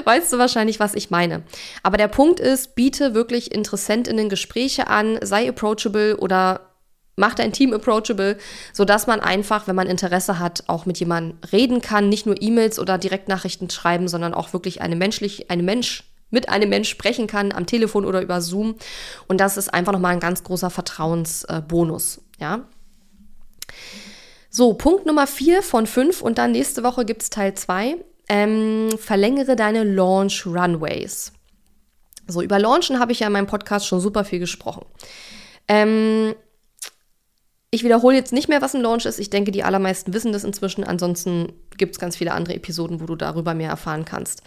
weißt 0.05 0.33
du 0.33 0.39
wahrscheinlich, 0.39 0.81
was 0.81 0.95
ich 0.95 1.11
meine. 1.11 1.43
Aber 1.83 1.97
der 1.97 2.09
Punkt 2.09 2.41
ist, 2.41 2.75
biete 2.75 3.15
wirklich 3.15 3.53
InteressentInnen 3.53 4.29
Gespräche 4.29 4.89
an, 4.89 5.19
sei 5.23 5.49
approachable 5.49 6.17
oder 6.17 6.72
Mach 7.17 7.35
dein 7.35 7.53
Team 7.53 7.73
approachable, 7.75 8.39
sodass 8.73 9.07
man 9.07 9.21
einfach, 9.21 9.67
wenn 9.67 9.77
man 9.77 9.87
Interesse 9.87 10.39
hat, 10.39 10.65
auch 10.67 10.87
mit 10.87 10.99
jemandem 10.99 11.39
reden 11.53 11.83
kann, 11.83 12.09
nicht 12.09 12.25
nur 12.25 12.41
E-Mails 12.41 12.79
oder 12.79 12.97
Direktnachrichten 12.97 13.69
schreiben, 13.69 14.09
sondern 14.09 14.33
auch 14.33 14.53
wirklich 14.53 14.81
eine 14.81 14.97
menschlich, 14.97 15.51
eine 15.51 15.63
Mensch 15.63 16.05
mit 16.31 16.49
einem 16.49 16.71
Mensch 16.71 16.89
sprechen 16.89 17.27
kann, 17.27 17.53
am 17.53 17.67
Telefon 17.67 18.07
oder 18.07 18.23
über 18.23 18.41
Zoom. 18.41 18.77
Und 19.29 19.39
das 19.41 19.59
ist 19.59 19.73
einfach 19.73 19.93
nochmal 19.93 20.15
ein 20.15 20.21
ganz 20.21 20.43
großer 20.43 20.71
Vertrauensbonus, 20.71 22.23
ja. 22.41 22.65
So, 24.49 24.75
Punkt 24.75 25.07
Nummer 25.07 25.27
vier 25.27 25.63
von 25.63 25.87
fünf 25.87 26.21
und 26.23 26.39
dann 26.39 26.53
nächste 26.53 26.83
Woche 26.83 27.05
gibt 27.05 27.23
es 27.23 27.31
Teil 27.31 27.55
zwei. 27.55 27.97
Ähm, 28.29 28.89
verlängere 28.99 29.57
deine 29.57 29.85
Launch 29.85 30.47
Runways. 30.47 31.33
So, 32.27 32.41
über 32.41 32.59
Launchen 32.59 32.99
habe 32.99 33.13
ich 33.13 33.21
ja 33.21 33.27
in 33.27 33.33
meinem 33.33 33.47
Podcast 33.47 33.87
schon 33.87 34.01
super 34.01 34.25
viel 34.25 34.39
gesprochen. 34.39 34.87
Ähm, 35.69 36.35
ich 37.75 37.85
wiederhole 37.85 38.15
jetzt 38.15 38.35
nicht 38.35 38.49
mehr, 38.49 38.61
was 38.61 38.75
ein 38.75 38.83
Launch 38.83 39.07
ist. 39.07 39.19
Ich 39.19 39.31
denke, 39.31 39.51
die 39.51 39.65
allermeisten 39.65 40.13
wissen 40.13 40.33
das 40.33 40.45
inzwischen. 40.45 40.85
Ansonsten 40.85 41.53
gibt 41.79 41.95
es 41.95 41.99
ganz 41.99 42.17
viele 42.17 42.33
andere 42.33 42.55
Episoden, 42.55 43.01
wo 43.01 43.07
du 43.07 43.17
darüber 43.17 43.55
mehr 43.55 43.71
erfahren 43.71 44.05
kannst. 44.05 44.43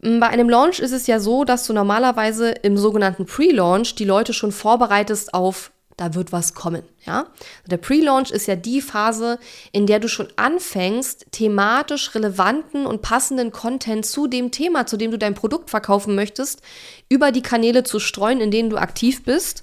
Mm, 0.00 0.18
bei 0.18 0.26
einem 0.28 0.50
Launch 0.50 0.80
ist 0.80 0.92
es 0.92 1.06
ja 1.06 1.20
so, 1.20 1.44
dass 1.44 1.66
du 1.66 1.72
normalerweise 1.72 2.50
im 2.50 2.76
sogenannten 2.76 3.26
Pre-Launch 3.26 3.94
die 3.94 4.04
Leute 4.04 4.32
schon 4.32 4.50
vorbereitest 4.50 5.34
auf 5.34 5.71
da 5.96 6.14
wird 6.14 6.32
was 6.32 6.54
kommen, 6.54 6.82
ja. 7.04 7.26
Der 7.66 7.76
Pre-Launch 7.76 8.30
ist 8.30 8.46
ja 8.46 8.56
die 8.56 8.80
Phase, 8.80 9.38
in 9.72 9.86
der 9.86 10.00
du 10.00 10.08
schon 10.08 10.28
anfängst, 10.36 11.26
thematisch 11.32 12.14
relevanten 12.14 12.86
und 12.86 13.02
passenden 13.02 13.52
Content 13.52 14.06
zu 14.06 14.26
dem 14.26 14.50
Thema, 14.50 14.86
zu 14.86 14.96
dem 14.96 15.10
du 15.10 15.18
dein 15.18 15.34
Produkt 15.34 15.70
verkaufen 15.70 16.14
möchtest, 16.14 16.62
über 17.08 17.30
die 17.30 17.42
Kanäle 17.42 17.84
zu 17.84 18.00
streuen, 18.00 18.40
in 18.40 18.50
denen 18.50 18.70
du 18.70 18.76
aktiv 18.76 19.24
bist 19.24 19.62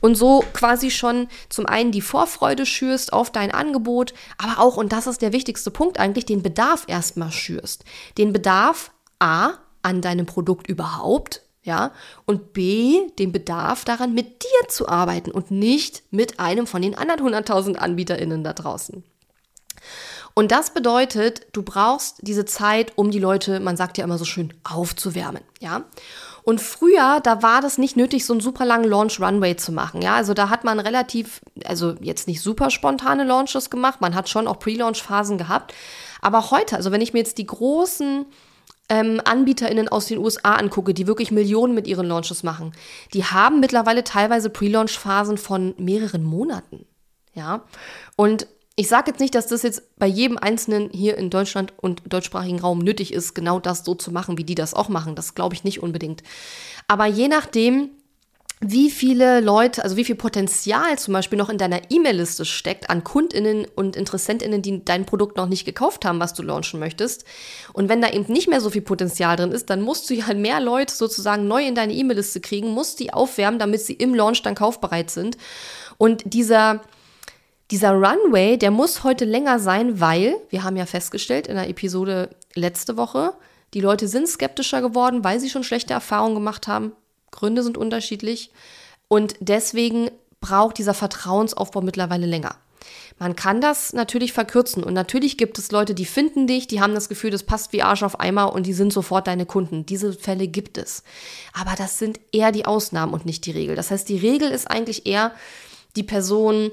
und 0.00 0.14
so 0.14 0.44
quasi 0.52 0.90
schon 0.90 1.28
zum 1.48 1.66
einen 1.66 1.92
die 1.92 2.00
Vorfreude 2.00 2.66
schürst 2.66 3.12
auf 3.12 3.30
dein 3.30 3.50
Angebot, 3.50 4.14
aber 4.38 4.60
auch, 4.60 4.76
und 4.76 4.92
das 4.92 5.06
ist 5.06 5.22
der 5.22 5.32
wichtigste 5.32 5.70
Punkt 5.70 6.00
eigentlich, 6.00 6.26
den 6.26 6.42
Bedarf 6.42 6.84
erstmal 6.86 7.32
schürst. 7.32 7.84
Den 8.16 8.32
Bedarf 8.32 8.92
A 9.18 9.54
an 9.82 10.00
deinem 10.00 10.26
Produkt 10.26 10.68
überhaupt, 10.68 11.42
ja, 11.66 11.90
und 12.24 12.52
B, 12.52 13.08
den 13.18 13.32
Bedarf 13.32 13.84
daran, 13.84 14.14
mit 14.14 14.42
dir 14.42 14.68
zu 14.68 14.88
arbeiten 14.88 15.32
und 15.32 15.50
nicht 15.50 16.04
mit 16.10 16.38
einem 16.38 16.66
von 16.66 16.80
den 16.80 16.96
anderen 16.96 17.34
100.000 17.34 17.74
AnbieterInnen 17.76 18.44
da 18.44 18.52
draußen. 18.52 19.02
Und 20.34 20.52
das 20.52 20.70
bedeutet, 20.70 21.46
du 21.52 21.62
brauchst 21.62 22.18
diese 22.20 22.44
Zeit, 22.44 22.92
um 22.96 23.10
die 23.10 23.18
Leute, 23.18 23.58
man 23.58 23.76
sagt 23.76 23.98
ja 23.98 24.04
immer 24.04 24.18
so 24.18 24.24
schön, 24.24 24.54
aufzuwärmen, 24.64 25.42
ja. 25.60 25.84
Und 26.44 26.60
früher, 26.60 27.18
da 27.24 27.42
war 27.42 27.60
das 27.60 27.76
nicht 27.76 27.96
nötig, 27.96 28.24
so 28.24 28.32
einen 28.32 28.40
super 28.40 28.64
langen 28.64 28.88
Launch 28.88 29.18
Runway 29.18 29.56
zu 29.56 29.72
machen, 29.72 30.02
ja. 30.02 30.14
Also 30.14 30.34
da 30.34 30.48
hat 30.48 30.62
man 30.62 30.78
relativ, 30.78 31.40
also 31.64 31.96
jetzt 32.00 32.28
nicht 32.28 32.40
super 32.40 32.70
spontane 32.70 33.24
Launches 33.24 33.70
gemacht, 33.70 34.00
man 34.00 34.14
hat 34.14 34.28
schon 34.28 34.46
auch 34.46 34.60
Pre-Launch 34.60 35.02
Phasen 35.02 35.38
gehabt. 35.38 35.74
Aber 36.20 36.52
heute, 36.52 36.76
also 36.76 36.92
wenn 36.92 37.00
ich 37.00 37.12
mir 37.12 37.18
jetzt 37.20 37.38
die 37.38 37.46
großen 37.46 38.26
ähm, 38.88 39.20
AnbieterInnen 39.24 39.88
aus 39.88 40.06
den 40.06 40.18
USA 40.18 40.54
angucke, 40.54 40.94
die 40.94 41.06
wirklich 41.06 41.30
Millionen 41.30 41.74
mit 41.74 41.86
ihren 41.86 42.06
Launches 42.06 42.42
machen, 42.42 42.72
die 43.14 43.24
haben 43.24 43.60
mittlerweile 43.60 44.04
teilweise 44.04 44.50
Pre-Launch-Phasen 44.50 45.38
von 45.38 45.74
mehreren 45.78 46.22
Monaten. 46.24 46.86
Ja. 47.34 47.64
Und 48.16 48.46
Ich 48.78 48.88
sage 48.88 49.10
jetzt 49.10 49.20
nicht, 49.20 49.34
dass 49.34 49.46
das 49.46 49.62
jetzt 49.62 49.96
bei 49.98 50.06
jedem 50.06 50.36
Einzelnen 50.36 50.90
hier 50.90 51.16
in 51.16 51.30
Deutschland 51.30 51.72
und 51.78 52.02
deutschsprachigen 52.12 52.60
Raum 52.60 52.80
nötig 52.80 53.10
ist, 53.10 53.32
genau 53.32 53.58
das 53.58 53.86
so 53.86 53.94
zu 53.94 54.12
machen, 54.12 54.36
wie 54.36 54.44
die 54.44 54.54
das 54.54 54.74
auch 54.74 54.90
machen. 54.90 55.14
Das 55.14 55.34
glaube 55.34 55.54
ich 55.54 55.64
nicht 55.64 55.82
unbedingt. 55.82 56.22
Aber 56.86 57.06
je 57.06 57.28
nachdem, 57.28 57.88
wie 58.60 58.90
viele 58.90 59.40
Leute, 59.40 59.84
also 59.84 59.98
wie 59.98 60.04
viel 60.04 60.14
Potenzial 60.14 60.98
zum 60.98 61.12
Beispiel 61.12 61.36
noch 61.36 61.50
in 61.50 61.58
deiner 61.58 61.90
E-Mail-Liste 61.90 62.46
steckt 62.46 62.88
an 62.88 63.04
KundInnen 63.04 63.66
und 63.74 63.96
InteressentInnen, 63.96 64.62
die 64.62 64.82
dein 64.82 65.04
Produkt 65.04 65.36
noch 65.36 65.46
nicht 65.46 65.66
gekauft 65.66 66.06
haben, 66.06 66.20
was 66.20 66.32
du 66.32 66.42
launchen 66.42 66.80
möchtest. 66.80 67.26
Und 67.74 67.90
wenn 67.90 68.00
da 68.00 68.08
eben 68.08 68.32
nicht 68.32 68.48
mehr 68.48 68.62
so 68.62 68.70
viel 68.70 68.80
Potenzial 68.80 69.36
drin 69.36 69.52
ist, 69.52 69.68
dann 69.68 69.82
musst 69.82 70.08
du 70.08 70.14
ja 70.14 70.32
mehr 70.34 70.60
Leute 70.60 70.94
sozusagen 70.94 71.46
neu 71.46 71.66
in 71.66 71.74
deine 71.74 71.92
E-Mail-Liste 71.92 72.40
kriegen, 72.40 72.70
musst 72.70 72.98
die 72.98 73.12
aufwärmen, 73.12 73.58
damit 73.58 73.82
sie 73.82 73.92
im 73.92 74.14
Launch 74.14 74.42
dann 74.42 74.54
kaufbereit 74.54 75.10
sind. 75.10 75.36
Und 75.98 76.22
dieser, 76.24 76.80
dieser 77.70 77.90
Runway, 77.90 78.56
der 78.56 78.70
muss 78.70 79.04
heute 79.04 79.26
länger 79.26 79.58
sein, 79.58 80.00
weil, 80.00 80.34
wir 80.48 80.64
haben 80.64 80.76
ja 80.76 80.86
festgestellt 80.86 81.46
in 81.46 81.56
der 81.56 81.68
Episode 81.68 82.30
letzte 82.54 82.96
Woche, 82.96 83.34
die 83.74 83.80
Leute 83.80 84.08
sind 84.08 84.28
skeptischer 84.28 84.80
geworden, 84.80 85.24
weil 85.24 85.40
sie 85.40 85.50
schon 85.50 85.62
schlechte 85.62 85.92
Erfahrungen 85.92 86.36
gemacht 86.36 86.68
haben 86.68 86.92
Gründe 87.36 87.62
sind 87.62 87.78
unterschiedlich 87.78 88.50
und 89.08 89.36
deswegen 89.40 90.10
braucht 90.40 90.78
dieser 90.78 90.94
Vertrauensaufbau 90.94 91.80
mittlerweile 91.80 92.26
länger. 92.26 92.56
Man 93.18 93.34
kann 93.34 93.60
das 93.60 93.92
natürlich 93.92 94.32
verkürzen 94.32 94.84
und 94.84 94.92
natürlich 94.92 95.38
gibt 95.38 95.58
es 95.58 95.72
Leute, 95.72 95.94
die 95.94 96.04
finden 96.04 96.46
dich, 96.46 96.66
die 96.66 96.80
haben 96.80 96.94
das 96.94 97.08
Gefühl, 97.08 97.30
das 97.30 97.44
passt 97.44 97.72
wie 97.72 97.82
Arsch 97.82 98.02
auf 98.02 98.20
Eimer 98.20 98.52
und 98.52 98.66
die 98.66 98.74
sind 98.74 98.92
sofort 98.92 99.26
deine 99.26 99.46
Kunden. 99.46 99.86
Diese 99.86 100.12
Fälle 100.12 100.48
gibt 100.48 100.76
es. 100.76 101.02
Aber 101.52 101.74
das 101.76 101.98
sind 101.98 102.20
eher 102.32 102.52
die 102.52 102.66
Ausnahmen 102.66 103.14
und 103.14 103.24
nicht 103.24 103.46
die 103.46 103.52
Regel. 103.52 103.74
Das 103.74 103.90
heißt, 103.90 104.08
die 104.08 104.18
Regel 104.18 104.50
ist 104.50 104.70
eigentlich 104.70 105.06
eher, 105.06 105.32
die 105.96 106.02
Person, 106.02 106.70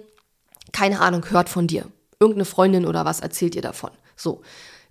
keine 0.74 1.00
Ahnung, 1.00 1.30
hört 1.30 1.50
von 1.50 1.68
dir. 1.68 1.86
Irgendeine 2.20 2.46
Freundin 2.46 2.86
oder 2.86 3.06
was 3.06 3.22
erzählt 3.22 3.56
ihr 3.56 3.62
davon. 3.62 3.92
So. 4.16 4.42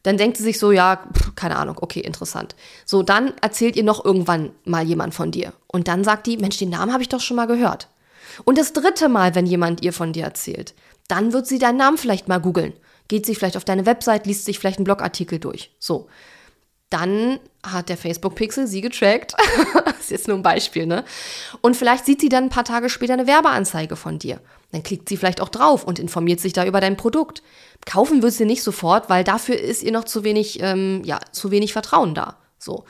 Dann 0.03 0.17
denkt 0.17 0.37
sie 0.37 0.43
sich 0.43 0.59
so, 0.59 0.73
ja, 0.73 1.05
pff, 1.13 1.35
keine 1.37 1.57
Ahnung, 1.57 1.77
okay, 1.81 2.01
interessant. 2.01 2.55
So, 2.85 3.03
dann 3.03 3.33
erzählt 3.41 3.77
ihr 3.77 3.85
noch 3.85 4.05
irgendwann 4.05 4.51
mal 4.65 4.85
jemand 4.85 5.15
von 5.15 5.31
dir. 5.31 5.53
Und 5.69 5.89
dann 5.89 6.05
sagt 6.05 6.27
die, 6.27 6.37
Mensch, 6.39 6.59
den 6.59 6.71
Namen 6.71 6.93
habe 6.93 7.03
ich 7.03 7.09
doch 7.09 7.21
schon 7.21 7.37
mal 7.37 7.47
gehört. 7.47 7.89
Und 8.45 8.59
das 8.59 8.73
dritte 8.73 9.09
Mal, 9.09 9.35
wenn 9.35 9.47
jemand 9.47 9.83
ihr 9.83 9.93
von 9.93 10.13
dir 10.13 10.25
erzählt, 10.25 10.75
dann 11.09 11.33
wird 11.33 11.47
sie 11.47 11.59
deinen 11.59 11.77
Namen 11.77 11.99
vielleicht 11.99 12.29
mal 12.29 12.41
googeln. 12.41 12.73
Geht 13.09 13.27
sie 13.27 13.35
vielleicht 13.35 13.57
auf 13.57 13.65
deine 13.65 13.87
Website, 13.87 14.27
liest 14.27 14.45
sich 14.45 14.59
vielleicht 14.59 14.79
einen 14.79 14.85
Blogartikel 14.85 15.39
durch. 15.39 15.71
So. 15.79 16.09
Dann 16.93 17.41
hat 17.65 17.89
der 17.89 17.97
Facebook-Pixel 17.97 18.67
sie 18.67 18.83
getrackt. 18.83 19.35
das 19.87 20.01
ist 20.01 20.11
jetzt 20.11 20.29
nur 20.29 20.37
ein 20.37 20.43
Beispiel, 20.43 20.85
ne? 20.87 21.05
Und 21.63 21.75
vielleicht 21.75 22.05
sieht 22.05 22.21
sie 22.21 22.29
dann 22.29 22.45
ein 22.45 22.51
paar 22.51 22.65
Tage 22.65 22.91
später 22.91 23.15
eine 23.15 23.27
Werbeanzeige 23.27 23.97
von 23.97 24.19
dir. 24.19 24.41
Dann 24.73 24.83
klickt 24.83 25.09
sie 25.09 25.17
vielleicht 25.17 25.41
auch 25.41 25.49
drauf 25.49 25.85
und 25.85 25.99
informiert 25.99 26.41
sich 26.41 26.53
da 26.53 26.67
über 26.67 26.81
dein 26.81 26.99
Produkt. 26.99 27.43
Kaufen 27.87 28.23
wird 28.23 28.35
sie 28.35 28.45
nicht 28.45 28.63
sofort, 28.63 29.09
weil 29.09 29.25
dafür 29.25 29.59
ist 29.59 29.83
ihr 29.83 29.93
noch 29.93 30.05
zu 30.05 30.23
wenig, 30.23 30.61
ähm, 30.61 31.03
ja, 31.05 31.19
zu 31.31 31.51
wenig 31.51 31.73
Vertrauen 31.73 32.15
da. 32.15 32.37
So. 32.59 32.85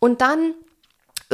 Und 0.00 0.20
dann 0.20 0.54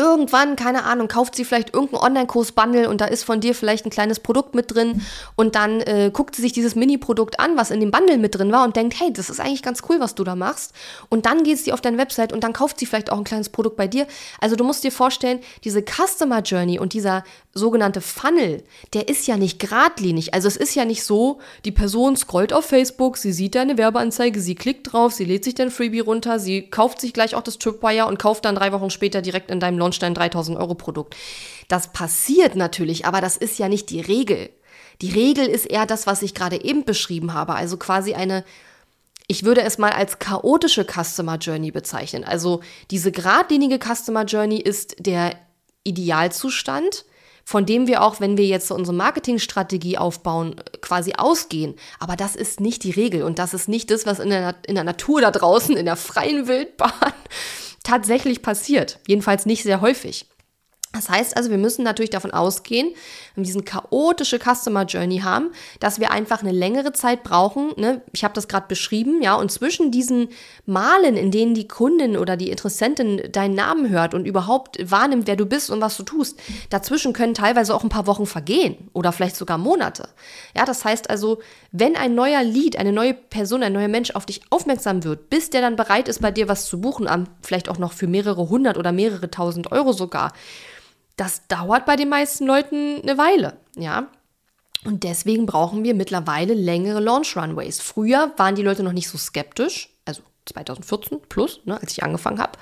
irgendwann, 0.00 0.56
keine 0.56 0.84
Ahnung, 0.84 1.08
kauft 1.08 1.34
sie 1.34 1.44
vielleicht 1.44 1.74
irgendeinen 1.74 2.02
Online-Kurs-Bundle 2.02 2.88
und 2.88 3.02
da 3.02 3.04
ist 3.04 3.22
von 3.22 3.40
dir 3.40 3.54
vielleicht 3.54 3.84
ein 3.84 3.90
kleines 3.90 4.18
Produkt 4.18 4.54
mit 4.54 4.74
drin 4.74 5.02
und 5.36 5.54
dann 5.54 5.82
äh, 5.82 6.10
guckt 6.12 6.34
sie 6.34 6.42
sich 6.42 6.52
dieses 6.52 6.74
Mini-Produkt 6.74 7.38
an, 7.38 7.58
was 7.58 7.70
in 7.70 7.80
dem 7.80 7.90
Bundle 7.90 8.16
mit 8.16 8.34
drin 8.34 8.50
war 8.50 8.64
und 8.64 8.76
denkt, 8.76 8.98
hey, 8.98 9.12
das 9.12 9.28
ist 9.28 9.40
eigentlich 9.40 9.62
ganz 9.62 9.82
cool, 9.88 10.00
was 10.00 10.14
du 10.14 10.24
da 10.24 10.34
machst. 10.34 10.72
Und 11.10 11.26
dann 11.26 11.44
geht 11.44 11.58
sie 11.58 11.74
auf 11.74 11.82
deine 11.82 11.98
Website 11.98 12.32
und 12.32 12.42
dann 12.42 12.54
kauft 12.54 12.78
sie 12.78 12.86
vielleicht 12.86 13.12
auch 13.12 13.18
ein 13.18 13.24
kleines 13.24 13.50
Produkt 13.50 13.76
bei 13.76 13.88
dir. 13.88 14.06
Also 14.40 14.56
du 14.56 14.64
musst 14.64 14.82
dir 14.84 14.92
vorstellen, 14.92 15.40
diese 15.64 15.82
Customer 15.82 16.40
Journey 16.40 16.78
und 16.78 16.94
dieser 16.94 17.22
sogenannte 17.52 18.00
Funnel, 18.00 18.62
der 18.94 19.08
ist 19.08 19.26
ja 19.26 19.36
nicht 19.36 19.58
geradlinig. 19.58 20.32
Also 20.32 20.48
es 20.48 20.56
ist 20.56 20.74
ja 20.74 20.84
nicht 20.84 21.02
so, 21.02 21.40
die 21.64 21.72
Person 21.72 22.16
scrollt 22.16 22.52
auf 22.52 22.64
Facebook, 22.64 23.16
sie 23.16 23.32
sieht 23.32 23.54
deine 23.56 23.76
Werbeanzeige, 23.76 24.40
sie 24.40 24.54
klickt 24.54 24.92
drauf, 24.92 25.12
sie 25.12 25.24
lädt 25.24 25.44
sich 25.44 25.56
dein 25.56 25.70
Freebie 25.70 26.00
runter, 26.00 26.38
sie 26.38 26.62
kauft 26.62 27.00
sich 27.00 27.12
gleich 27.12 27.34
auch 27.34 27.42
das 27.42 27.58
Tripwire 27.58 28.06
und 28.06 28.18
kauft 28.18 28.44
dann 28.44 28.54
drei 28.54 28.72
Wochen 28.72 28.90
später 28.90 29.20
direkt 29.20 29.50
in 29.50 29.58
deinem 29.58 29.78
Launch 29.78 29.89
dein 29.98 30.14
3000 30.14 30.58
Euro 30.58 30.74
Produkt. 30.74 31.16
Das 31.68 31.92
passiert 31.92 32.56
natürlich, 32.56 33.06
aber 33.06 33.20
das 33.20 33.36
ist 33.36 33.58
ja 33.58 33.68
nicht 33.68 33.90
die 33.90 34.00
Regel. 34.00 34.50
Die 35.02 35.10
Regel 35.10 35.46
ist 35.46 35.66
eher 35.66 35.86
das, 35.86 36.06
was 36.06 36.22
ich 36.22 36.34
gerade 36.34 36.62
eben 36.62 36.84
beschrieben 36.84 37.34
habe, 37.34 37.54
also 37.54 37.76
quasi 37.76 38.14
eine 38.14 38.44
ich 39.30 39.44
würde 39.44 39.62
es 39.62 39.78
mal 39.78 39.92
als 39.92 40.18
chaotische 40.18 40.84
Customer 40.84 41.36
Journey 41.36 41.70
bezeichnen. 41.70 42.24
Also 42.24 42.62
diese 42.90 43.12
geradlinige 43.12 43.78
Customer 43.78 44.24
Journey 44.24 44.56
ist 44.56 44.96
der 44.98 45.36
Idealzustand, 45.84 47.04
von 47.44 47.64
dem 47.64 47.86
wir 47.86 48.02
auch, 48.02 48.18
wenn 48.18 48.36
wir 48.36 48.46
jetzt 48.46 48.72
unsere 48.72 48.96
Marketingstrategie 48.96 49.98
aufbauen, 49.98 50.56
quasi 50.80 51.12
ausgehen. 51.16 51.76
Aber 52.00 52.16
das 52.16 52.34
ist 52.34 52.58
nicht 52.58 52.82
die 52.82 52.90
Regel 52.90 53.22
und 53.22 53.38
das 53.38 53.54
ist 53.54 53.68
nicht 53.68 53.92
das, 53.92 54.04
was 54.04 54.18
in 54.18 54.30
der, 54.30 54.56
in 54.66 54.74
der 54.74 54.82
Natur 54.82 55.20
da 55.20 55.30
draußen, 55.30 55.76
in 55.76 55.86
der 55.86 55.96
freien 55.96 56.48
Wildbahn 56.48 56.90
tatsächlich 57.82 58.42
passiert. 58.42 59.00
Jedenfalls 59.06 59.46
nicht 59.46 59.62
sehr 59.62 59.80
häufig. 59.80 60.26
Das 60.92 61.08
heißt 61.08 61.36
also, 61.36 61.50
wir 61.50 61.58
müssen 61.58 61.84
natürlich 61.84 62.10
davon 62.10 62.32
ausgehen, 62.32 62.94
wenn 63.34 63.44
wir 63.44 63.46
diesen 63.46 63.64
chaotische 63.64 64.38
Customer 64.38 64.84
Journey 64.84 65.20
haben, 65.20 65.50
dass 65.78 66.00
wir 66.00 66.10
einfach 66.10 66.42
eine 66.42 66.52
längere 66.52 66.92
Zeit 66.92 67.22
brauchen. 67.22 67.72
Ne? 67.76 68.02
Ich 68.12 68.24
habe 68.24 68.34
das 68.34 68.48
gerade 68.48 68.66
beschrieben, 68.68 69.22
ja, 69.22 69.34
und 69.34 69.50
zwischen 69.50 69.90
diesen 69.90 70.28
Malen, 70.66 71.16
in 71.16 71.30
denen 71.30 71.54
die 71.54 71.68
Kundin 71.68 72.16
oder 72.16 72.36
die 72.36 72.50
Interessentin 72.50 73.22
deinen 73.32 73.54
Namen 73.54 73.90
hört 73.90 74.14
und 74.14 74.26
überhaupt 74.26 74.78
wahrnimmt, 74.90 75.26
wer 75.26 75.36
du 75.36 75.46
bist 75.46 75.70
und 75.70 75.80
was 75.80 75.96
du 75.96 76.02
tust, 76.02 76.38
dazwischen 76.70 77.12
können 77.12 77.34
teilweise 77.34 77.74
auch 77.74 77.82
ein 77.82 77.88
paar 77.88 78.06
Wochen 78.06 78.26
vergehen 78.26 78.90
oder 78.92 79.12
vielleicht 79.12 79.36
sogar 79.36 79.58
Monate. 79.58 80.08
Ja, 80.56 80.64
das 80.64 80.84
heißt 80.84 81.10
also, 81.10 81.40
wenn 81.72 81.96
ein 81.96 82.14
neuer 82.14 82.42
Lead, 82.42 82.76
eine 82.76 82.92
neue 82.92 83.14
Person, 83.14 83.62
ein 83.62 83.72
neuer 83.72 83.88
Mensch 83.88 84.10
auf 84.12 84.26
dich 84.26 84.40
aufmerksam 84.50 85.04
wird, 85.04 85.30
bis 85.30 85.50
der 85.50 85.60
dann 85.60 85.76
bereit 85.76 86.08
ist, 86.08 86.20
bei 86.20 86.30
dir 86.30 86.48
was 86.48 86.66
zu 86.66 86.80
buchen, 86.80 87.08
vielleicht 87.42 87.68
auch 87.68 87.78
noch 87.78 87.92
für 87.92 88.06
mehrere 88.06 88.48
hundert 88.48 88.76
oder 88.76 88.92
mehrere 88.92 89.30
tausend 89.30 89.72
Euro 89.72 89.92
sogar, 89.92 90.32
das 91.16 91.46
dauert 91.48 91.86
bei 91.86 91.96
den 91.96 92.08
meisten 92.08 92.46
Leuten 92.46 93.00
eine 93.02 93.18
Weile, 93.18 93.58
ja. 93.76 94.08
Und 94.84 95.04
deswegen 95.04 95.44
brauchen 95.44 95.84
wir 95.84 95.94
mittlerweile 95.94 96.54
längere 96.54 97.00
Launch 97.00 97.36
Runways. 97.36 97.80
Früher 97.80 98.32
waren 98.36 98.54
die 98.54 98.62
Leute 98.62 98.82
noch 98.82 98.92
nicht 98.92 99.08
so 99.08 99.18
skeptisch, 99.18 99.90
also 100.06 100.22
2014 100.46 101.20
plus, 101.28 101.60
ne, 101.66 101.78
als 101.78 101.92
ich 101.92 102.02
angefangen 102.02 102.40
habe. 102.40 102.58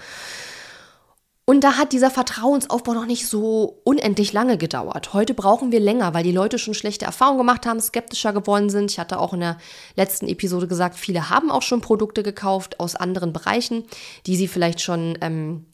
Und 1.49 1.65
da 1.65 1.79
hat 1.79 1.93
dieser 1.93 2.11
Vertrauensaufbau 2.11 2.93
noch 2.93 3.07
nicht 3.07 3.27
so 3.27 3.81
unendlich 3.85 4.35
lange 4.35 4.59
gedauert. 4.59 5.15
Heute 5.15 5.33
brauchen 5.33 5.73
wir 5.73 5.81
länger, 5.81 6.13
weil 6.13 6.23
die 6.23 6.31
Leute 6.31 6.59
schon 6.59 6.75
schlechte 6.75 7.07
Erfahrungen 7.07 7.39
gemacht 7.39 7.65
haben, 7.65 7.81
skeptischer 7.81 8.35
geworden 8.35 8.69
sind. 8.69 8.91
Ich 8.91 8.99
hatte 8.99 9.19
auch 9.19 9.33
in 9.33 9.41
der 9.41 9.57
letzten 9.97 10.29
Episode 10.29 10.69
gesagt, 10.69 10.97
viele 10.97 11.31
haben 11.31 11.51
auch 11.51 11.63
schon 11.63 11.81
Produkte 11.81 12.23
gekauft 12.23 12.79
aus 12.81 12.97
anderen 12.97 13.33
Bereichen, 13.33 13.85
die 14.27 14.37
sie 14.37 14.47
vielleicht 14.47 14.83
schon 14.83 15.17
ähm, 15.23 15.65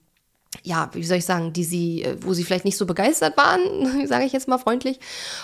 ja, 0.63 0.91
wie 0.93 1.05
soll 1.05 1.19
ich 1.19 1.25
sagen, 1.25 1.53
die 1.53 1.65
sie, 1.65 2.03
äh, 2.03 2.17
wo 2.21 2.35
sie 2.35 2.45
vielleicht 2.45 2.65
nicht 2.65 2.77
so 2.77 2.87
begeistert 2.87 3.37
waren, 3.37 4.07
sage 4.07 4.25
ich 4.25 4.33
jetzt 4.33 4.49
mal 4.49 4.59
freundlich, 4.59 5.01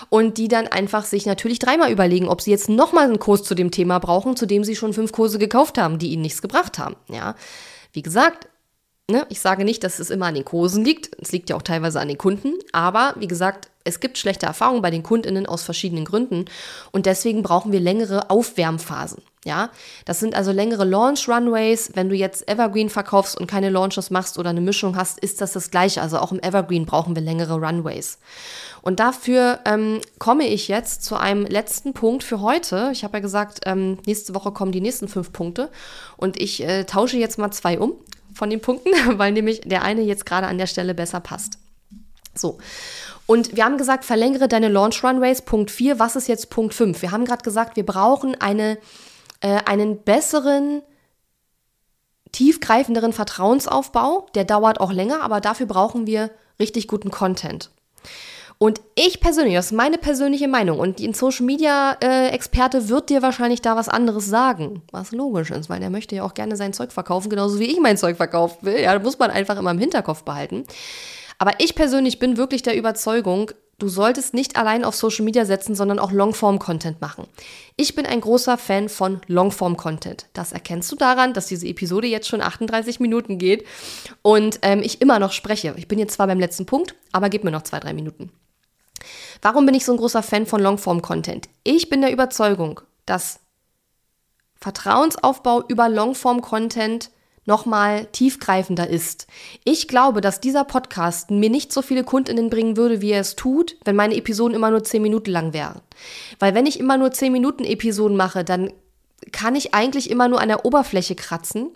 und 0.09 0.37
die 0.37 0.47
dann 0.47 0.67
einfach 0.67 1.05
sich 1.05 1.25
natürlich 1.25 1.59
dreimal 1.59 1.91
überlegen, 1.91 2.27
ob 2.27 2.41
sie 2.41 2.51
jetzt 2.51 2.69
nochmal 2.69 3.05
einen 3.05 3.19
Kurs 3.19 3.43
zu 3.43 3.55
dem 3.55 3.71
Thema 3.71 3.99
brauchen, 3.99 4.35
zu 4.35 4.45
dem 4.45 4.63
sie 4.63 4.75
schon 4.75 4.93
fünf 4.93 5.11
Kurse 5.11 5.39
gekauft 5.39 5.77
haben, 5.77 5.99
die 5.99 6.11
ihnen 6.11 6.21
nichts 6.21 6.41
gebracht 6.41 6.79
haben. 6.79 6.95
Ja, 7.09 7.35
wie 7.93 8.01
gesagt, 8.01 8.47
ne, 9.09 9.25
ich 9.29 9.41
sage 9.41 9.65
nicht, 9.65 9.83
dass 9.83 9.99
es 9.99 10.09
immer 10.09 10.27
an 10.27 10.35
den 10.35 10.45
Kursen 10.45 10.83
liegt, 10.83 11.11
es 11.21 11.31
liegt 11.31 11.49
ja 11.49 11.55
auch 11.55 11.61
teilweise 11.61 11.99
an 11.99 12.07
den 12.07 12.17
Kunden, 12.17 12.53
aber 12.71 13.15
wie 13.17 13.27
gesagt, 13.27 13.69
es 13.83 13.99
gibt 13.99 14.17
schlechte 14.17 14.45
Erfahrungen 14.45 14.81
bei 14.81 14.91
den 14.91 15.03
Kundinnen 15.03 15.45
aus 15.45 15.63
verschiedenen 15.63 16.05
Gründen 16.05 16.45
und 16.91 17.05
deswegen 17.05 17.43
brauchen 17.43 17.71
wir 17.71 17.79
längere 17.79 18.29
Aufwärmphasen. 18.29 19.23
Ja, 19.43 19.71
das 20.05 20.19
sind 20.19 20.35
also 20.35 20.51
längere 20.51 20.85
Launch 20.85 21.27
Runways. 21.27 21.91
Wenn 21.95 22.09
du 22.09 22.15
jetzt 22.15 22.47
Evergreen 22.47 22.91
verkaufst 22.91 23.35
und 23.35 23.47
keine 23.47 23.71
Launches 23.71 24.11
machst 24.11 24.37
oder 24.37 24.51
eine 24.51 24.61
Mischung 24.61 24.95
hast, 24.95 25.19
ist 25.19 25.41
das 25.41 25.53
das 25.53 25.71
gleiche. 25.71 26.03
Also 26.03 26.19
auch 26.19 26.31
im 26.31 26.39
Evergreen 26.39 26.85
brauchen 26.85 27.15
wir 27.15 27.23
längere 27.23 27.55
Runways. 27.55 28.19
Und 28.83 28.99
dafür 28.99 29.59
ähm, 29.65 29.99
komme 30.19 30.45
ich 30.45 30.67
jetzt 30.67 31.03
zu 31.03 31.15
einem 31.15 31.45
letzten 31.45 31.93
Punkt 31.93 32.23
für 32.23 32.41
heute. 32.41 32.89
Ich 32.91 33.03
habe 33.03 33.17
ja 33.17 33.21
gesagt, 33.21 33.61
ähm, 33.65 33.97
nächste 34.05 34.35
Woche 34.35 34.51
kommen 34.51 34.71
die 34.71 34.81
nächsten 34.81 35.07
fünf 35.07 35.33
Punkte 35.33 35.69
und 36.17 36.39
ich 36.39 36.61
äh, 36.63 36.83
tausche 36.83 37.17
jetzt 37.17 37.39
mal 37.39 37.51
zwei 37.51 37.79
um 37.79 37.93
von 38.35 38.51
den 38.51 38.61
Punkten, 38.61 38.91
weil 39.17 39.31
nämlich 39.31 39.61
der 39.61 39.81
eine 39.81 40.01
jetzt 40.01 40.27
gerade 40.27 40.45
an 40.45 40.59
der 40.59 40.67
Stelle 40.67 40.93
besser 40.93 41.19
passt. 41.19 41.57
So. 42.35 42.59
Und 43.25 43.55
wir 43.55 43.65
haben 43.65 43.77
gesagt, 43.77 44.05
verlängere 44.05 44.47
deine 44.47 44.67
Launch 44.67 45.03
Runways. 45.03 45.41
Punkt 45.41 45.71
4. 45.71 45.99
Was 45.99 46.15
ist 46.15 46.27
jetzt 46.27 46.49
Punkt 46.49 46.73
5? 46.73 47.01
Wir 47.01 47.11
haben 47.11 47.25
gerade 47.25 47.43
gesagt, 47.43 47.75
wir 47.75 47.85
brauchen 47.85 48.39
eine 48.39 48.77
äh, 49.41 49.59
einen 49.65 50.03
besseren, 50.03 50.81
tiefgreifenderen 52.31 53.13
Vertrauensaufbau. 53.13 54.27
Der 54.35 54.45
dauert 54.45 54.79
auch 54.79 54.91
länger, 54.91 55.21
aber 55.21 55.41
dafür 55.41 55.65
brauchen 55.65 56.07
wir 56.07 56.31
richtig 56.59 56.87
guten 56.87 57.11
Content. 57.11 57.71
Und 58.61 58.79
ich 58.93 59.21
persönlich, 59.21 59.55
das 59.55 59.67
ist 59.67 59.71
meine 59.71 59.97
persönliche 59.97 60.47
Meinung, 60.47 60.77
und 60.77 60.99
ein 60.99 61.15
Social 61.15 61.47
Media 61.47 61.97
äh, 61.99 62.27
Experte 62.27 62.89
wird 62.89 63.09
dir 63.09 63.23
wahrscheinlich 63.23 63.63
da 63.63 63.75
was 63.75 63.89
anderes 63.89 64.27
sagen, 64.27 64.83
was 64.91 65.11
logisch 65.11 65.49
ist, 65.49 65.67
weil 65.67 65.79
der 65.79 65.89
möchte 65.89 66.15
ja 66.15 66.23
auch 66.23 66.35
gerne 66.35 66.55
sein 66.55 66.71
Zeug 66.71 66.91
verkaufen, 66.91 67.31
genauso 67.31 67.59
wie 67.59 67.65
ich 67.65 67.79
mein 67.79 67.97
Zeug 67.97 68.17
verkaufen 68.17 68.57
will. 68.61 68.79
Ja, 68.79 68.93
da 68.93 68.99
muss 68.99 69.17
man 69.17 69.31
einfach 69.31 69.57
immer 69.57 69.71
im 69.71 69.79
Hinterkopf 69.79 70.21
behalten. 70.21 70.65
Aber 71.39 71.53
ich 71.57 71.73
persönlich 71.73 72.19
bin 72.19 72.37
wirklich 72.37 72.61
der 72.61 72.77
Überzeugung, 72.77 73.49
Du 73.81 73.87
solltest 73.87 74.35
nicht 74.35 74.57
allein 74.57 74.85
auf 74.85 74.95
Social 74.95 75.25
Media 75.25 75.43
setzen, 75.43 75.73
sondern 75.73 75.97
auch 75.97 76.11
Longform-Content 76.11 77.01
machen. 77.01 77.25
Ich 77.77 77.95
bin 77.95 78.05
ein 78.05 78.21
großer 78.21 78.59
Fan 78.59 78.89
von 78.89 79.21
Longform-Content. 79.25 80.27
Das 80.33 80.51
erkennst 80.51 80.91
du 80.91 80.95
daran, 80.95 81.33
dass 81.33 81.47
diese 81.47 81.65
Episode 81.65 82.05
jetzt 82.05 82.27
schon 82.27 82.41
38 82.41 82.99
Minuten 82.99 83.39
geht 83.39 83.65
und 84.21 84.59
ähm, 84.61 84.83
ich 84.83 85.01
immer 85.01 85.17
noch 85.17 85.31
spreche. 85.31 85.73
Ich 85.77 85.87
bin 85.87 85.97
jetzt 85.97 86.13
zwar 86.13 86.27
beim 86.27 86.39
letzten 86.39 86.67
Punkt, 86.67 86.93
aber 87.11 87.29
gib 87.29 87.43
mir 87.43 87.49
noch 87.49 87.63
zwei, 87.63 87.79
drei 87.79 87.93
Minuten. 87.93 88.31
Warum 89.41 89.65
bin 89.65 89.73
ich 89.73 89.83
so 89.83 89.93
ein 89.93 89.97
großer 89.97 90.21
Fan 90.21 90.45
von 90.45 90.61
Longform-Content? 90.61 91.49
Ich 91.63 91.89
bin 91.89 92.01
der 92.01 92.13
Überzeugung, 92.13 92.81
dass 93.07 93.39
Vertrauensaufbau 94.59 95.63
über 95.67 95.89
Longform-Content 95.89 97.09
nochmal 97.45 98.05
tiefgreifender 98.11 98.87
ist. 98.87 99.27
Ich 99.63 99.87
glaube, 99.87 100.21
dass 100.21 100.41
dieser 100.41 100.63
Podcast 100.63 101.31
mir 101.31 101.49
nicht 101.49 101.73
so 101.73 101.81
viele 101.81 102.03
Kundinnen 102.03 102.49
bringen 102.49 102.77
würde, 102.77 103.01
wie 103.01 103.11
er 103.11 103.21
es 103.21 103.35
tut, 103.35 103.75
wenn 103.83 103.95
meine 103.95 104.15
Episoden 104.15 104.55
immer 104.55 104.69
nur 104.69 104.83
10 104.83 105.01
Minuten 105.01 105.31
lang 105.31 105.53
wären. 105.53 105.81
Weil 106.39 106.53
wenn 106.53 106.65
ich 106.65 106.79
immer 106.79 106.97
nur 106.97 107.11
10 107.11 107.31
Minuten 107.31 107.63
Episoden 107.63 108.15
mache, 108.15 108.43
dann 108.43 108.71
kann 109.31 109.55
ich 109.55 109.73
eigentlich 109.73 110.09
immer 110.09 110.27
nur 110.27 110.41
an 110.41 110.49
der 110.49 110.65
Oberfläche 110.65 111.15
kratzen 111.15 111.69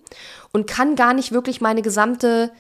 und 0.52 0.68
kann 0.68 0.96
gar 0.96 1.14
nicht 1.14 1.32
wirklich 1.32 1.62
meine 1.62 1.82
gesamte 1.82 2.52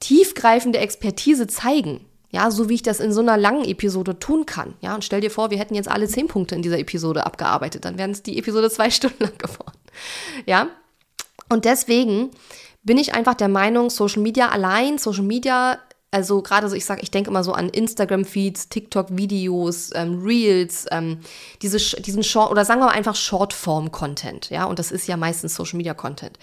tiefgreifende 0.00 0.78
Expertise 0.78 1.46
zeigen. 1.46 2.06
Ja, 2.30 2.50
so 2.50 2.68
wie 2.68 2.74
ich 2.74 2.82
das 2.82 2.98
in 2.98 3.12
so 3.12 3.20
einer 3.20 3.36
langen 3.36 3.64
Episode 3.64 4.18
tun 4.18 4.44
kann. 4.44 4.74
Ja, 4.80 4.94
und 4.94 5.04
stell 5.04 5.20
dir 5.20 5.30
vor, 5.30 5.50
wir 5.50 5.58
hätten 5.58 5.76
jetzt 5.76 5.88
alle 5.88 6.08
zehn 6.08 6.26
Punkte 6.26 6.56
in 6.56 6.62
dieser 6.62 6.80
Episode 6.80 7.24
abgearbeitet, 7.26 7.84
dann 7.84 7.96
wären 7.96 8.10
es 8.10 8.22
die 8.22 8.38
Episode 8.38 8.70
zwei 8.70 8.90
Stunden 8.90 9.22
lang 9.22 9.38
geworden. 9.38 9.78
Ja, 10.44 10.68
und 11.48 11.64
deswegen 11.64 12.30
bin 12.82 12.98
ich 12.98 13.14
einfach 13.14 13.34
der 13.34 13.48
Meinung, 13.48 13.90
Social 13.90 14.22
Media 14.22 14.50
allein, 14.50 14.98
Social 14.98 15.24
Media, 15.24 15.78
also 16.10 16.42
gerade 16.42 16.68
so, 16.68 16.76
ich 16.76 16.84
sage, 16.84 17.00
ich 17.02 17.10
denke 17.10 17.30
immer 17.30 17.42
so 17.42 17.52
an 17.52 17.68
Instagram-Feeds, 17.70 18.68
TikTok-Videos, 18.68 19.90
ähm, 19.94 20.22
Reels, 20.22 20.86
ähm, 20.92 21.18
diese, 21.62 21.78
diesen 22.00 22.22
Short, 22.22 22.52
oder 22.52 22.64
sagen 22.64 22.80
wir 22.80 22.86
mal 22.86 22.92
einfach 22.92 23.16
Shortform-Content, 23.16 24.50
ja, 24.50 24.64
und 24.64 24.78
das 24.78 24.92
ist 24.92 25.08
ja 25.08 25.16
meistens 25.16 25.56
Social 25.56 25.76
Media-Content. 25.78 26.38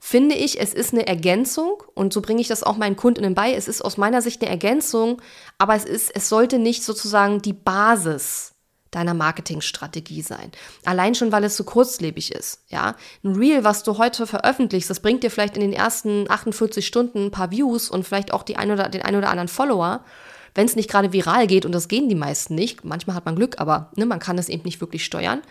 Finde 0.00 0.36
ich, 0.36 0.60
es 0.60 0.72
ist 0.72 0.92
eine 0.92 1.06
Ergänzung 1.08 1.82
und 1.94 2.12
so 2.12 2.22
bringe 2.22 2.40
ich 2.40 2.46
das 2.46 2.62
auch 2.62 2.76
meinen 2.76 2.94
Kundinnen 2.94 3.34
bei. 3.34 3.52
Es 3.52 3.66
ist 3.66 3.84
aus 3.84 3.96
meiner 3.96 4.22
Sicht 4.22 4.40
eine 4.40 4.50
Ergänzung, 4.50 5.20
aber 5.58 5.74
es 5.74 5.84
ist, 5.84 6.14
es 6.14 6.28
sollte 6.28 6.60
nicht 6.60 6.84
sozusagen 6.84 7.42
die 7.42 7.52
Basis 7.52 8.54
deiner 8.90 9.14
Marketingstrategie 9.14 10.22
sein. 10.22 10.52
Allein 10.84 11.14
schon, 11.14 11.32
weil 11.32 11.44
es 11.44 11.56
so 11.56 11.64
kurzlebig 11.64 12.32
ist. 12.32 12.62
Ja, 12.68 12.96
ein 13.22 13.36
Reel, 13.36 13.64
was 13.64 13.82
du 13.82 13.98
heute 13.98 14.26
veröffentlichst, 14.26 14.88
das 14.88 15.00
bringt 15.00 15.22
dir 15.22 15.30
vielleicht 15.30 15.56
in 15.56 15.62
den 15.62 15.72
ersten 15.72 16.30
48 16.30 16.86
Stunden 16.86 17.26
ein 17.26 17.30
paar 17.30 17.50
Views 17.50 17.90
und 17.90 18.04
vielleicht 18.04 18.32
auch 18.32 18.42
die 18.42 18.56
ein 18.56 18.70
oder, 18.70 18.88
den 18.88 19.02
ein 19.02 19.16
oder 19.16 19.30
anderen 19.30 19.48
Follower. 19.48 20.04
Wenn 20.54 20.66
es 20.66 20.76
nicht 20.76 20.90
gerade 20.90 21.12
viral 21.12 21.46
geht, 21.46 21.66
und 21.66 21.72
das 21.72 21.88
gehen 21.88 22.08
die 22.08 22.14
meisten 22.14 22.54
nicht, 22.54 22.84
manchmal 22.84 23.14
hat 23.14 23.26
man 23.26 23.36
Glück, 23.36 23.60
aber 23.60 23.92
ne, 23.96 24.06
man 24.06 24.18
kann 24.18 24.38
es 24.38 24.48
eben 24.48 24.64
nicht 24.64 24.80
wirklich 24.80 25.04
steuern. 25.04 25.42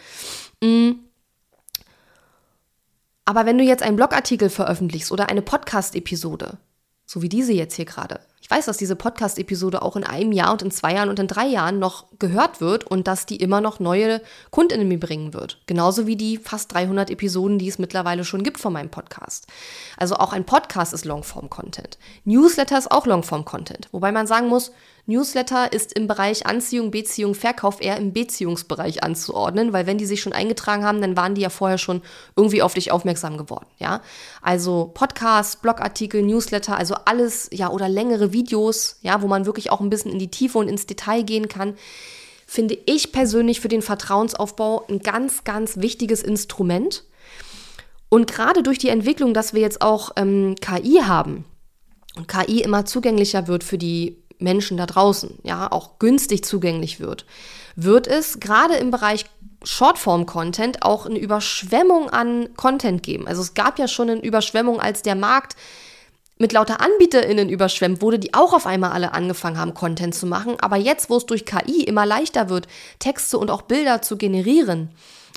Mm. 0.61 0.93
Aber 3.23 3.45
wenn 3.45 3.57
du 3.57 3.63
jetzt 3.63 3.83
einen 3.83 3.97
Blogartikel 3.97 4.49
veröffentlichst 4.49 5.11
oder 5.11 5.29
eine 5.29 5.41
Podcast-Episode, 5.41 6.57
so 7.05 7.21
wie 7.21 7.29
diese 7.29 7.53
jetzt 7.53 7.75
hier 7.75 7.85
gerade, 7.85 8.19
ich 8.47 8.51
weiß, 8.51 8.65
dass 8.67 8.77
diese 8.77 8.95
Podcast-Episode 8.95 9.81
auch 9.81 9.97
in 9.97 10.05
einem 10.05 10.31
Jahr 10.31 10.53
und 10.53 10.61
in 10.61 10.71
zwei 10.71 10.93
Jahren 10.93 11.09
und 11.09 11.19
in 11.19 11.27
drei 11.27 11.45
Jahren 11.45 11.79
noch 11.79 12.05
gehört 12.17 12.61
wird 12.61 12.85
und 12.85 13.05
dass 13.05 13.25
die 13.25 13.35
immer 13.35 13.59
noch 13.59 13.81
neue 13.81 14.21
Kundinnen 14.51 14.87
mir 14.87 15.01
bringen 15.01 15.33
wird. 15.33 15.59
Genauso 15.65 16.07
wie 16.07 16.15
die 16.15 16.37
fast 16.37 16.73
300 16.73 17.09
Episoden, 17.09 17.59
die 17.59 17.67
es 17.67 17.77
mittlerweile 17.77 18.23
schon 18.23 18.43
gibt 18.43 18.61
von 18.61 18.71
meinem 18.71 18.87
Podcast. 18.87 19.47
Also 19.97 20.15
auch 20.15 20.31
ein 20.31 20.45
Podcast 20.45 20.93
ist 20.93 21.03
Longform-Content. 21.03 21.97
Newsletter 22.23 22.77
ist 22.77 22.89
auch 22.89 23.05
Longform-Content. 23.05 23.89
Wobei 23.91 24.13
man 24.13 24.27
sagen 24.27 24.47
muss, 24.47 24.71
Newsletter 25.08 25.74
ist 25.74 25.93
im 25.93 26.05
Bereich 26.05 26.45
Anziehung, 26.45 26.91
Beziehung, 26.91 27.34
Verkauf 27.34 27.82
eher 27.82 27.97
im 27.97 28.14
Beziehungsbereich 28.14 29.03
anzuordnen, 29.03 29.74
weil 29.74 29.88
wenn 29.88 29.97
die 29.97 30.05
sich 30.05 30.22
schon 30.22 30.34
eingetragen 30.34 30.86
haben, 30.86 31.01
dann 31.01 31.18
waren 31.18 31.34
die 31.34 31.41
ja 31.41 31.49
vorher 31.49 31.78
schon 31.78 32.01
irgendwie 32.36 32.62
auf 32.62 32.74
dich 32.74 32.91
aufmerksam 32.91 33.38
geworden, 33.38 33.66
ja? 33.80 34.01
Also 34.41 34.91
Podcasts, 34.93 35.55
Blogartikel, 35.55 36.22
Newsletter, 36.22 36.78
also 36.78 36.95
alles, 37.05 37.49
ja, 37.51 37.70
oder 37.70 37.89
längere 37.89 38.34
Videos, 38.34 38.97
ja, 39.01 39.22
wo 39.22 39.28
man 39.28 39.45
wirklich 39.45 39.72
auch 39.72 39.80
ein 39.80 39.89
bisschen 39.89 40.12
in 40.12 40.20
die 40.20 40.30
Tiefe 40.30 40.60
und 40.60 40.68
ins 40.68 40.86
Detail 40.86 41.24
gehen 41.24 41.47
kann 41.47 41.76
finde 42.47 42.78
ich 42.86 43.12
persönlich 43.12 43.60
für 43.60 43.68
den 43.68 43.82
Vertrauensaufbau 43.82 44.86
ein 44.88 44.99
ganz, 44.99 45.43
ganz 45.43 45.78
wichtiges 45.78 46.24
Instrument. 46.24 47.03
Und 48.10 48.32
gerade 48.32 48.64
durch 48.64 48.78
die 48.78 48.88
Entwicklung, 48.88 49.34
dass 49.34 49.53
wir 49.53 49.62
jetzt 49.62 49.82
auch 49.82 50.12
ähm, 50.16 50.55
KI 50.62 51.01
haben 51.03 51.43
und 52.16 52.30
KI 52.30 52.62
immer 52.62 52.86
zugänglicher 52.86 53.49
wird 53.49 53.66
für 53.66 53.78
die 53.78 54.24
Menschen 54.39 54.77
da 54.77 54.85
draußen, 54.85 55.39
ja, 55.43 55.71
auch 55.71 55.99
günstig 55.99 56.45
zugänglich 56.45 56.99
wird, 56.99 57.25
wird 57.75 58.07
es 58.07 58.39
gerade 58.39 58.75
im 58.75 58.91
Bereich 58.91 59.25
Shortform-Content 59.63 60.83
auch 60.83 61.05
eine 61.05 61.19
Überschwemmung 61.19 62.09
an 62.09 62.49
Content 62.55 63.03
geben. 63.03 63.27
Also 63.27 63.41
es 63.41 63.53
gab 63.53 63.79
ja 63.79 63.88
schon 63.88 64.09
eine 64.09 64.21
Überschwemmung, 64.21 64.79
als 64.79 65.01
der 65.01 65.15
Markt 65.15 65.55
mit 66.38 66.53
lauter 66.53 66.81
AnbieterInnen 66.81 67.49
überschwemmt 67.49 68.01
wurde, 68.01 68.19
die 68.19 68.33
auch 68.33 68.53
auf 68.53 68.67
einmal 68.67 68.91
alle 68.91 69.13
angefangen 69.13 69.57
haben, 69.57 69.73
Content 69.73 70.13
zu 70.13 70.27
machen. 70.27 70.55
Aber 70.59 70.77
jetzt, 70.77 71.09
wo 71.09 71.17
es 71.17 71.25
durch 71.25 71.45
KI 71.45 71.83
immer 71.83 72.05
leichter 72.05 72.49
wird, 72.49 72.67
Texte 72.99 73.38
und 73.38 73.49
auch 73.49 73.63
Bilder 73.63 74.01
zu 74.01 74.17
generieren, 74.17 74.89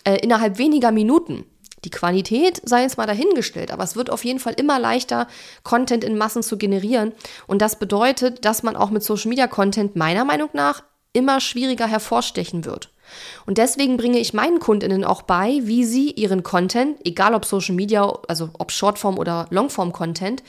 äh, 0.05 0.16
innerhalb 0.16 0.59
weniger 0.59 0.92
Minuten, 0.92 1.44
die 1.85 1.91
Qualität 1.91 2.61
sei 2.64 2.83
jetzt 2.83 2.99
mal 2.99 3.07
dahingestellt, 3.07 3.70
aber 3.70 3.85
es 3.85 3.97
wird 3.97 4.11
auf 4.11 4.24
jeden 4.24 4.39
Fall 4.39 4.55
immer 4.55 4.78
leichter, 4.78 5.26
Content 5.62 6.05
in 6.05 6.18
Massen 6.18 6.43
zu 6.43 6.59
generieren. 6.59 7.12
Und 7.47 7.62
das 7.62 7.78
bedeutet, 7.78 8.45
dass 8.45 8.62
man 8.62 8.76
auch 8.76 8.91
mit 8.91 9.03
Social 9.03 9.28
Media 9.28 9.47
Content 9.47 9.97
meiner 9.97 10.24
Meinung 10.24 10.51
nach 10.53 10.83
immer 11.12 11.41
schwieriger 11.41 11.87
hervorstechen 11.87 12.64
wird. 12.64 12.91
Und 13.47 13.59
deswegen 13.59 13.97
bringe 13.97 14.18
ich 14.18 14.35
meinen 14.35 14.61
Kundinnen 14.61 15.05
auch 15.05 15.22
bei, 15.22 15.61
wie 15.62 15.85
sie 15.85 16.11
ihren 16.12 16.43
Content, 16.43 16.99
egal 17.05 17.35
ob 17.35 17.45
Social 17.45 17.74
Media, 17.74 18.12
also 18.28 18.51
ob 18.59 18.70
Shortform 18.70 19.18
oder 19.18 19.47
Longform 19.51 19.93
Content, 19.93 20.43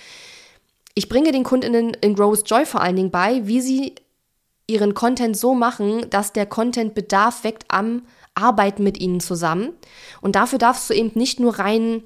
ich 0.93 1.09
bringe 1.09 1.31
den 1.31 1.43
Kundinnen 1.43 1.93
in 2.01 2.15
Growth 2.15 2.49
Joy 2.49 2.65
vor 2.65 2.81
allen 2.81 2.97
Dingen 2.97 3.11
bei, 3.11 3.47
wie 3.47 3.61
sie 3.61 3.95
ihren 4.71 4.93
Content 4.93 5.37
so 5.37 5.53
machen, 5.53 6.09
dass 6.09 6.33
der 6.33 6.45
Content 6.45 6.93
Bedarf 6.93 7.43
weckt 7.43 7.65
am 7.67 8.03
arbeiten 8.33 8.83
mit 8.83 8.99
ihnen 8.99 9.19
zusammen. 9.19 9.73
Und 10.21 10.35
dafür 10.35 10.57
darfst 10.57 10.89
du 10.89 10.93
eben 10.93 11.11
nicht 11.15 11.39
nur 11.39 11.59
rein 11.59 12.03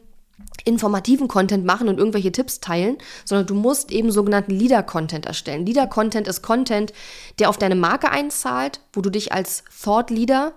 informativen 0.65 1.27
Content 1.27 1.65
machen 1.65 1.87
und 1.87 1.97
irgendwelche 1.97 2.31
Tipps 2.31 2.59
teilen, 2.59 2.97
sondern 3.23 3.47
du 3.47 3.53
musst 3.53 3.91
eben 3.91 4.11
sogenannten 4.11 4.51
Leader-Content 4.51 5.25
erstellen. 5.25 5.65
Leader-Content 5.65 6.27
ist 6.27 6.41
Content, 6.41 6.91
der 7.39 7.49
auf 7.49 7.57
deine 7.57 7.75
Marke 7.75 8.09
einzahlt, 8.09 8.81
wo 8.91 9.01
du 9.01 9.09
dich 9.09 9.31
als 9.31 9.63
Thought 9.83 10.09
Leader, 10.09 10.53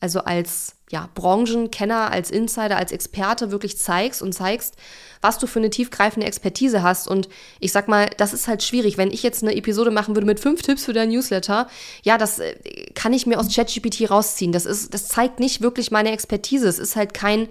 also 0.00 0.20
als 0.20 0.76
ja, 0.92 1.08
Branchenkenner, 1.14 2.12
als 2.12 2.30
Insider, 2.30 2.76
als 2.76 2.92
Experte 2.92 3.50
wirklich 3.50 3.78
zeigst 3.78 4.20
und 4.20 4.34
zeigst, 4.34 4.76
was 5.22 5.38
du 5.38 5.46
für 5.46 5.58
eine 5.58 5.70
tiefgreifende 5.70 6.26
Expertise 6.26 6.82
hast. 6.82 7.08
Und 7.08 7.30
ich 7.60 7.72
sag 7.72 7.88
mal, 7.88 8.10
das 8.18 8.34
ist 8.34 8.46
halt 8.46 8.62
schwierig. 8.62 8.98
Wenn 8.98 9.10
ich 9.10 9.22
jetzt 9.22 9.42
eine 9.42 9.56
Episode 9.56 9.90
machen 9.90 10.14
würde 10.14 10.26
mit 10.26 10.38
fünf 10.38 10.60
Tipps 10.60 10.84
für 10.84 10.92
dein 10.92 11.08
Newsletter, 11.08 11.66
ja, 12.02 12.18
das 12.18 12.40
äh, 12.40 12.54
kann 12.94 13.14
ich 13.14 13.26
mir 13.26 13.40
aus 13.40 13.54
ChatGPT 13.54 14.10
rausziehen. 14.10 14.52
Das 14.52 14.66
ist, 14.66 14.92
das 14.92 15.08
zeigt 15.08 15.40
nicht 15.40 15.62
wirklich 15.62 15.90
meine 15.90 16.12
Expertise. 16.12 16.68
Es 16.68 16.78
ist 16.78 16.94
halt 16.94 17.14
kein, 17.14 17.48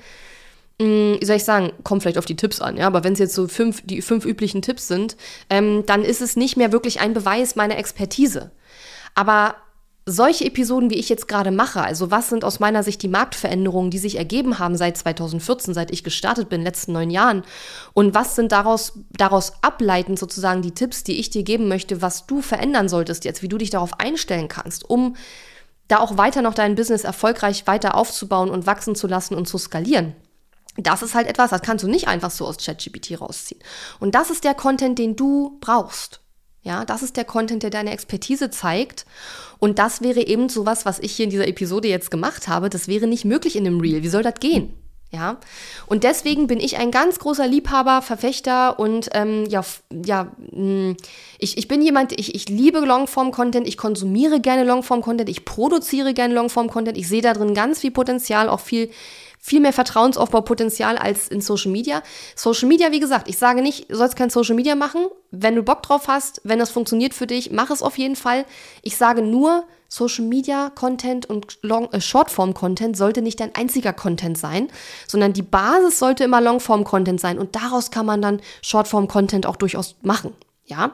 mm, 0.78 1.16
wie 1.20 1.26
soll 1.26 1.38
ich 1.38 1.44
sagen, 1.44 1.74
kommt 1.84 2.04
vielleicht 2.04 2.20
auf 2.20 2.26
die 2.26 2.36
Tipps 2.36 2.62
an, 2.62 2.78
ja, 2.78 2.86
aber 2.86 3.04
wenn 3.04 3.14
es 3.14 3.20
jetzt 3.20 3.34
so 3.34 3.48
fünf, 3.48 3.82
die 3.84 4.04
fünf 4.04 4.24
üblichen 4.24 4.62
Tipps 4.62 4.88
sind, 4.88 5.18
ähm, 5.50 5.84
dann 5.88 6.04
ist 6.04 6.22
es 6.22 6.36
nicht 6.36 6.58
mehr 6.58 6.72
wirklich 6.72 7.00
ein 7.00 7.16
Beweis 7.16 7.56
meiner 7.56 7.80
Expertise. 7.80 8.52
Aber 9.16 9.56
solche 10.12 10.46
Episoden, 10.46 10.90
wie 10.90 11.00
ich 11.00 11.10
jetzt 11.10 11.28
gerade 11.28 11.52
mache, 11.52 11.82
also 11.82 12.12
was 12.12 12.30
sind 12.30 12.44
aus 12.44 12.60
meiner 12.60 12.84
Sicht 12.84 13.02
die 13.02 13.08
Marktveränderungen, 13.08 13.92
die 13.92 13.98
sich 13.98 14.18
ergeben 14.18 14.60
haben 14.60 14.76
seit 14.76 14.98
2014, 14.98 15.74
seit 15.74 15.92
ich 15.92 16.04
gestartet 16.04 16.50
bin, 16.50 16.60
in 16.60 16.62
den 16.62 16.68
letzten 16.68 16.94
neun 16.94 17.10
Jahren, 17.10 17.44
und 17.94 18.14
was 18.14 18.36
sind 18.36 18.52
daraus, 18.52 18.94
daraus 19.12 19.54
ableitend 19.62 20.20
sozusagen 20.20 20.62
die 20.62 20.74
Tipps, 20.74 21.04
die 21.04 21.20
ich 21.20 21.30
dir 21.30 21.44
geben 21.44 21.68
möchte, 21.68 22.02
was 22.02 22.28
du 22.28 22.42
verändern 22.42 22.90
solltest 22.90 23.26
jetzt, 23.26 23.42
wie 23.42 23.50
du 23.50 23.58
dich 23.58 23.70
darauf 23.70 24.00
einstellen 24.00 24.48
kannst, 24.48 24.90
um 24.90 25.16
da 25.88 26.00
auch 26.00 26.18
weiter 26.18 26.42
noch 26.42 26.54
dein 26.54 26.76
Business 26.76 27.04
erfolgreich 27.04 27.68
weiter 27.68 27.96
aufzubauen 27.96 28.50
und 28.50 28.66
wachsen 28.66 28.96
zu 28.96 29.08
lassen 29.08 29.36
und 29.36 29.48
zu 29.48 29.58
skalieren. 29.58 30.16
Das 30.78 31.02
ist 31.02 31.16
halt 31.16 31.28
etwas, 31.28 31.50
das 31.50 31.62
kannst 31.62 31.84
du 31.84 31.90
nicht 31.90 32.08
einfach 32.08 32.32
so 32.32 32.46
aus 32.46 32.58
ChatGPT 32.58 33.20
rausziehen. 33.20 33.62
Und 34.00 34.16
das 34.16 34.30
ist 34.30 34.46
der 34.46 34.54
Content, 34.54 34.98
den 35.00 35.18
du 35.18 35.58
brauchst. 35.60 36.22
Ja, 36.64 36.86
das 36.86 37.02
ist 37.02 37.18
der 37.18 37.26
Content, 37.26 37.64
der 37.64 37.72
deine 37.72 37.92
Expertise 37.92 38.52
zeigt. 38.52 39.06
Und 39.58 39.80
das 39.80 40.02
wäre 40.02 40.22
eben 40.22 40.48
sowas, 40.48 40.86
was 40.86 41.00
ich 41.00 41.14
hier 41.14 41.26
in 41.26 41.32
dieser 41.32 41.48
Episode 41.48 41.88
jetzt 41.88 42.12
gemacht 42.12 42.48
habe. 42.48 42.70
Das 42.70 42.88
wäre 42.88 43.08
nicht 43.08 43.26
möglich 43.26 43.56
in 43.56 43.66
einem 43.66 43.80
Reel. 43.80 44.04
Wie 44.04 44.10
soll 44.10 44.24
das 44.24 44.36
gehen? 44.40 44.74
Ja, 45.14 45.40
und 45.88 46.06
deswegen 46.06 46.48
bin 46.48 46.62
ich 46.62 46.78
ein 46.78 46.90
ganz 46.90 47.20
großer 47.20 47.46
Liebhaber, 47.46 48.02
Verfechter 48.02 48.80
und 48.80 49.10
ähm, 49.14 49.46
ja, 49.50 49.62
ja, 50.06 50.32
hm, 50.54 50.96
ich, 51.38 51.58
ich 51.58 51.68
bin 51.68 51.82
jemand, 51.82 52.18
ich, 52.18 52.34
ich 52.34 52.48
liebe 52.48 52.80
Longform-Content, 52.80 53.68
ich 53.68 53.76
konsumiere 53.76 54.40
gerne 54.40 54.64
Longform-Content, 54.64 55.28
ich 55.28 55.44
produziere 55.44 56.14
gerne 56.14 56.34
Longform-Content, 56.34 56.98
ich 56.98 57.10
sehe 57.10 57.22
da 57.22 57.34
drin 57.34 57.54
ganz 57.54 57.80
viel 57.80 57.92
Potenzial, 57.92 58.48
auch 58.48 58.62
viel 58.62 58.90
viel 59.42 59.60
mehr 59.60 59.74
Vertrauensaufbaupotenzial 59.74 60.98
als 60.98 61.28
in 61.28 61.42
Social 61.42 61.72
Media. 61.72 62.04
Social 62.36 62.70
Media, 62.70 62.92
wie 62.92 63.00
gesagt, 63.00 63.28
ich 63.28 63.40
sage 63.40 63.62
nicht, 63.62 63.90
du 63.90 63.96
sollst 63.96 64.16
kein 64.16 64.30
Social 64.30 64.56
Media 64.56 64.76
machen. 64.76 65.08
Wenn 65.32 65.56
du 65.56 65.64
Bock 65.64 65.82
drauf 65.82 66.08
hast, 66.08 66.42
wenn 66.44 66.60
das 66.60 66.70
funktioniert 66.70 67.16
für 67.16 67.28
dich, 67.28 67.52
mach 67.52 67.72
es 67.72 67.82
auf 67.82 67.98
jeden 67.98 68.16
Fall. 68.16 68.46
Ich 68.84 68.98
sage 68.98 69.24
nur, 69.24 69.66
Social 69.90 70.26
Media 70.26 70.70
Content 70.70 71.26
und 71.26 71.58
Long, 71.64 71.92
äh, 71.92 72.00
Shortform 72.00 72.54
Content 72.54 72.96
sollte 72.96 73.22
nicht 73.22 73.42
dein 73.42 73.54
einziger 73.56 73.92
Content 73.92 74.38
sein, 74.38 74.70
sondern 75.06 75.34
die 75.34 75.42
Basis 75.42 76.00
sollte 76.00 76.24
immer 76.24 76.40
Longform 76.40 76.86
Content 76.86 77.20
sein 77.20 77.38
und 77.38 77.56
daraus 77.56 77.92
kann 77.92 78.06
man 78.06 78.22
dann 78.22 78.42
Shortform 78.62 79.10
Content 79.10 79.46
auch 79.46 79.58
durchaus 79.58 79.96
machen. 80.02 80.34
Ja, 80.66 80.94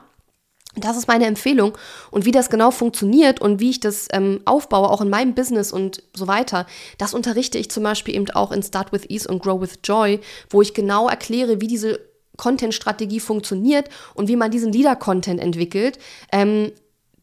das 0.78 0.98
ist 0.98 1.08
meine 1.08 1.26
Empfehlung. 1.26 1.78
Und 2.12 2.26
wie 2.26 2.32
das 2.32 2.50
genau 2.50 2.72
funktioniert 2.72 3.42
und 3.42 3.60
wie 3.60 3.72
ich 3.72 3.80
das 3.80 4.08
ähm, 4.12 4.42
aufbaue, 4.46 4.90
auch 4.90 5.02
in 5.02 5.10
meinem 5.10 5.34
Business 5.34 5.72
und 5.72 6.04
so 6.14 6.28
weiter, 6.28 6.66
das 6.98 7.14
unterrichte 7.14 7.58
ich 7.58 7.70
zum 7.70 7.84
Beispiel 7.84 8.16
eben 8.16 8.30
auch 8.32 8.52
in 8.52 8.64
Start 8.64 8.92
with 8.92 9.10
Ease 9.10 9.28
und 9.28 9.42
Grow 9.42 9.60
with 9.62 9.80
Joy, 9.84 10.20
wo 10.50 10.62
ich 10.62 10.74
genau 10.74 11.10
erkläre, 11.10 11.62
wie 11.62 11.68
diese 11.68 12.00
Content-Strategie 12.38 13.20
funktioniert 13.20 13.90
und 14.14 14.28
wie 14.28 14.36
man 14.36 14.52
diesen 14.52 14.72
Leader-Content 14.72 15.42
entwickelt, 15.42 15.98
ähm, 16.32 16.72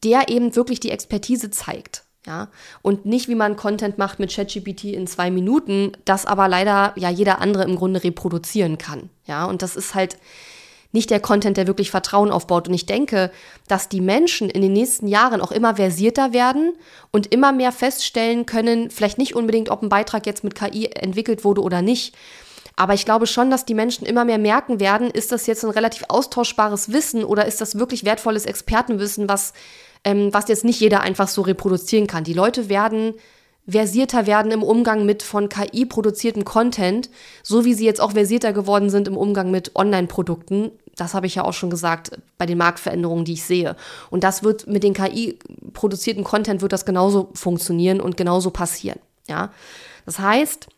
der 0.03 0.29
eben 0.29 0.55
wirklich 0.55 0.81
die 0.81 0.91
Expertise 0.91 1.51
zeigt. 1.51 2.03
Ja, 2.27 2.49
und 2.81 3.05
nicht 3.05 3.29
wie 3.29 3.35
man 3.35 3.55
Content 3.55 3.99
macht 3.99 4.19
mit 4.19 4.35
ChatGPT 4.35 4.85
in 4.85 5.07
zwei 5.07 5.31
Minuten, 5.31 5.93
das 6.07 6.25
aber 6.25 6.49
leider 6.49 6.95
ja 6.97 7.11
jeder 7.11 7.43
andere 7.43 7.65
im 7.65 7.77
Grunde 7.77 8.03
reproduzieren 8.03 8.79
kann. 8.79 9.11
Ja, 9.27 9.45
und 9.45 9.61
das 9.61 9.77
ist 9.77 9.95
halt, 9.95 10.17
nicht 10.95 11.11
der 11.11 11.21
Content, 11.21 11.57
der 11.57 11.67
wirklich 11.67 11.91
Vertrauen 11.91 12.31
aufbaut. 12.31 12.69
Und 12.69 12.75
ich 12.75 12.87
denke, 12.87 13.33
dass 13.67 13.89
die 13.89 14.01
Menschen 14.01 14.49
in 14.49 14.63
den 14.63 14.73
nächsten 14.73 15.09
Jahren 15.09 15.41
auch 15.41 15.51
immer 15.51 15.75
versierter 15.75 16.33
werden 16.33 16.73
und 17.11 17.33
immer 17.35 17.53
mehr 17.53 17.73
feststellen 17.73 18.47
können, 18.47 18.91
vielleicht 18.91 19.19
nicht 19.19 19.35
unbedingt, 19.35 19.71
ob 19.71 19.83
ein 19.83 19.89
Beitrag 19.89 20.25
jetzt 20.25 20.45
mit 20.45 20.55
KI 20.55 20.87
entwickelt 20.87 21.45
wurde 21.45 21.63
oder 21.63 21.83
nicht. 21.83 22.15
Aber 22.77 22.95
ich 22.95 23.05
glaube 23.05 23.27
schon, 23.27 23.51
dass 23.51 23.65
die 23.65 23.75
Menschen 23.75 24.07
immer 24.07 24.25
mehr 24.25 24.39
merken 24.39 24.79
werden, 24.79 25.11
ist 25.11 25.33
das 25.33 25.47
jetzt 25.47 25.65
ein 25.65 25.71
relativ 25.71 26.05
austauschbares 26.09 26.93
Wissen 26.93 27.25
oder 27.25 27.45
ist 27.47 27.61
das 27.61 27.77
wirklich 27.79 28.05
wertvolles 28.05 28.47
Expertenwissen, 28.47 29.29
was, 29.29 29.53
ähm, 30.05 30.33
was 30.33 30.49
jetzt 30.49 30.65
nicht 30.65 30.81
jeder 30.81 31.01
einfach 31.01 31.29
so 31.29 31.43
reproduzieren 31.43 32.07
kann. 32.07 32.25
Die 32.25 32.33
Leute 32.33 32.69
werden 32.69 33.15
versierter 33.67 34.27
werden 34.27 34.53
im 34.53 34.63
Umgang 34.63 35.07
mit 35.07 35.23
von 35.23 35.49
KI 35.49 35.87
produzierten 35.87 36.45
Content, 36.45 37.11
so 37.43 37.65
wie 37.65 37.75
sie 37.75 37.87
jetzt 37.87 38.01
auch 38.01 38.13
versierter 38.13 38.53
geworden 38.53 38.91
sind 38.91 39.09
im 39.09 39.17
Umgang 39.17 39.51
mit 39.51 39.75
Online-Produkten 39.75 40.71
das 40.97 41.15
habe 41.15 41.27
ich 41.27 41.35
ja 41.35 41.45
auch 41.45 41.53
schon 41.53 41.71
gesagt, 41.71 42.11
bei 42.39 42.47
den 42.47 42.59
Marktveränderungen, 42.59 43.25
die 43.25 43.35
ich 43.35 43.45
sehe. 43.45 43.77
Und 44.11 44.25
das 44.25 44.43
wird 44.43 44.67
mit 44.67 44.83
den 44.83 44.95
KI-produzierten 44.95 46.25
Content 46.25 46.63
wird 46.63 46.73
das 46.73 46.85
genauso 46.85 47.31
funktionieren 47.35 48.01
und 48.01 48.17
genauso 48.17 48.51
passieren. 48.51 49.01
Ja, 49.27 49.51
das 50.07 50.19
heißt, 50.19 50.69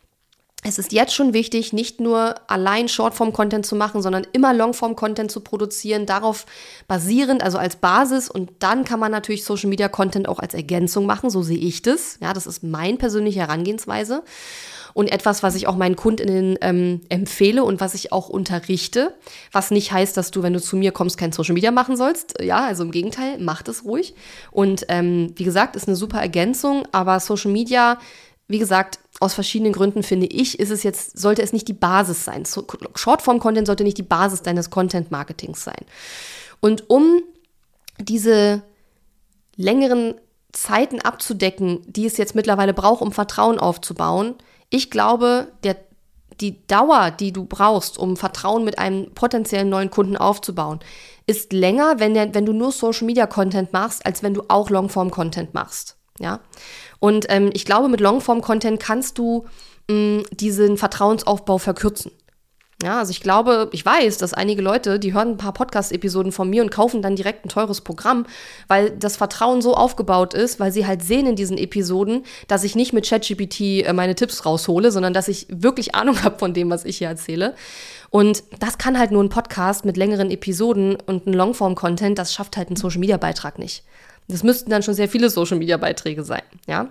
es 0.63 0.79
ist 0.79 0.91
jetzt 0.91 1.13
schon 1.13 1.33
wichtig, 1.33 1.71
nicht 1.71 1.99
nur 1.99 2.35
allein 2.47 2.89
Shortform-Content 2.89 3.65
zu 3.65 3.75
machen, 3.75 4.01
sondern 4.01 4.25
immer 4.33 4.53
Longform-Content 4.53 5.31
zu 5.31 5.41
produzieren, 5.41 6.05
darauf 6.05 6.45
basierend, 6.87 7.43
also 7.43 7.57
als 7.57 7.75
Basis. 7.75 8.29
Und 8.29 8.51
dann 8.59 8.83
kann 8.83 8.99
man 8.99 9.11
natürlich 9.11 9.45
Social-Media-Content 9.45 10.27
auch 10.27 10.39
als 10.39 10.53
Ergänzung 10.53 11.05
machen, 11.05 11.29
so 11.29 11.43
sehe 11.43 11.57
ich 11.57 11.83
das. 11.83 12.17
Ja, 12.21 12.33
das 12.33 12.47
ist 12.47 12.63
meine 12.63 12.97
persönliche 12.97 13.39
Herangehensweise 13.39 14.23
und 14.97 15.11
etwas, 15.11 15.43
was 15.43 15.53
ich 15.53 15.67
auch 15.67 15.75
meinen 15.75 15.95
Kundinnen 15.95 16.57
ähm, 16.61 17.01
empfehle 17.09 17.63
und 17.63 17.79
was 17.79 17.93
ich 17.93 18.11
auch 18.11 18.29
unterrichte. 18.29 19.13
Was 19.51 19.69
nicht 19.69 19.91
heißt, 19.91 20.17
dass 20.17 20.31
du, 20.31 20.41
wenn 20.41 20.53
du 20.53 20.59
zu 20.59 20.75
mir 20.75 20.91
kommst, 20.91 21.19
kein 21.19 21.31
Social 21.31 21.53
Media 21.53 21.69
machen 21.69 21.95
sollst. 21.95 22.41
Ja, 22.41 22.65
also 22.65 22.81
im 22.83 22.89
Gegenteil, 22.89 23.37
mach 23.39 23.61
das 23.61 23.85
ruhig. 23.85 24.15
Und 24.49 24.87
ähm, 24.89 25.33
wie 25.35 25.43
gesagt, 25.43 25.75
ist 25.75 25.87
eine 25.87 25.95
super 25.95 26.19
Ergänzung, 26.19 26.87
aber 26.93 27.19
Social 27.19 27.51
Media, 27.51 27.99
wie 28.47 28.59
gesagt, 28.59 28.99
aus 29.19 29.33
verschiedenen 29.33 29.73
Gründen 29.73 30.03
finde 30.03 30.27
ich, 30.27 30.59
ist 30.59 30.69
es 30.69 30.83
jetzt, 30.83 31.17
sollte 31.17 31.41
es 31.41 31.53
nicht 31.53 31.67
die 31.67 31.73
Basis 31.73 32.23
sein. 32.23 32.43
Shortform-Content 32.95 33.67
sollte 33.67 33.83
nicht 33.83 33.97
die 33.97 34.03
Basis 34.03 34.41
deines 34.41 34.69
Content-Marketings 34.69 35.63
sein. 35.63 35.85
Und 36.59 36.89
um 36.89 37.21
diese 37.99 38.61
längeren 39.55 40.15
Zeiten 40.53 41.01
abzudecken, 41.01 41.81
die 41.87 42.05
es 42.05 42.17
jetzt 42.17 42.35
mittlerweile 42.35 42.73
braucht, 42.73 43.01
um 43.01 43.11
Vertrauen 43.11 43.59
aufzubauen, 43.59 44.35
ich 44.69 44.91
glaube, 44.91 45.51
der, 45.63 45.75
die 46.39 46.65
Dauer, 46.67 47.11
die 47.11 47.31
du 47.31 47.45
brauchst, 47.45 47.97
um 47.97 48.17
Vertrauen 48.17 48.63
mit 48.63 48.79
einem 48.79 49.13
potenziellen 49.13 49.69
neuen 49.69 49.89
Kunden 49.89 50.15
aufzubauen, 50.17 50.79
ist 51.25 51.51
länger, 51.53 51.99
wenn, 51.99 52.13
der, 52.13 52.33
wenn 52.33 52.45
du 52.45 52.53
nur 52.53 52.71
Social 52.71 53.05
Media 53.05 53.27
Content 53.27 53.73
machst, 53.73 54.05
als 54.05 54.23
wenn 54.23 54.33
du 54.33 54.43
auch 54.47 54.69
Longform 54.69 55.11
Content 55.11 55.53
machst. 55.53 55.97
Ja. 56.19 56.39
Und 56.99 57.25
ähm, 57.29 57.49
ich 57.53 57.65
glaube, 57.65 57.89
mit 57.89 57.99
Longform 57.99 58.41
Content 58.41 58.79
kannst 58.79 59.17
du 59.17 59.45
mh, 59.89 59.95
mm, 59.95 60.23
diesen 60.31 60.77
Vertrauensaufbau 60.77 61.57
verkürzen. 61.57 62.11
Ja, 62.83 62.99
also 62.99 63.09
ich 63.09 63.21
glaube, 63.21 63.69
ich 63.71 63.83
weiß, 63.83 64.19
dass 64.19 64.35
einige 64.35 64.61
Leute, 64.61 64.99
die 64.99 65.11
hören 65.11 65.29
ein 65.29 65.37
paar 65.37 65.53
Podcast-Episoden 65.53 66.31
von 66.31 66.47
mir 66.47 66.61
und 66.61 66.69
kaufen 66.69 67.01
dann 67.01 67.15
direkt 67.15 67.43
ein 67.43 67.49
teures 67.49 67.81
Programm, 67.81 68.27
weil 68.67 68.91
das 68.91 69.17
Vertrauen 69.17 69.63
so 69.63 69.73
aufgebaut 69.73 70.35
ist, 70.35 70.59
weil 70.59 70.71
sie 70.71 70.85
halt 70.85 71.01
sehen 71.01 71.25
in 71.25 71.35
diesen 71.35 71.57
Episoden, 71.57 72.23
dass 72.47 72.63
ich 72.63 72.75
nicht 72.75 72.93
mit 72.93 73.09
ChatGPT 73.09 73.61
äh, 73.83 73.93
meine 73.93 74.13
Tipps 74.13 74.45
raushole, 74.45 74.91
sondern 74.91 75.11
dass 75.11 75.27
ich 75.27 75.47
wirklich 75.49 75.95
Ahnung 75.95 76.23
habe 76.23 76.37
von 76.37 76.53
dem, 76.53 76.69
was 76.69 76.85
ich 76.85 76.99
hier 76.99 77.07
erzähle. 77.07 77.55
Und 78.11 78.43
das 78.59 78.77
kann 78.77 78.99
halt 78.99 79.09
nur 79.09 79.23
ein 79.23 79.29
Podcast 79.29 79.83
mit 79.83 79.97
längeren 79.97 80.29
Episoden 80.29 80.97
und 81.07 81.25
ein 81.25 81.33
Longform-Content, 81.33 82.19
das 82.19 82.31
schafft 82.31 82.57
halt 82.57 82.69
ein 82.69 82.75
Social-Media-Beitrag 82.75 83.57
nicht. 83.57 83.85
Das 84.27 84.43
müssten 84.43 84.69
dann 84.69 84.83
schon 84.83 84.93
sehr 84.93 85.07
viele 85.07 85.29
Social-Media-Beiträge 85.29 86.23
sein, 86.23 86.43
ja. 86.67 86.89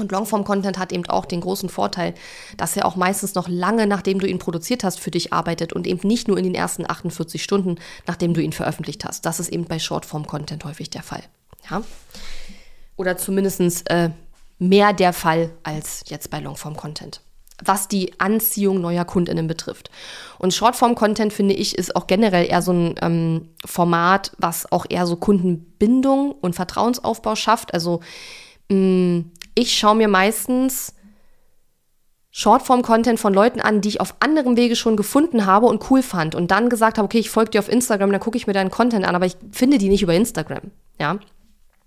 Und 0.00 0.12
Longform-Content 0.12 0.78
hat 0.78 0.92
eben 0.92 1.04
auch 1.06 1.24
den 1.24 1.40
großen 1.40 1.68
Vorteil, 1.68 2.14
dass 2.56 2.76
er 2.76 2.86
auch 2.86 2.94
meistens 2.94 3.34
noch 3.34 3.48
lange, 3.48 3.86
nachdem 3.86 4.20
du 4.20 4.28
ihn 4.28 4.38
produziert 4.38 4.84
hast, 4.84 5.00
für 5.00 5.10
dich 5.10 5.32
arbeitet 5.32 5.72
und 5.72 5.88
eben 5.88 6.06
nicht 6.06 6.28
nur 6.28 6.38
in 6.38 6.44
den 6.44 6.54
ersten 6.54 6.88
48 6.88 7.42
Stunden, 7.42 7.76
nachdem 8.06 8.32
du 8.32 8.40
ihn 8.40 8.52
veröffentlicht 8.52 9.04
hast. 9.04 9.26
Das 9.26 9.40
ist 9.40 9.48
eben 9.48 9.64
bei 9.64 9.80
Shortform-Content 9.80 10.64
häufig 10.64 10.88
der 10.90 11.02
Fall. 11.02 11.24
Ja? 11.68 11.82
Oder 12.96 13.16
zumindest 13.16 13.90
äh, 13.90 14.10
mehr 14.60 14.92
der 14.92 15.12
Fall 15.12 15.50
als 15.64 16.04
jetzt 16.06 16.30
bei 16.30 16.38
Longform-Content 16.38 17.20
was 17.64 17.88
die 17.88 18.18
Anziehung 18.18 18.80
neuer 18.80 19.04
KundInnen 19.04 19.46
betrifft. 19.46 19.90
Und 20.38 20.54
Shortform-Content, 20.54 21.32
finde 21.32 21.54
ich, 21.54 21.76
ist 21.76 21.96
auch 21.96 22.06
generell 22.06 22.46
eher 22.46 22.62
so 22.62 22.72
ein 22.72 22.94
ähm, 23.02 23.48
Format, 23.64 24.32
was 24.38 24.70
auch 24.70 24.86
eher 24.88 25.06
so 25.06 25.16
Kundenbindung 25.16 26.32
und 26.32 26.54
Vertrauensaufbau 26.54 27.34
schafft. 27.34 27.74
Also 27.74 28.00
mh, 28.70 28.76
mm, 28.76 29.32
ich 29.54 29.76
schaue 29.76 29.96
mir 29.96 30.06
meistens 30.06 30.94
Shortform-Content 32.30 33.18
von 33.18 33.34
Leuten 33.34 33.60
an, 33.60 33.80
die 33.80 33.88
ich 33.88 34.00
auf 34.00 34.14
anderem 34.20 34.56
Wege 34.56 34.76
schon 34.76 34.96
gefunden 34.96 35.46
habe 35.46 35.66
und 35.66 35.90
cool 35.90 36.02
fand 36.02 36.36
und 36.36 36.52
dann 36.52 36.68
gesagt 36.68 36.98
habe, 36.98 37.06
okay, 37.06 37.18
ich 37.18 37.30
folge 37.30 37.50
dir 37.50 37.58
auf 37.58 37.68
Instagram, 37.68 38.12
dann 38.12 38.20
gucke 38.20 38.36
ich 38.36 38.46
mir 38.46 38.52
deinen 38.52 38.70
Content 38.70 39.04
an, 39.04 39.16
aber 39.16 39.26
ich 39.26 39.36
finde 39.50 39.78
die 39.78 39.88
nicht 39.88 40.02
über 40.02 40.14
Instagram, 40.14 40.70
ja. 41.00 41.18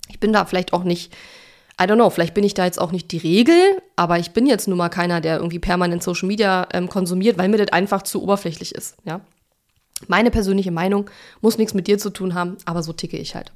Ich 0.10 0.20
bin 0.20 0.34
da 0.34 0.44
vielleicht 0.44 0.74
auch 0.74 0.84
nicht, 0.84 1.16
I 1.82 1.86
don't 1.86 1.96
know, 1.96 2.12
vielleicht 2.12 2.36
bin 2.36 2.44
ich 2.44 2.54
da 2.54 2.66
jetzt 2.66 2.80
auch 2.80 2.92
nicht 2.92 3.12
die 3.12 3.18
Regel, 3.18 3.82
aber 3.96 4.20
ich 4.20 4.32
bin 4.32 4.46
jetzt 4.46 4.68
nun 4.68 4.78
mal 4.78 4.90
keiner, 4.90 5.20
der 5.20 5.38
irgendwie 5.38 5.58
permanent 5.58 6.04
Social 6.04 6.28
Media 6.28 6.68
ähm, 6.74 6.88
konsumiert, 6.88 7.40
weil 7.40 7.50
mir 7.50 7.58
das 7.58 7.74
einfach 7.74 8.04
zu 8.04 8.22
oberflächlich 8.22 8.76
ist, 8.76 8.98
ja. 9.04 9.22
Meine 10.08 10.32
persönliche 10.32 10.72
Meinung 10.72 11.10
muss 11.42 11.58
nichts 11.58 11.74
mit 11.74 11.88
dir 11.88 12.00
zu 12.00 12.10
tun 12.10 12.34
haben, 12.34 12.58
aber 12.66 12.82
so 12.82 12.92
ticke 12.92 13.18
ich 13.18 13.36
halt. 13.36 13.52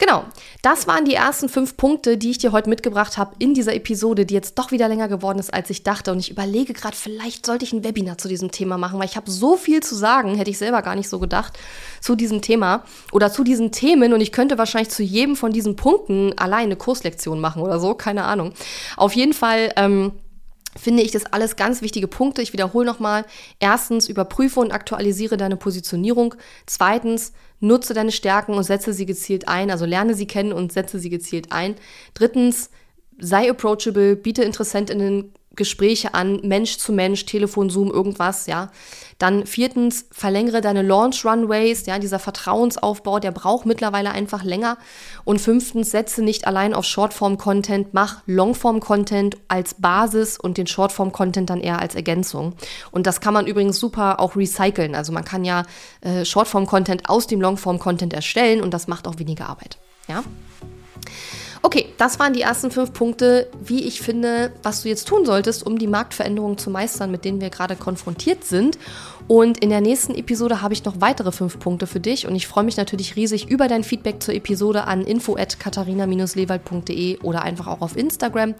Genau, 0.00 0.24
das 0.62 0.86
waren 0.86 1.04
die 1.04 1.12
ersten 1.12 1.50
fünf 1.50 1.76
Punkte, 1.76 2.16
die 2.16 2.30
ich 2.30 2.38
dir 2.38 2.52
heute 2.52 2.70
mitgebracht 2.70 3.18
habe 3.18 3.34
in 3.38 3.52
dieser 3.52 3.74
Episode, 3.74 4.24
die 4.24 4.32
jetzt 4.32 4.58
doch 4.58 4.70
wieder 4.70 4.88
länger 4.88 5.08
geworden 5.08 5.38
ist, 5.38 5.52
als 5.52 5.68
ich 5.68 5.82
dachte. 5.82 6.10
Und 6.10 6.20
ich 6.20 6.30
überlege 6.30 6.72
gerade, 6.72 6.96
vielleicht 6.96 7.44
sollte 7.44 7.66
ich 7.66 7.74
ein 7.74 7.84
Webinar 7.84 8.16
zu 8.16 8.26
diesem 8.26 8.50
Thema 8.50 8.78
machen, 8.78 8.98
weil 8.98 9.04
ich 9.04 9.16
habe 9.16 9.30
so 9.30 9.58
viel 9.58 9.82
zu 9.82 9.94
sagen, 9.94 10.36
hätte 10.36 10.48
ich 10.48 10.56
selber 10.56 10.80
gar 10.80 10.96
nicht 10.96 11.10
so 11.10 11.18
gedacht, 11.18 11.58
zu 12.00 12.14
diesem 12.16 12.40
Thema 12.40 12.84
oder 13.12 13.30
zu 13.30 13.44
diesen 13.44 13.72
Themen. 13.72 14.14
Und 14.14 14.22
ich 14.22 14.32
könnte 14.32 14.56
wahrscheinlich 14.56 14.88
zu 14.88 15.02
jedem 15.02 15.36
von 15.36 15.52
diesen 15.52 15.76
Punkten 15.76 16.32
alleine 16.38 16.62
eine 16.62 16.76
Kurslektion 16.76 17.38
machen 17.38 17.60
oder 17.60 17.78
so, 17.78 17.92
keine 17.92 18.24
Ahnung. 18.24 18.54
Auf 18.96 19.12
jeden 19.12 19.34
Fall. 19.34 19.70
Ähm, 19.76 20.12
finde 20.76 21.02
ich 21.02 21.10
das 21.10 21.26
alles 21.26 21.56
ganz 21.56 21.82
wichtige 21.82 22.08
Punkte. 22.08 22.42
Ich 22.42 22.52
wiederhole 22.52 22.86
nochmal. 22.86 23.24
Erstens, 23.58 24.08
überprüfe 24.08 24.60
und 24.60 24.72
aktualisiere 24.72 25.36
deine 25.36 25.56
Positionierung. 25.56 26.34
Zweitens, 26.66 27.32
nutze 27.60 27.94
deine 27.94 28.12
Stärken 28.12 28.54
und 28.54 28.64
setze 28.64 28.92
sie 28.92 29.06
gezielt 29.06 29.48
ein. 29.48 29.70
Also 29.70 29.84
lerne 29.84 30.14
sie 30.14 30.26
kennen 30.26 30.52
und 30.52 30.72
setze 30.72 30.98
sie 30.98 31.10
gezielt 31.10 31.52
ein. 31.52 31.74
Drittens, 32.14 32.70
sei 33.18 33.50
approachable, 33.50 34.16
biete 34.16 34.42
Interessentinnen 34.42 35.32
Gespräche 35.60 36.14
an, 36.14 36.40
Mensch 36.42 36.78
zu 36.78 36.90
Mensch, 36.90 37.26
Telefon, 37.26 37.68
Zoom, 37.68 37.90
irgendwas, 37.90 38.46
ja. 38.46 38.70
Dann 39.18 39.44
viertens, 39.44 40.06
verlängere 40.10 40.62
deine 40.62 40.80
Launch 40.80 41.26
Runways, 41.26 41.84
ja, 41.84 41.98
dieser 41.98 42.18
Vertrauensaufbau, 42.18 43.18
der 43.18 43.30
braucht 43.30 43.66
mittlerweile 43.66 44.12
einfach 44.12 44.42
länger. 44.42 44.78
Und 45.24 45.38
fünftens, 45.38 45.90
setze 45.90 46.22
nicht 46.22 46.46
allein 46.46 46.72
auf 46.72 46.86
Shortform-Content, 46.86 47.92
mach 47.92 48.22
Longform-Content 48.24 49.36
als 49.48 49.74
Basis 49.74 50.38
und 50.38 50.56
den 50.56 50.66
Shortform-Content 50.66 51.50
dann 51.50 51.60
eher 51.60 51.78
als 51.78 51.94
Ergänzung. 51.94 52.54
Und 52.90 53.06
das 53.06 53.20
kann 53.20 53.34
man 53.34 53.46
übrigens 53.46 53.78
super 53.78 54.18
auch 54.18 54.36
recyceln. 54.36 54.94
Also 54.94 55.12
man 55.12 55.26
kann 55.26 55.44
ja 55.44 55.64
äh, 56.00 56.24
Shortform-Content 56.24 57.10
aus 57.10 57.26
dem 57.26 57.42
Longform-Content 57.42 58.14
erstellen 58.14 58.62
und 58.62 58.72
das 58.72 58.88
macht 58.88 59.06
auch 59.06 59.18
weniger 59.18 59.50
Arbeit, 59.50 59.76
ja. 60.08 60.24
Das 62.00 62.18
waren 62.18 62.32
die 62.32 62.40
ersten 62.40 62.70
fünf 62.70 62.94
Punkte, 62.94 63.48
wie 63.62 63.84
ich 63.84 64.00
finde, 64.00 64.52
was 64.62 64.80
du 64.80 64.88
jetzt 64.88 65.06
tun 65.06 65.26
solltest, 65.26 65.66
um 65.66 65.78
die 65.78 65.86
Marktveränderungen 65.86 66.56
zu 66.56 66.70
meistern, 66.70 67.10
mit 67.10 67.26
denen 67.26 67.42
wir 67.42 67.50
gerade 67.50 67.76
konfrontiert 67.76 68.44
sind. 68.44 68.78
Und 69.28 69.58
in 69.58 69.68
der 69.68 69.82
nächsten 69.82 70.14
Episode 70.14 70.62
habe 70.62 70.72
ich 70.72 70.82
noch 70.86 71.02
weitere 71.02 71.30
fünf 71.30 71.58
Punkte 71.58 71.86
für 71.86 72.00
dich 72.00 72.26
und 72.26 72.34
ich 72.34 72.46
freue 72.46 72.64
mich 72.64 72.78
natürlich 72.78 73.16
riesig 73.16 73.50
über 73.50 73.68
dein 73.68 73.84
Feedback 73.84 74.22
zur 74.22 74.32
Episode 74.32 74.84
an 74.84 75.02
info@katharina-lewald.de 75.02 77.18
oder 77.18 77.42
einfach 77.42 77.66
auch 77.66 77.82
auf 77.82 77.98
Instagram. 77.98 78.54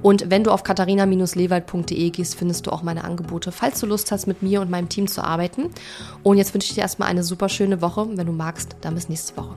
Und 0.00 0.30
wenn 0.30 0.42
du 0.42 0.50
auf 0.50 0.62
katharina-lewald.de 0.62 2.08
gehst, 2.08 2.36
findest 2.36 2.66
du 2.66 2.70
auch 2.70 2.82
meine 2.82 3.04
Angebote, 3.04 3.52
falls 3.52 3.80
du 3.80 3.86
Lust 3.86 4.10
hast, 4.12 4.26
mit 4.26 4.42
mir 4.42 4.62
und 4.62 4.70
meinem 4.70 4.88
Team 4.88 5.08
zu 5.08 5.22
arbeiten. 5.22 5.68
Und 6.22 6.38
jetzt 6.38 6.54
wünsche 6.54 6.68
ich 6.68 6.74
dir 6.74 6.80
erstmal 6.80 7.10
eine 7.10 7.22
super 7.22 7.50
schöne 7.50 7.82
Woche. 7.82 8.08
Wenn 8.14 8.26
du 8.26 8.32
magst, 8.32 8.76
dann 8.80 8.94
bis 8.94 9.10
nächste 9.10 9.36
Woche. 9.36 9.56